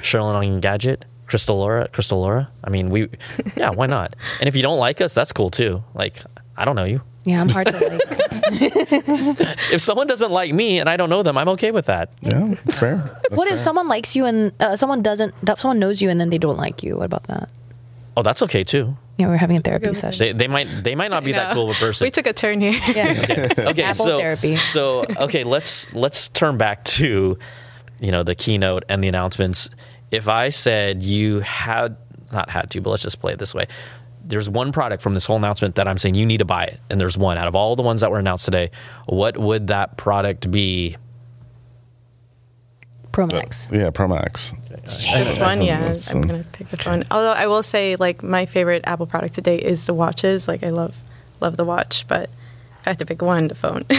Sherlyn 0.00 0.34
on 0.34 0.58
Gadget, 0.58 1.04
Krystal 1.28 1.54
Lora, 1.58 1.86
Krystal 1.88 2.20
Lora. 2.20 2.50
I 2.64 2.70
mean, 2.70 2.90
we, 2.90 3.08
yeah, 3.56 3.70
why 3.70 3.86
not? 3.86 4.16
And 4.40 4.48
if 4.48 4.56
you 4.56 4.62
don't 4.62 4.80
like 4.80 5.00
us, 5.00 5.14
that's 5.14 5.32
cool 5.32 5.48
too. 5.48 5.84
Like, 5.94 6.20
I 6.56 6.64
don't 6.64 6.74
know 6.74 6.86
you. 6.86 7.02
Yeah, 7.22 7.40
I'm 7.40 7.48
hard 7.48 7.68
to 7.68 7.72
like. 7.72 8.00
If 9.72 9.80
someone 9.80 10.08
doesn't 10.08 10.32
like 10.32 10.52
me 10.52 10.80
and 10.80 10.88
I 10.88 10.96
don't 10.96 11.08
know 11.08 11.22
them, 11.22 11.38
I'm 11.38 11.48
okay 11.50 11.70
with 11.70 11.86
that. 11.86 12.10
yeah, 12.20 12.50
it's 12.64 12.80
fair. 12.80 12.96
what 13.30 13.46
if 13.46 13.60
someone 13.60 13.86
likes 13.86 14.16
you 14.16 14.24
and 14.24 14.50
uh, 14.58 14.74
someone 14.74 15.02
doesn't, 15.02 15.32
someone 15.56 15.78
knows 15.78 16.02
you 16.02 16.10
and 16.10 16.20
then 16.20 16.30
they 16.30 16.38
don't 16.38 16.56
like 16.56 16.82
you? 16.82 16.96
What 16.96 17.04
about 17.04 17.24
that? 17.28 17.48
Oh, 18.16 18.22
that's 18.22 18.42
okay 18.42 18.64
too. 18.64 18.96
Yeah, 19.20 19.26
we're 19.26 19.36
having 19.36 19.58
a 19.58 19.60
therapy 19.60 19.92
session. 19.92 20.18
They, 20.18 20.32
they 20.32 20.48
might 20.48 20.64
they 20.64 20.94
might 20.94 21.10
not 21.10 21.24
be 21.24 21.32
that 21.32 21.52
cool 21.52 21.68
of 21.68 21.76
a 21.76 21.78
person. 21.78 22.06
We 22.06 22.10
took 22.10 22.26
a 22.26 22.32
turn 22.32 22.60
here. 22.60 22.72
Yeah. 22.90 23.48
okay, 23.58 23.82
Apple 23.82 24.06
so 24.06 24.18
therapy. 24.18 24.56
so 24.56 25.04
okay, 25.18 25.44
let's 25.44 25.92
let's 25.92 26.28
turn 26.28 26.56
back 26.56 26.84
to 26.84 27.38
you 28.00 28.10
know 28.10 28.22
the 28.22 28.34
keynote 28.34 28.84
and 28.88 29.04
the 29.04 29.08
announcements. 29.08 29.68
If 30.10 30.26
I 30.26 30.48
said 30.48 31.02
you 31.02 31.40
had 31.40 31.96
not 32.32 32.48
had 32.48 32.70
to, 32.70 32.80
but 32.80 32.90
let's 32.90 33.02
just 33.02 33.20
play 33.20 33.34
it 33.34 33.38
this 33.38 33.54
way. 33.54 33.66
There's 34.24 34.48
one 34.48 34.72
product 34.72 35.02
from 35.02 35.12
this 35.14 35.26
whole 35.26 35.36
announcement 35.36 35.74
that 35.74 35.86
I'm 35.86 35.98
saying 35.98 36.14
you 36.14 36.24
need 36.24 36.38
to 36.38 36.44
buy 36.46 36.64
it, 36.64 36.80
and 36.88 36.98
there's 36.98 37.18
one 37.18 37.36
out 37.36 37.46
of 37.46 37.54
all 37.54 37.76
the 37.76 37.82
ones 37.82 38.00
that 38.00 38.10
were 38.10 38.18
announced 38.18 38.46
today. 38.46 38.70
What 39.06 39.36
would 39.36 39.66
that 39.66 39.98
product 39.98 40.50
be? 40.50 40.96
Pro 43.12 43.26
Max. 43.26 43.68
Yeah, 43.72 43.90
Pro 43.90 44.08
Max. 44.08 44.54
This 44.84 45.38
one, 45.38 45.62
yeah, 45.62 45.80
That's, 45.80 46.14
I'm 46.14 46.22
uh, 46.22 46.26
gonna 46.26 46.44
pick 46.52 46.68
the 46.68 46.76
phone. 46.76 47.04
Although 47.10 47.32
I 47.32 47.46
will 47.46 47.62
say, 47.62 47.96
like, 47.96 48.22
my 48.22 48.46
favorite 48.46 48.82
Apple 48.86 49.06
product 49.06 49.34
to 49.34 49.40
date 49.40 49.62
is 49.62 49.86
the 49.86 49.94
watches. 49.94 50.48
Like, 50.48 50.62
I 50.62 50.70
love 50.70 50.96
love 51.40 51.56
the 51.56 51.64
watch, 51.64 52.06
but 52.08 52.24
if 52.24 52.30
I 52.86 52.90
have 52.90 52.96
to 52.98 53.06
pick 53.06 53.20
one, 53.22 53.48
the 53.48 53.54
phone. 53.54 53.84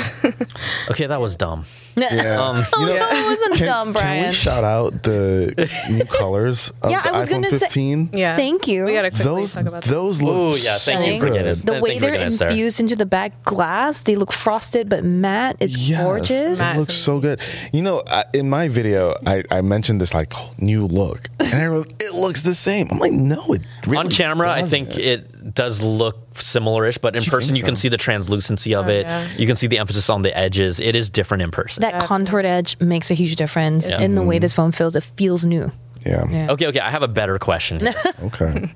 Okay, 0.89 1.05
that 1.07 1.21
was 1.21 1.35
dumb. 1.37 1.65
Yeah. 1.95 2.07
Um, 2.41 2.57
you 2.79 2.85
know, 2.87 2.93
That 2.93 3.25
wasn't 3.29 3.55
can, 3.57 3.67
dumb, 3.67 3.93
can 3.93 4.27
we 4.27 4.33
shout 4.33 4.63
out 4.63 5.03
the 5.03 5.69
new 5.89 6.05
colors 6.05 6.71
of 6.81 6.89
Yeah, 6.91 7.01
the 7.01 7.13
I 7.13 7.19
was 7.19 7.29
iPhone 7.29 7.31
gonna 7.43 7.49
say- 7.49 7.59
15? 7.59 8.09
yeah. 8.13 8.35
Thank 8.37 8.67
you. 8.67 8.85
We 8.85 8.93
gotta 8.93 9.09
quickly 9.11 9.25
Those 9.25 9.53
talk 9.53 9.65
about 9.65 9.83
that. 9.83 9.89
those 9.89 10.21
look 10.21 10.35
Ooh, 10.35 10.57
yeah, 10.57 10.77
thank 10.77 11.05
you 11.07 11.19
for 11.19 11.27
so 11.27 11.33
getting 11.33 11.43
good. 11.43 11.47
us- 11.47 11.61
the 11.61 11.79
way 11.79 11.99
they're 11.99 12.11
getting 12.11 12.27
us 12.27 12.37
there. 12.37 12.49
infused 12.49 12.79
into 12.79 12.95
the 12.95 13.05
back 13.05 13.43
glass, 13.43 14.01
they 14.01 14.15
look 14.15 14.31
frosted 14.31 14.89
but 14.89 15.03
matte. 15.03 15.57
It's 15.59 15.77
Yes, 15.77 16.01
gorgeous. 16.03 16.59
It 16.59 16.77
looks 16.77 16.93
so 16.93 17.19
good. 17.19 17.39
You 17.71 17.81
know, 17.83 18.03
I, 18.07 18.25
in 18.33 18.49
my 18.49 18.67
video, 18.67 19.15
I, 19.25 19.43
I 19.51 19.61
mentioned 19.61 20.01
this 20.01 20.13
like 20.13 20.33
new 20.59 20.85
look, 20.87 21.27
and 21.39 21.53
everyone, 21.53 21.75
was, 21.75 21.85
it 21.99 22.13
looks 22.15 22.41
the 22.41 22.55
same. 22.55 22.87
I'm 22.91 22.99
like, 22.99 23.13
no, 23.13 23.53
it 23.53 23.61
really 23.85 23.97
on 23.97 24.09
camera, 24.09 24.49
I 24.49 24.61
doesn't. 24.61 24.85
think 24.87 24.97
it 24.97 25.30
does 25.53 25.81
look 25.81 26.17
similar-ish, 26.35 26.97
but 26.99 27.15
in 27.15 27.23
You 27.23 27.31
person, 27.31 27.49
think 27.53 27.57
you 27.57 27.63
can 27.63 27.75
see 27.75 27.89
the 27.89 27.97
translucency 27.97 28.75
of 28.75 28.87
Oh, 28.87 28.89
it. 28.91 29.05
yeah. 29.05 29.27
You 29.37 29.47
can 29.47 29.55
see 29.55 29.67
the 29.67 29.79
emphasis 29.79 30.09
on 30.09 30.21
the 30.21 30.35
edges. 30.37 30.79
It 30.79 30.95
is 30.95 31.09
different 31.09 31.43
in 31.43 31.51
person. 31.51 31.81
That 31.81 32.01
contoured 32.03 32.45
edge 32.45 32.79
makes 32.79 33.09
a 33.11 33.13
huge 33.15 33.35
difference 33.35 33.89
Yeah. 33.89 34.01
in 34.01 34.15
the 34.15 34.21
way 34.23 34.35
mm-hmm. 34.35 34.41
this 34.41 34.53
phone 34.53 34.71
feels. 34.71 34.95
It 34.95 35.03
feels 35.03 35.43
new. 35.45 35.71
Yeah. 36.05 36.25
Yeah. 36.29 36.51
Okay, 36.51 36.67
okay. 36.67 36.79
I 36.79 36.91
have 36.91 37.03
a 37.03 37.07
better 37.07 37.37
question. 37.39 37.87
Okay. 38.23 38.75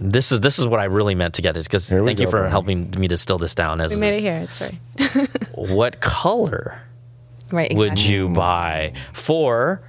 this 0.00 0.32
is 0.32 0.40
this 0.40 0.58
is 0.58 0.66
what 0.66 0.80
I 0.80 0.84
really 0.84 1.14
meant 1.14 1.34
to 1.34 1.42
get 1.42 1.56
it 1.56 1.64
because 1.64 1.88
Here 1.88 2.02
we 2.02 2.08
thank 2.10 2.20
you 2.20 2.26
for 2.26 2.38
Brian. 2.38 2.50
helping 2.50 2.90
me 2.90 3.08
distill 3.08 3.38
this 3.38 3.54
down. 3.54 3.80
As 3.80 3.94
We 3.94 4.00
made 4.00 4.14
this. 4.14 4.18
it 4.18 4.22
here. 4.22 4.42
It's 4.44 5.18
sorry. 5.18 5.28
What 5.76 6.00
color 6.00 6.80
Right. 7.50 7.72
would 7.74 8.00
you 8.02 8.28
buy 8.30 8.94
for 9.12 9.82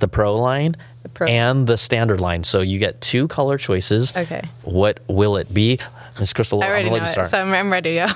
the 0.00 0.08
Pro 0.08 0.34
line 0.36 0.76
Pro. 1.14 1.26
and 1.26 1.66
the 1.66 1.76
standard 1.76 2.20
line? 2.20 2.44
So 2.44 2.60
you 2.60 2.78
get 2.78 3.00
two 3.00 3.28
color 3.28 3.58
choices. 3.58 4.12
Okay. 4.16 4.42
What 4.62 5.00
will 5.08 5.36
it 5.36 5.52
be, 5.52 5.78
Miss 6.18 6.32
Krystal? 6.32 6.62
I 6.62 6.66
I'm 6.66 6.70
already 6.70 6.88
gonna 6.90 7.02
know 7.02 7.06
it, 7.08 7.12
start. 7.12 7.30
so 7.30 7.40
I'm, 7.40 7.52
I'm 7.52 7.70
ready 7.72 7.94
to 7.98 8.06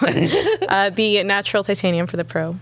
go. 0.61 0.67
uh, 0.69 0.91
the 0.91 1.23
natural 1.25 1.63
titanium 1.65 2.07
for 2.07 2.17
the 2.17 2.25
pros 2.25 2.55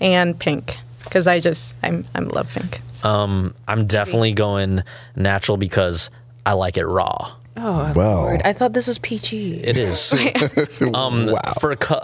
and 0.00 0.38
pink 0.38 0.76
because 1.04 1.26
I 1.26 1.40
just 1.40 1.74
I'm 1.82 2.04
I'm 2.14 2.28
love 2.28 2.52
pink. 2.52 2.80
So, 2.94 3.08
Um, 3.08 3.54
I'm 3.66 3.86
definitely 3.86 4.32
going 4.32 4.82
natural 5.16 5.56
because 5.56 6.10
I 6.46 6.52
like 6.54 6.76
it 6.76 6.86
raw. 6.86 7.32
Oh, 7.56 7.92
Well. 7.96 8.22
Lord. 8.22 8.42
I 8.44 8.52
thought 8.52 8.72
this 8.74 8.86
was 8.86 8.98
peachy. 8.98 9.62
It 9.62 9.76
is. 9.76 10.12
um, 10.94 11.26
wow. 11.32 11.52
For 11.60 11.74
co- 11.76 12.00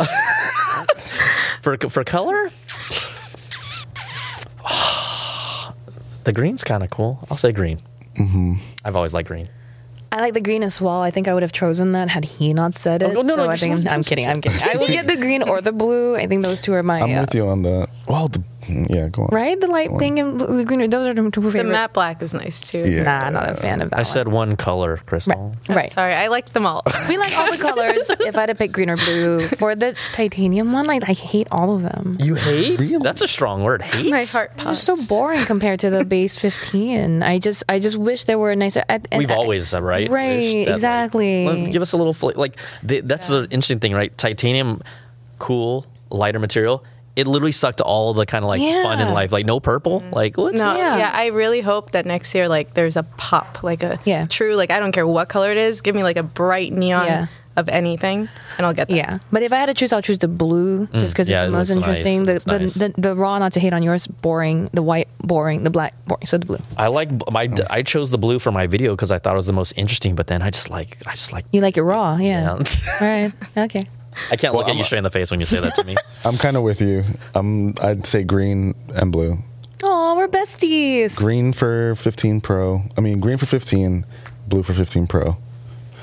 for 1.63 1.77
for 1.89 2.05
color, 2.05 2.51
the 6.27 6.33
green's 6.33 6.65
kind 6.65 6.83
of 6.83 6.91
cool. 6.91 7.25
I'll 7.31 7.37
say 7.37 7.53
green. 7.53 7.79
Mm-hmm. 8.17 8.55
I've 8.85 8.97
always 8.97 9.15
liked 9.15 9.29
green. 9.29 9.49
I 10.11 10.21
like 10.21 10.35
the 10.35 10.41
green 10.41 10.65
as 10.65 10.81
well. 10.81 11.01
I 11.01 11.11
think 11.13 11.29
I 11.29 11.35
would 11.35 11.45
have 11.45 11.53
chosen 11.53 11.93
that 11.93 12.09
had 12.09 12.25
he 12.25 12.53
not 12.53 12.75
said 12.75 13.03
it. 13.03 13.17
Oh, 13.17 13.23
no, 13.23 13.37
no, 13.37 13.45
so 13.45 13.49
I 13.49 13.57
think 13.57 13.79
I'm, 13.81 13.89
I'm 13.89 14.03
kidding. 14.03 14.27
I'm 14.27 14.41
kidding. 14.41 14.61
I 14.69 14.77
will 14.77 14.89
get 14.89 15.07
the 15.07 15.17
green 15.17 15.43
or 15.43 15.61
the 15.61 15.73
blue. 15.73 16.17
I 16.17 16.27
think 16.27 16.43
those 16.43 16.61
two 16.61 16.73
are 16.75 16.83
my. 16.83 17.01
I'm 17.01 17.17
uh, 17.17 17.21
with 17.21 17.35
you 17.35 17.47
on 17.47 17.63
the. 17.63 17.89
Well, 18.09 18.27
the, 18.27 18.43
Mm, 18.67 18.87
yeah, 18.95 19.09
go 19.09 19.23
on. 19.23 19.29
Right, 19.33 19.59
the 19.61 19.67
light 19.69 19.91
pink 19.99 20.19
and 20.19 20.39
blue, 20.39 20.65
green. 20.65 20.89
Those 20.91 21.07
are 21.09 21.15
the 21.15 21.31
two 21.31 21.41
The 21.41 21.51
favorite. 21.51 21.71
matte 21.73 21.93
black 21.93 22.21
is 22.23 22.35
nice 22.35 22.61
too. 22.61 22.83
Yeah. 22.87 23.03
Nah, 23.05 23.31
not 23.31 23.49
a 23.51 23.55
fan 23.55 23.81
of 23.81 23.91
that. 23.91 23.99
I 23.99 24.03
said 24.03 24.29
one 24.29 24.57
color, 24.57 24.99
Krystal. 25.07 25.37
one. 25.37 25.57
right. 25.77 25.91
Sorry, 25.93 26.15
I 26.15 26.29
like 26.29 26.53
them 26.53 26.67
all. 26.67 26.83
We 27.09 27.17
like 27.19 27.37
all 27.39 27.51
the 27.51 27.59
colors. 27.59 28.11
if 28.21 28.37
I 28.37 28.41
had 28.41 28.47
to 28.47 28.55
pick 28.55 28.73
green 28.73 28.91
or 28.91 28.97
blue 28.97 29.47
for 29.49 29.75
the 29.77 29.95
titanium 30.13 30.73
one, 30.73 30.87
like 30.87 31.09
I 31.09 31.13
hate 31.13 31.47
all 31.51 31.75
of 31.77 31.83
them. 31.83 32.15
You 32.19 32.35
hate? 32.35 32.81
Really? 32.81 32.99
That's 33.03 33.23
a 33.23 33.29
strong 33.29 33.63
word. 33.63 33.83
Hate? 33.83 34.11
My 34.11 34.25
heart 34.25 34.53
They're 34.57 34.67
pops. 34.67 34.83
so 34.83 34.97
boring 35.09 35.45
compared 35.45 35.81
to 35.81 35.91
the 35.91 36.05
base 36.17 36.37
15. 36.39 37.23
I 37.23 37.39
just, 37.39 37.63
I 37.69 37.79
just 37.79 37.97
wish 37.97 38.25
there 38.25 38.39
were 38.39 38.51
a 38.51 38.57
nicer. 38.57 38.83
I, 38.89 39.01
and 39.13 39.19
We've 39.19 39.31
I- 39.31 39.35
always 39.37 39.69
said, 39.69 39.83
right? 39.83 40.11
Right, 40.11 40.37
Wish 40.37 40.53
that, 40.53 40.59
like, 40.67 40.75
exactly. 40.75 41.45
well, 41.47 41.67
give 41.67 41.83
us 41.83 41.93
a 41.93 41.97
little 41.97 42.15
fl- 42.15 42.31
like 42.35 42.57
the, 42.83 43.01
that's 43.03 43.29
the 43.29 43.43
interesting 43.45 43.79
thing, 43.81 43.93
right? 43.95 44.17
Titanium, 44.19 44.83
cool, 45.39 45.87
lighter 46.11 46.39
material. 46.39 46.85
It 47.17 47.27
literally 47.27 47.53
sucked 47.53 47.81
all 47.81 48.13
the 48.15 48.27
kind 48.27 48.45
of 48.45 48.49
like 48.49 48.61
fun 48.61 49.01
in 49.01 49.13
life. 49.13 49.33
Like 49.33 49.47
no 49.47 49.59
purple. 49.59 50.05
Like 50.13 50.37
let's 50.39 50.61
No, 50.61 50.77
Yeah. 50.77 50.99
yeah. 50.99 51.11
I 51.15 51.27
really 51.27 51.63
hope 51.63 51.93
that 51.93 52.05
next 52.07 52.35
year, 52.35 52.49
like, 52.49 52.75
there's 52.75 52.97
a 52.97 53.03
pop, 53.03 53.63
like 53.63 53.83
a 53.83 53.99
Yeah. 54.05 54.27
true, 54.27 54.55
like, 54.55 54.71
I 54.71 54.79
don't 54.79 54.93
care 54.93 55.07
what 55.07 55.29
color 55.29 55.51
it 55.51 55.57
is. 55.59 55.81
Give 55.81 55.95
me 55.95 56.03
like 56.03 56.17
a 56.19 56.23
bright 56.23 56.73
neon 56.75 57.07
Yeah. 57.07 57.27
of 57.57 57.71
anything, 57.71 58.29
and 58.59 58.67
I'll 58.67 58.75
get 58.75 58.89
that. 58.89 58.95
Yeah, 58.95 59.19
but 59.33 59.43
if 59.43 59.51
I 59.51 59.57
had 59.57 59.67
to 59.67 59.75
choose, 59.75 59.91
I'll 59.95 60.03
choose 60.03 60.19
the 60.19 60.29
blue 60.29 60.89
just 60.93 61.15
because 61.15 61.27
Mm, 61.27 61.31
yeah, 61.31 61.41
it's 61.45 61.49
it 61.49 61.51
the 61.53 61.57
most 61.57 61.69
looks 61.71 61.81
nice. 61.87 61.97
interesting. 61.97 62.23
The, 62.25 62.33
It's 62.35 62.45
the, 62.45 62.59
nice. 62.59 62.75
the 62.75 62.93
the 62.99 63.15
raw, 63.15 63.39
not 63.39 63.53
to 63.55 63.61
hate 63.61 63.73
on 63.73 63.83
yours, 63.83 64.07
boring. 64.07 64.69
The 64.75 64.83
white, 64.83 65.09
boring. 65.25 65.63
The 65.65 65.71
black, 65.71 65.95
boring. 66.07 66.27
So 66.27 66.37
the 66.37 66.45
blue. 66.45 66.59
I 66.77 66.89
like 66.89 67.09
my. 67.33 67.49
I 67.71 67.81
chose 67.81 68.11
the 68.11 68.19
blue 68.19 68.39
for 68.39 68.53
my 68.53 68.67
video 68.67 68.93
because 68.93 69.11
I 69.11 69.19
thought 69.19 69.33
it 69.33 69.37
was 69.41 69.47
the 69.47 69.55
most 69.55 69.73
interesting. 69.79 70.15
But 70.17 70.27
then 70.27 70.43
I 70.43 70.51
just 70.51 70.69
like. 70.69 70.99
I 71.07 71.13
just 71.13 71.33
like. 71.33 71.47
You 71.51 71.63
like 71.63 71.79
it 71.79 71.83
raw, 71.83 72.19
yeah. 72.19 72.43
Yeah. 72.43 72.51
All 72.53 72.61
right. 73.01 73.33
Okay. 73.57 73.87
I 74.31 74.37
can't 74.37 74.55
look 74.55 74.65
Well, 74.67 74.71
at 74.71 74.75
you 74.75 74.81
I'm- 74.81 74.85
straight 74.85 74.99
in 74.99 75.05
the 75.05 75.11
face 75.11 75.31
when 75.31 75.41
you 75.41 75.47
say 75.47 75.61
that 75.61 75.75
to 75.77 75.85
me. 75.85 75.97
I'm 76.25 76.37
kind 76.37 76.57
of 76.57 76.63
with 76.63 76.81
you. 76.81 77.05
Um, 77.35 77.75
I'd 77.81 78.07
say 78.07 78.23
green 78.25 78.75
and 78.95 79.13
blue. 79.13 79.39
Oh, 79.83 80.17
we're 80.17 80.29
besties. 80.29 81.17
Green 81.17 81.53
for 81.53 81.95
15 81.97 82.41
Pro. 82.41 82.83
I 82.97 83.01
mean, 83.01 83.21
green 83.21 83.39
for 83.39 83.47
15, 83.47 84.05
blue 84.49 84.63
for 84.63 84.73
15 84.73 85.07
Pro. 85.07 85.37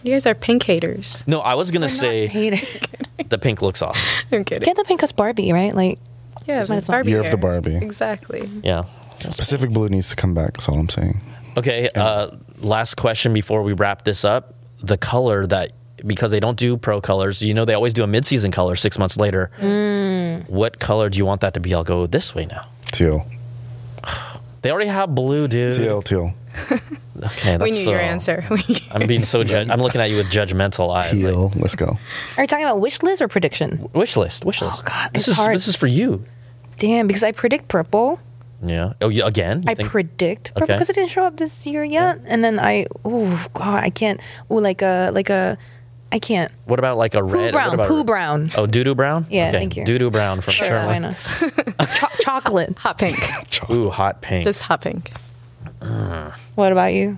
You 0.04 0.12
guys 0.12 0.26
are 0.26 0.36
pink 0.36 0.64
haters. 0.64 1.24
No, 1.28 1.40
I 1.40 1.56
was 1.56 1.72
gonna 1.72 1.90
say 1.90 2.28
the 3.30 3.38
pink 3.38 3.62
looks 3.62 3.82
awesome. 3.82 4.06
I'm 4.32 4.44
kidding. 4.44 4.66
Get 4.66 4.76
the 4.78 4.84
pink 4.84 5.00
cause 5.00 5.12
Barbie, 5.14 5.52
right? 5.54 5.74
Like, 5.74 5.98
yeah, 6.46 6.60
Might 6.62 6.68
but 6.68 6.78
as. 6.78 6.88
Barbie 6.88 7.10
Year 7.12 7.22
of 7.22 7.32
the. 7.32 7.38
Barbie. 7.38 7.76
Exactly. 7.78 8.50
Yeah. 8.64 8.84
Pacific 9.22 9.70
blue 9.72 9.88
needs 9.88 10.10
to 10.10 10.16
come 10.18 10.34
back. 10.34 10.54
That's 10.54 10.68
all 10.68 10.78
I'm 10.78 10.90
saying. 10.90 11.22
Okay. 11.56 11.90
Uh, 11.96 12.32
last 12.58 12.96
question 12.96 13.34
before 13.34 13.64
we 13.64 13.72
wrap 13.74 14.04
this 14.04 14.26
up. 14.26 14.56
The 14.82 14.98
color 14.98 15.48
that 15.48 15.72
because 16.06 16.32
they 16.32 16.40
don't 16.40 16.58
do 16.58 16.78
pro 16.78 17.02
colors, 17.02 17.42
you 17.42 17.54
know 17.54 17.66
they 17.66 17.74
always 17.74 17.94
do 17.94 18.04
a 18.04 18.08
mid-season 18.08 18.52
color 18.52 18.76
six 18.76 18.98
months 19.00 19.18
later. 19.18 19.52
Mm. 19.60 20.50
What 20.50 20.80
color 20.80 21.10
do 21.10 21.18
you 21.18 21.26
want 21.26 21.42
that 21.42 21.54
to 21.56 21.60
be? 21.60 21.74
I'll 21.74 21.84
go 21.84 22.08
this 22.08 22.34
way 22.36 22.46
now. 22.46 22.68
Teal. 22.86 23.26
They 24.62 24.72
already 24.72 24.90
have 24.90 25.14
blue, 25.14 25.50
dude. 25.50 25.76
Teal, 25.76 26.02
teal. 26.02 26.34
Okay, 27.22 27.58
that's 27.58 27.64
We 27.64 27.72
knew 27.72 27.84
so, 27.84 27.92
your 27.92 28.00
answer. 28.00 28.44
I'm 28.92 29.08
being 29.08 29.24
so 29.26 29.44
judge. 29.44 29.70
I'm 29.70 29.80
looking 29.80 30.02
at 30.02 30.10
you 30.10 30.18
with 30.18 30.28
judgmental 30.28 30.94
eyes. 30.96 31.12
Teal. 31.12 31.52
Let's 31.56 31.76
go. 31.76 31.98
are 32.38 32.44
you 32.44 32.48
talking 32.48 32.66
about 32.66 32.80
wish 32.80 33.04
list 33.04 33.22
or 33.22 33.28
prediction? 33.28 33.82
Like, 33.82 33.94
wish 33.96 34.18
list. 34.18 34.46
Wish 34.46 34.62
list. 34.62 34.80
Oh, 34.80 34.84
God, 34.86 35.14
this 35.14 35.28
it's 35.28 35.28
is 35.30 35.36
hard. 35.36 35.56
this 35.56 35.68
is 35.68 35.76
for 35.76 35.88
you. 35.88 36.26
Damn, 36.78 37.08
because 37.08 37.24
I 37.24 37.32
predict 37.34 37.68
purple. 37.68 38.20
Yeah. 38.66 38.94
Oh, 39.02 39.10
you, 39.10 39.24
again? 39.26 39.64
I 39.68 39.76
think- 39.76 39.90
predict 39.90 40.54
purple 40.54 40.64
Okay. 40.64 40.74
because 40.76 40.90
it 40.90 40.94
didn't 40.96 41.12
show 41.12 41.24
up 41.26 41.38
this 41.38 41.66
year 41.68 41.84
yet. 41.84 42.20
And 42.26 42.44
then 42.44 42.60
I, 42.60 42.88
oh 43.04 43.46
god, 43.54 43.84
I 43.84 43.90
can't. 43.90 44.20
Oh, 44.50 44.56
like 44.56 44.82
a 44.82 45.12
like 45.14 45.30
a, 45.30 45.58
I 46.14 46.20
can't. 46.20 46.52
What 46.66 46.78
about 46.78 46.98
like 46.98 47.16
a 47.16 47.22
Poo 47.22 47.26
red? 47.26 47.52
brown, 47.54 47.70
what 47.70 47.74
about 47.74 47.88
poo 47.88 48.04
brown. 48.04 48.52
Oh, 48.56 48.68
doo 48.68 48.84
doo 48.84 48.94
brown. 48.94 49.26
Yeah, 49.32 49.48
okay. 49.50 49.58
thank 49.58 49.76
you. 49.76 49.84
Doo 49.84 49.98
doo 49.98 50.12
brown 50.12 50.42
from 50.42 50.54
Sure, 50.54 50.68
Sherwin. 50.68 50.86
why 50.86 51.00
not? 51.00 51.16
Cho- 51.96 52.08
chocolate. 52.22 52.78
hot 52.78 53.00
pink. 53.00 53.18
Ooh, 53.72 53.90
hot 53.90 54.22
pink. 54.22 54.44
Just 54.44 54.62
hot 54.62 54.82
pink. 54.82 55.12
What 56.56 56.72
about 56.72 56.94
you? 56.94 57.18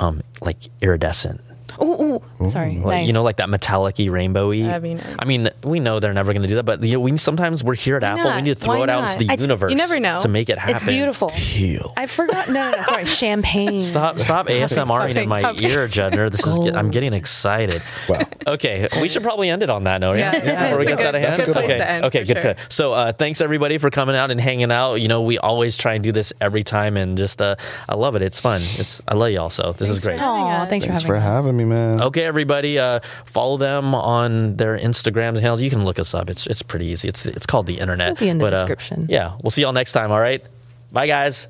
um, 0.00 0.20
like 0.40 0.56
iridescent. 0.80 1.40
Oh, 1.78 2.22
oh, 2.40 2.48
sorry. 2.48 2.74
Like, 2.76 2.84
nice. 2.86 3.06
You 3.06 3.12
know, 3.12 3.22
like 3.22 3.36
that 3.36 3.48
metallic-y, 3.48 4.04
rainbowy. 4.06 4.64
That'd 4.64 4.82
be 4.82 4.94
nice. 4.94 5.16
I 5.18 5.24
mean, 5.24 5.48
we 5.64 5.80
know 5.80 6.00
they're 6.00 6.12
never 6.12 6.32
going 6.32 6.42
to 6.42 6.48
do 6.48 6.56
that, 6.56 6.64
but 6.64 6.82
you 6.82 6.94
know, 6.94 7.00
we 7.00 7.16
sometimes 7.18 7.64
we're 7.64 7.74
here 7.74 7.96
at 7.96 8.04
Apple. 8.04 8.30
We 8.34 8.42
need 8.42 8.58
to 8.58 8.64
throw 8.64 8.78
Why 8.78 8.84
it 8.84 8.90
out 8.90 9.00
not? 9.02 9.12
into 9.12 9.18
the 9.26 9.32
It's- 9.32 9.40
universe. 9.42 9.70
you 9.70 9.76
never 9.76 9.98
know. 10.00 10.20
to 10.20 10.28
make 10.28 10.48
it 10.48 10.58
happen. 10.58 10.76
it's 10.76 10.84
beautiful. 10.84 11.28
Teal. 11.28 11.92
I 11.96 12.06
forgot. 12.06 12.48
No, 12.48 12.70
no, 12.70 12.76
no. 12.76 12.82
Sorry, 12.84 13.04
champagne. 13.32 13.80
Stop! 13.80 14.18
Stop 14.18 14.46
ASMRing 14.48 15.16
in 15.16 15.28
my 15.28 15.42
pink. 15.42 15.62
ear, 15.62 15.88
Judner. 15.88 16.30
This 16.30 16.46
is. 16.46 16.58
Get, 16.58 16.76
I'm 16.76 16.90
getting 16.90 17.12
excited. 17.12 17.82
Wow. 18.08 18.20
Okay, 18.46 18.88
we 19.00 19.08
should 19.08 19.22
probably 19.22 19.48
end 19.50 19.62
it 19.62 19.70
on 19.70 19.84
that 19.84 20.00
note. 20.00 20.18
Yeah, 20.18 20.32
Yeah, 20.36 20.44
yeah, 20.44 20.62
Before 20.64 20.78
we 20.78 20.82
it's 20.86 20.90
get 20.90 21.00
a 21.00 21.02
that 21.04 21.12
good- 21.12 21.14
ahead. 21.22 21.30
that's 21.30 21.40
a 21.40 21.44
good 21.46 21.52
place 21.54 21.64
okay, 21.66 21.78
to 21.78 21.90
end, 21.90 22.04
okay, 22.06 22.20
for 22.20 22.26
good, 22.26 22.34
sure. 22.34 22.42
good. 22.54 22.56
So, 22.68 22.92
uh, 22.92 23.12
thanks 23.12 23.40
everybody 23.40 23.78
for 23.78 23.90
coming 23.90 24.16
out 24.16 24.30
and 24.30 24.40
hanging 24.40 24.70
out. 24.72 24.94
You 24.96 25.08
know, 25.08 25.22
we 25.22 25.38
always 25.38 25.76
try 25.76 25.94
and 25.94 26.02
do 26.04 26.12
this 26.12 26.32
every 26.40 26.64
time, 26.64 26.96
and 26.96 27.16
just 27.16 27.40
uh, 27.40 27.56
I 27.88 27.94
love 27.94 28.14
it. 28.16 28.22
It's 28.22 28.40
fun. 28.40 28.60
It's 28.76 29.00
I 29.08 29.14
love 29.14 29.30
y'all. 29.30 29.50
So 29.50 29.72
this 29.72 29.88
is 29.88 30.00
great. 30.00 30.20
Aw, 30.20 30.66
thanks, 30.66 30.84
Thanks 30.86 31.02
for 31.02 31.08
for 31.08 31.14
me. 31.14 31.20
having 31.20 31.56
me, 31.56 31.61
man. 31.64 32.00
Okay, 32.02 32.22
everybody, 32.24 32.78
uh, 32.78 33.00
follow 33.26 33.56
them 33.56 33.94
on 33.94 34.56
their 34.56 34.78
Instagrams 34.78 35.28
and 35.30 35.38
handles. 35.40 35.62
You 35.62 35.70
can 35.70 35.84
look 35.84 35.98
us 35.98 36.14
up. 36.14 36.28
It's 36.30 36.46
it's 36.46 36.62
pretty 36.62 36.86
easy. 36.86 37.08
It's 37.08 37.24
it's 37.26 37.46
called 37.46 37.66
the 37.66 37.78
internet. 37.78 38.12
It'll 38.12 38.20
be 38.20 38.28
in 38.28 38.38
the 38.38 38.44
But, 38.44 38.54
uh, 38.54 38.60
description. 38.60 39.06
yeah, 39.08 39.36
we'll 39.42 39.50
see 39.50 39.62
y'all 39.62 39.72
next 39.72 39.92
time. 39.92 40.10
All 40.12 40.20
right, 40.20 40.44
bye, 40.90 41.06
guys. 41.06 41.48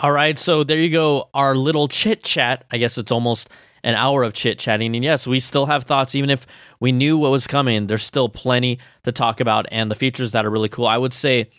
All 0.00 0.12
right, 0.12 0.38
so 0.38 0.62
there 0.62 0.78
you 0.78 0.90
go. 0.90 1.28
Our 1.34 1.56
little 1.56 1.88
chit 1.88 2.22
chat. 2.22 2.64
I 2.70 2.78
guess 2.78 2.98
it's 2.98 3.10
almost 3.10 3.48
an 3.82 3.94
hour 3.94 4.22
of 4.22 4.32
chit 4.32 4.58
chatting. 4.58 4.94
And 4.94 5.04
yes, 5.04 5.26
we 5.26 5.40
still 5.40 5.66
have 5.66 5.84
thoughts, 5.84 6.14
even 6.14 6.30
if 6.30 6.46
we 6.78 6.92
knew 6.92 7.18
what 7.18 7.32
was 7.32 7.46
coming. 7.48 7.88
There's 7.88 8.04
still 8.04 8.28
plenty 8.28 8.78
to 9.02 9.10
talk 9.12 9.40
about, 9.40 9.66
and 9.72 9.90
the 9.90 9.96
features 9.96 10.32
that 10.32 10.46
are 10.46 10.50
really 10.50 10.68
cool. 10.68 10.86
I 10.86 10.98
would 10.98 11.12
say 11.14 11.50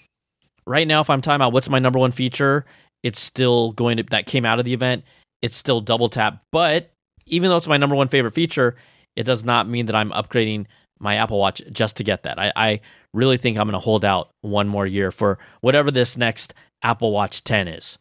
right 0.65 0.87
now, 0.87 1.01
if 1.01 1.09
I'm 1.09 1.19
talking 1.21 1.35
about 1.35 1.51
what's 1.51 1.67
my 1.69 1.79
number 1.79 1.99
one 1.99 2.11
feature, 2.11 2.65
it's 3.03 3.19
still 3.19 3.73
going 3.73 3.97
to 3.97 4.03
that 4.03 4.25
came 4.25 4.45
out 4.45 4.59
of 4.59 4.63
the 4.65 4.73
event. 4.73 5.03
It's 5.41 5.55
still 5.55 5.81
double 5.81 6.09
tap, 6.09 6.43
but 6.51 6.91
even 7.25 7.49
though 7.49 7.57
it's 7.57 7.67
my 7.67 7.77
number 7.77 7.95
one 7.95 8.07
favorite 8.07 8.33
feature, 8.33 8.75
it 9.15 9.23
does 9.23 9.43
not 9.43 9.69
mean 9.69 9.85
that 9.85 9.95
I'm 9.95 10.11
upgrading 10.11 10.65
my 10.99 11.15
Apple 11.15 11.39
Watch 11.39 11.61
just 11.71 11.97
to 11.97 12.03
get 12.03 12.23
that. 12.23 12.37
I, 12.37 12.51
I 12.55 12.81
really 13.13 13.37
think 13.37 13.57
I'm 13.57 13.67
going 13.67 13.73
to 13.73 13.79
hold 13.79 14.03
out 14.03 14.31
one 14.41 14.67
more 14.67 14.85
year 14.85 15.11
for 15.11 15.39
whatever 15.61 15.91
this 15.91 16.17
next 16.17 16.53
Apple 16.81 17.11
Watch 17.11 17.43
10 17.43 17.67
is. 17.67 17.97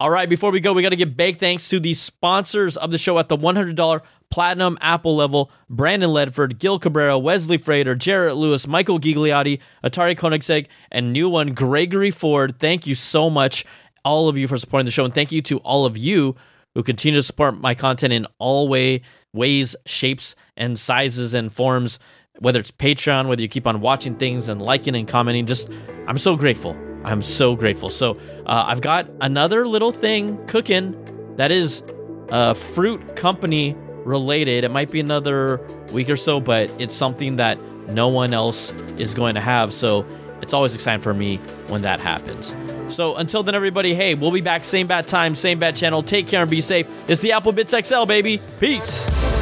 All 0.00 0.10
right, 0.10 0.28
before 0.28 0.50
we 0.50 0.60
go, 0.60 0.72
we 0.72 0.82
got 0.82 0.90
to 0.90 0.96
give 0.96 1.16
big 1.16 1.38
thanks 1.38 1.68
to 1.68 1.78
the 1.78 1.94
sponsors 1.94 2.76
of 2.76 2.90
the 2.90 2.98
show 2.98 3.18
at 3.18 3.28
the 3.28 3.38
$100 3.38 4.00
platinum 4.30 4.76
Apple 4.80 5.14
level 5.14 5.52
Brandon 5.70 6.10
Ledford, 6.10 6.58
Gil 6.58 6.80
Cabrera, 6.80 7.16
Wesley 7.16 7.58
Frater, 7.58 7.94
Jarrett 7.94 8.34
Lewis, 8.34 8.66
Michael 8.66 8.98
Gigliotti, 8.98 9.60
Atari 9.84 10.16
Koenigsegg, 10.18 10.66
and 10.90 11.12
new 11.12 11.28
one, 11.28 11.54
Gregory 11.54 12.10
Ford. 12.10 12.58
Thank 12.58 12.88
you 12.88 12.96
so 12.96 13.30
much, 13.30 13.64
all 14.04 14.28
of 14.28 14.36
you, 14.38 14.48
for 14.48 14.58
supporting 14.58 14.84
the 14.84 14.90
show. 14.90 15.04
And 15.04 15.14
thank 15.14 15.32
you 15.32 15.42
to 15.42 15.58
all 15.58 15.86
of 15.86 15.96
you 15.96 16.36
who 16.74 16.82
continue 16.82 17.18
to 17.18 17.22
support 17.22 17.58
my 17.58 17.74
content 17.74 18.12
in 18.12 18.26
all 18.38 18.68
way 18.68 19.02
ways, 19.32 19.74
shapes, 19.84 20.36
and 20.56 20.78
sizes 20.78 21.34
and 21.34 21.52
forms. 21.52 21.98
Whether 22.38 22.60
it's 22.60 22.70
Patreon, 22.72 23.28
whether 23.28 23.42
you 23.42 23.48
keep 23.48 23.66
on 23.66 23.80
watching 23.80 24.16
things 24.16 24.48
and 24.48 24.60
liking 24.60 24.96
and 24.96 25.06
commenting, 25.06 25.46
just 25.46 25.70
I'm 26.06 26.18
so 26.18 26.36
grateful. 26.36 26.76
I'm 27.04 27.22
so 27.22 27.54
grateful. 27.54 27.90
So 27.90 28.16
uh, 28.46 28.64
I've 28.66 28.80
got 28.80 29.08
another 29.20 29.68
little 29.68 29.92
thing 29.92 30.44
cooking 30.46 30.96
that 31.36 31.52
is 31.52 31.82
uh, 32.30 32.54
fruit 32.54 33.14
company 33.14 33.76
related. 34.04 34.64
It 34.64 34.70
might 34.70 34.90
be 34.90 35.00
another 35.00 35.60
week 35.92 36.08
or 36.08 36.16
so, 36.16 36.40
but 36.40 36.70
it's 36.80 36.94
something 36.94 37.36
that 37.36 37.58
no 37.88 38.08
one 38.08 38.32
else 38.32 38.72
is 38.98 39.14
going 39.14 39.34
to 39.34 39.40
have. 39.40 39.72
So 39.72 40.06
it's 40.44 40.54
always 40.54 40.74
exciting 40.74 41.00
for 41.00 41.14
me 41.14 41.38
when 41.68 41.82
that 41.82 42.00
happens. 42.00 42.54
So 42.94 43.16
until 43.16 43.42
then, 43.42 43.54
everybody, 43.54 43.94
hey, 43.94 44.14
we'll 44.14 44.30
be 44.30 44.42
back 44.42 44.64
same 44.64 44.86
bad 44.86 45.08
time, 45.08 45.34
same 45.34 45.58
bad 45.58 45.74
channel. 45.74 46.02
Take 46.02 46.28
care 46.28 46.42
and 46.42 46.50
be 46.50 46.60
safe. 46.60 46.86
It's 47.08 47.22
the 47.22 47.32
Apple 47.32 47.52
Bitz 47.52 47.74
XL, 47.84 48.04
baby. 48.06 48.40
Peace. 48.60 49.33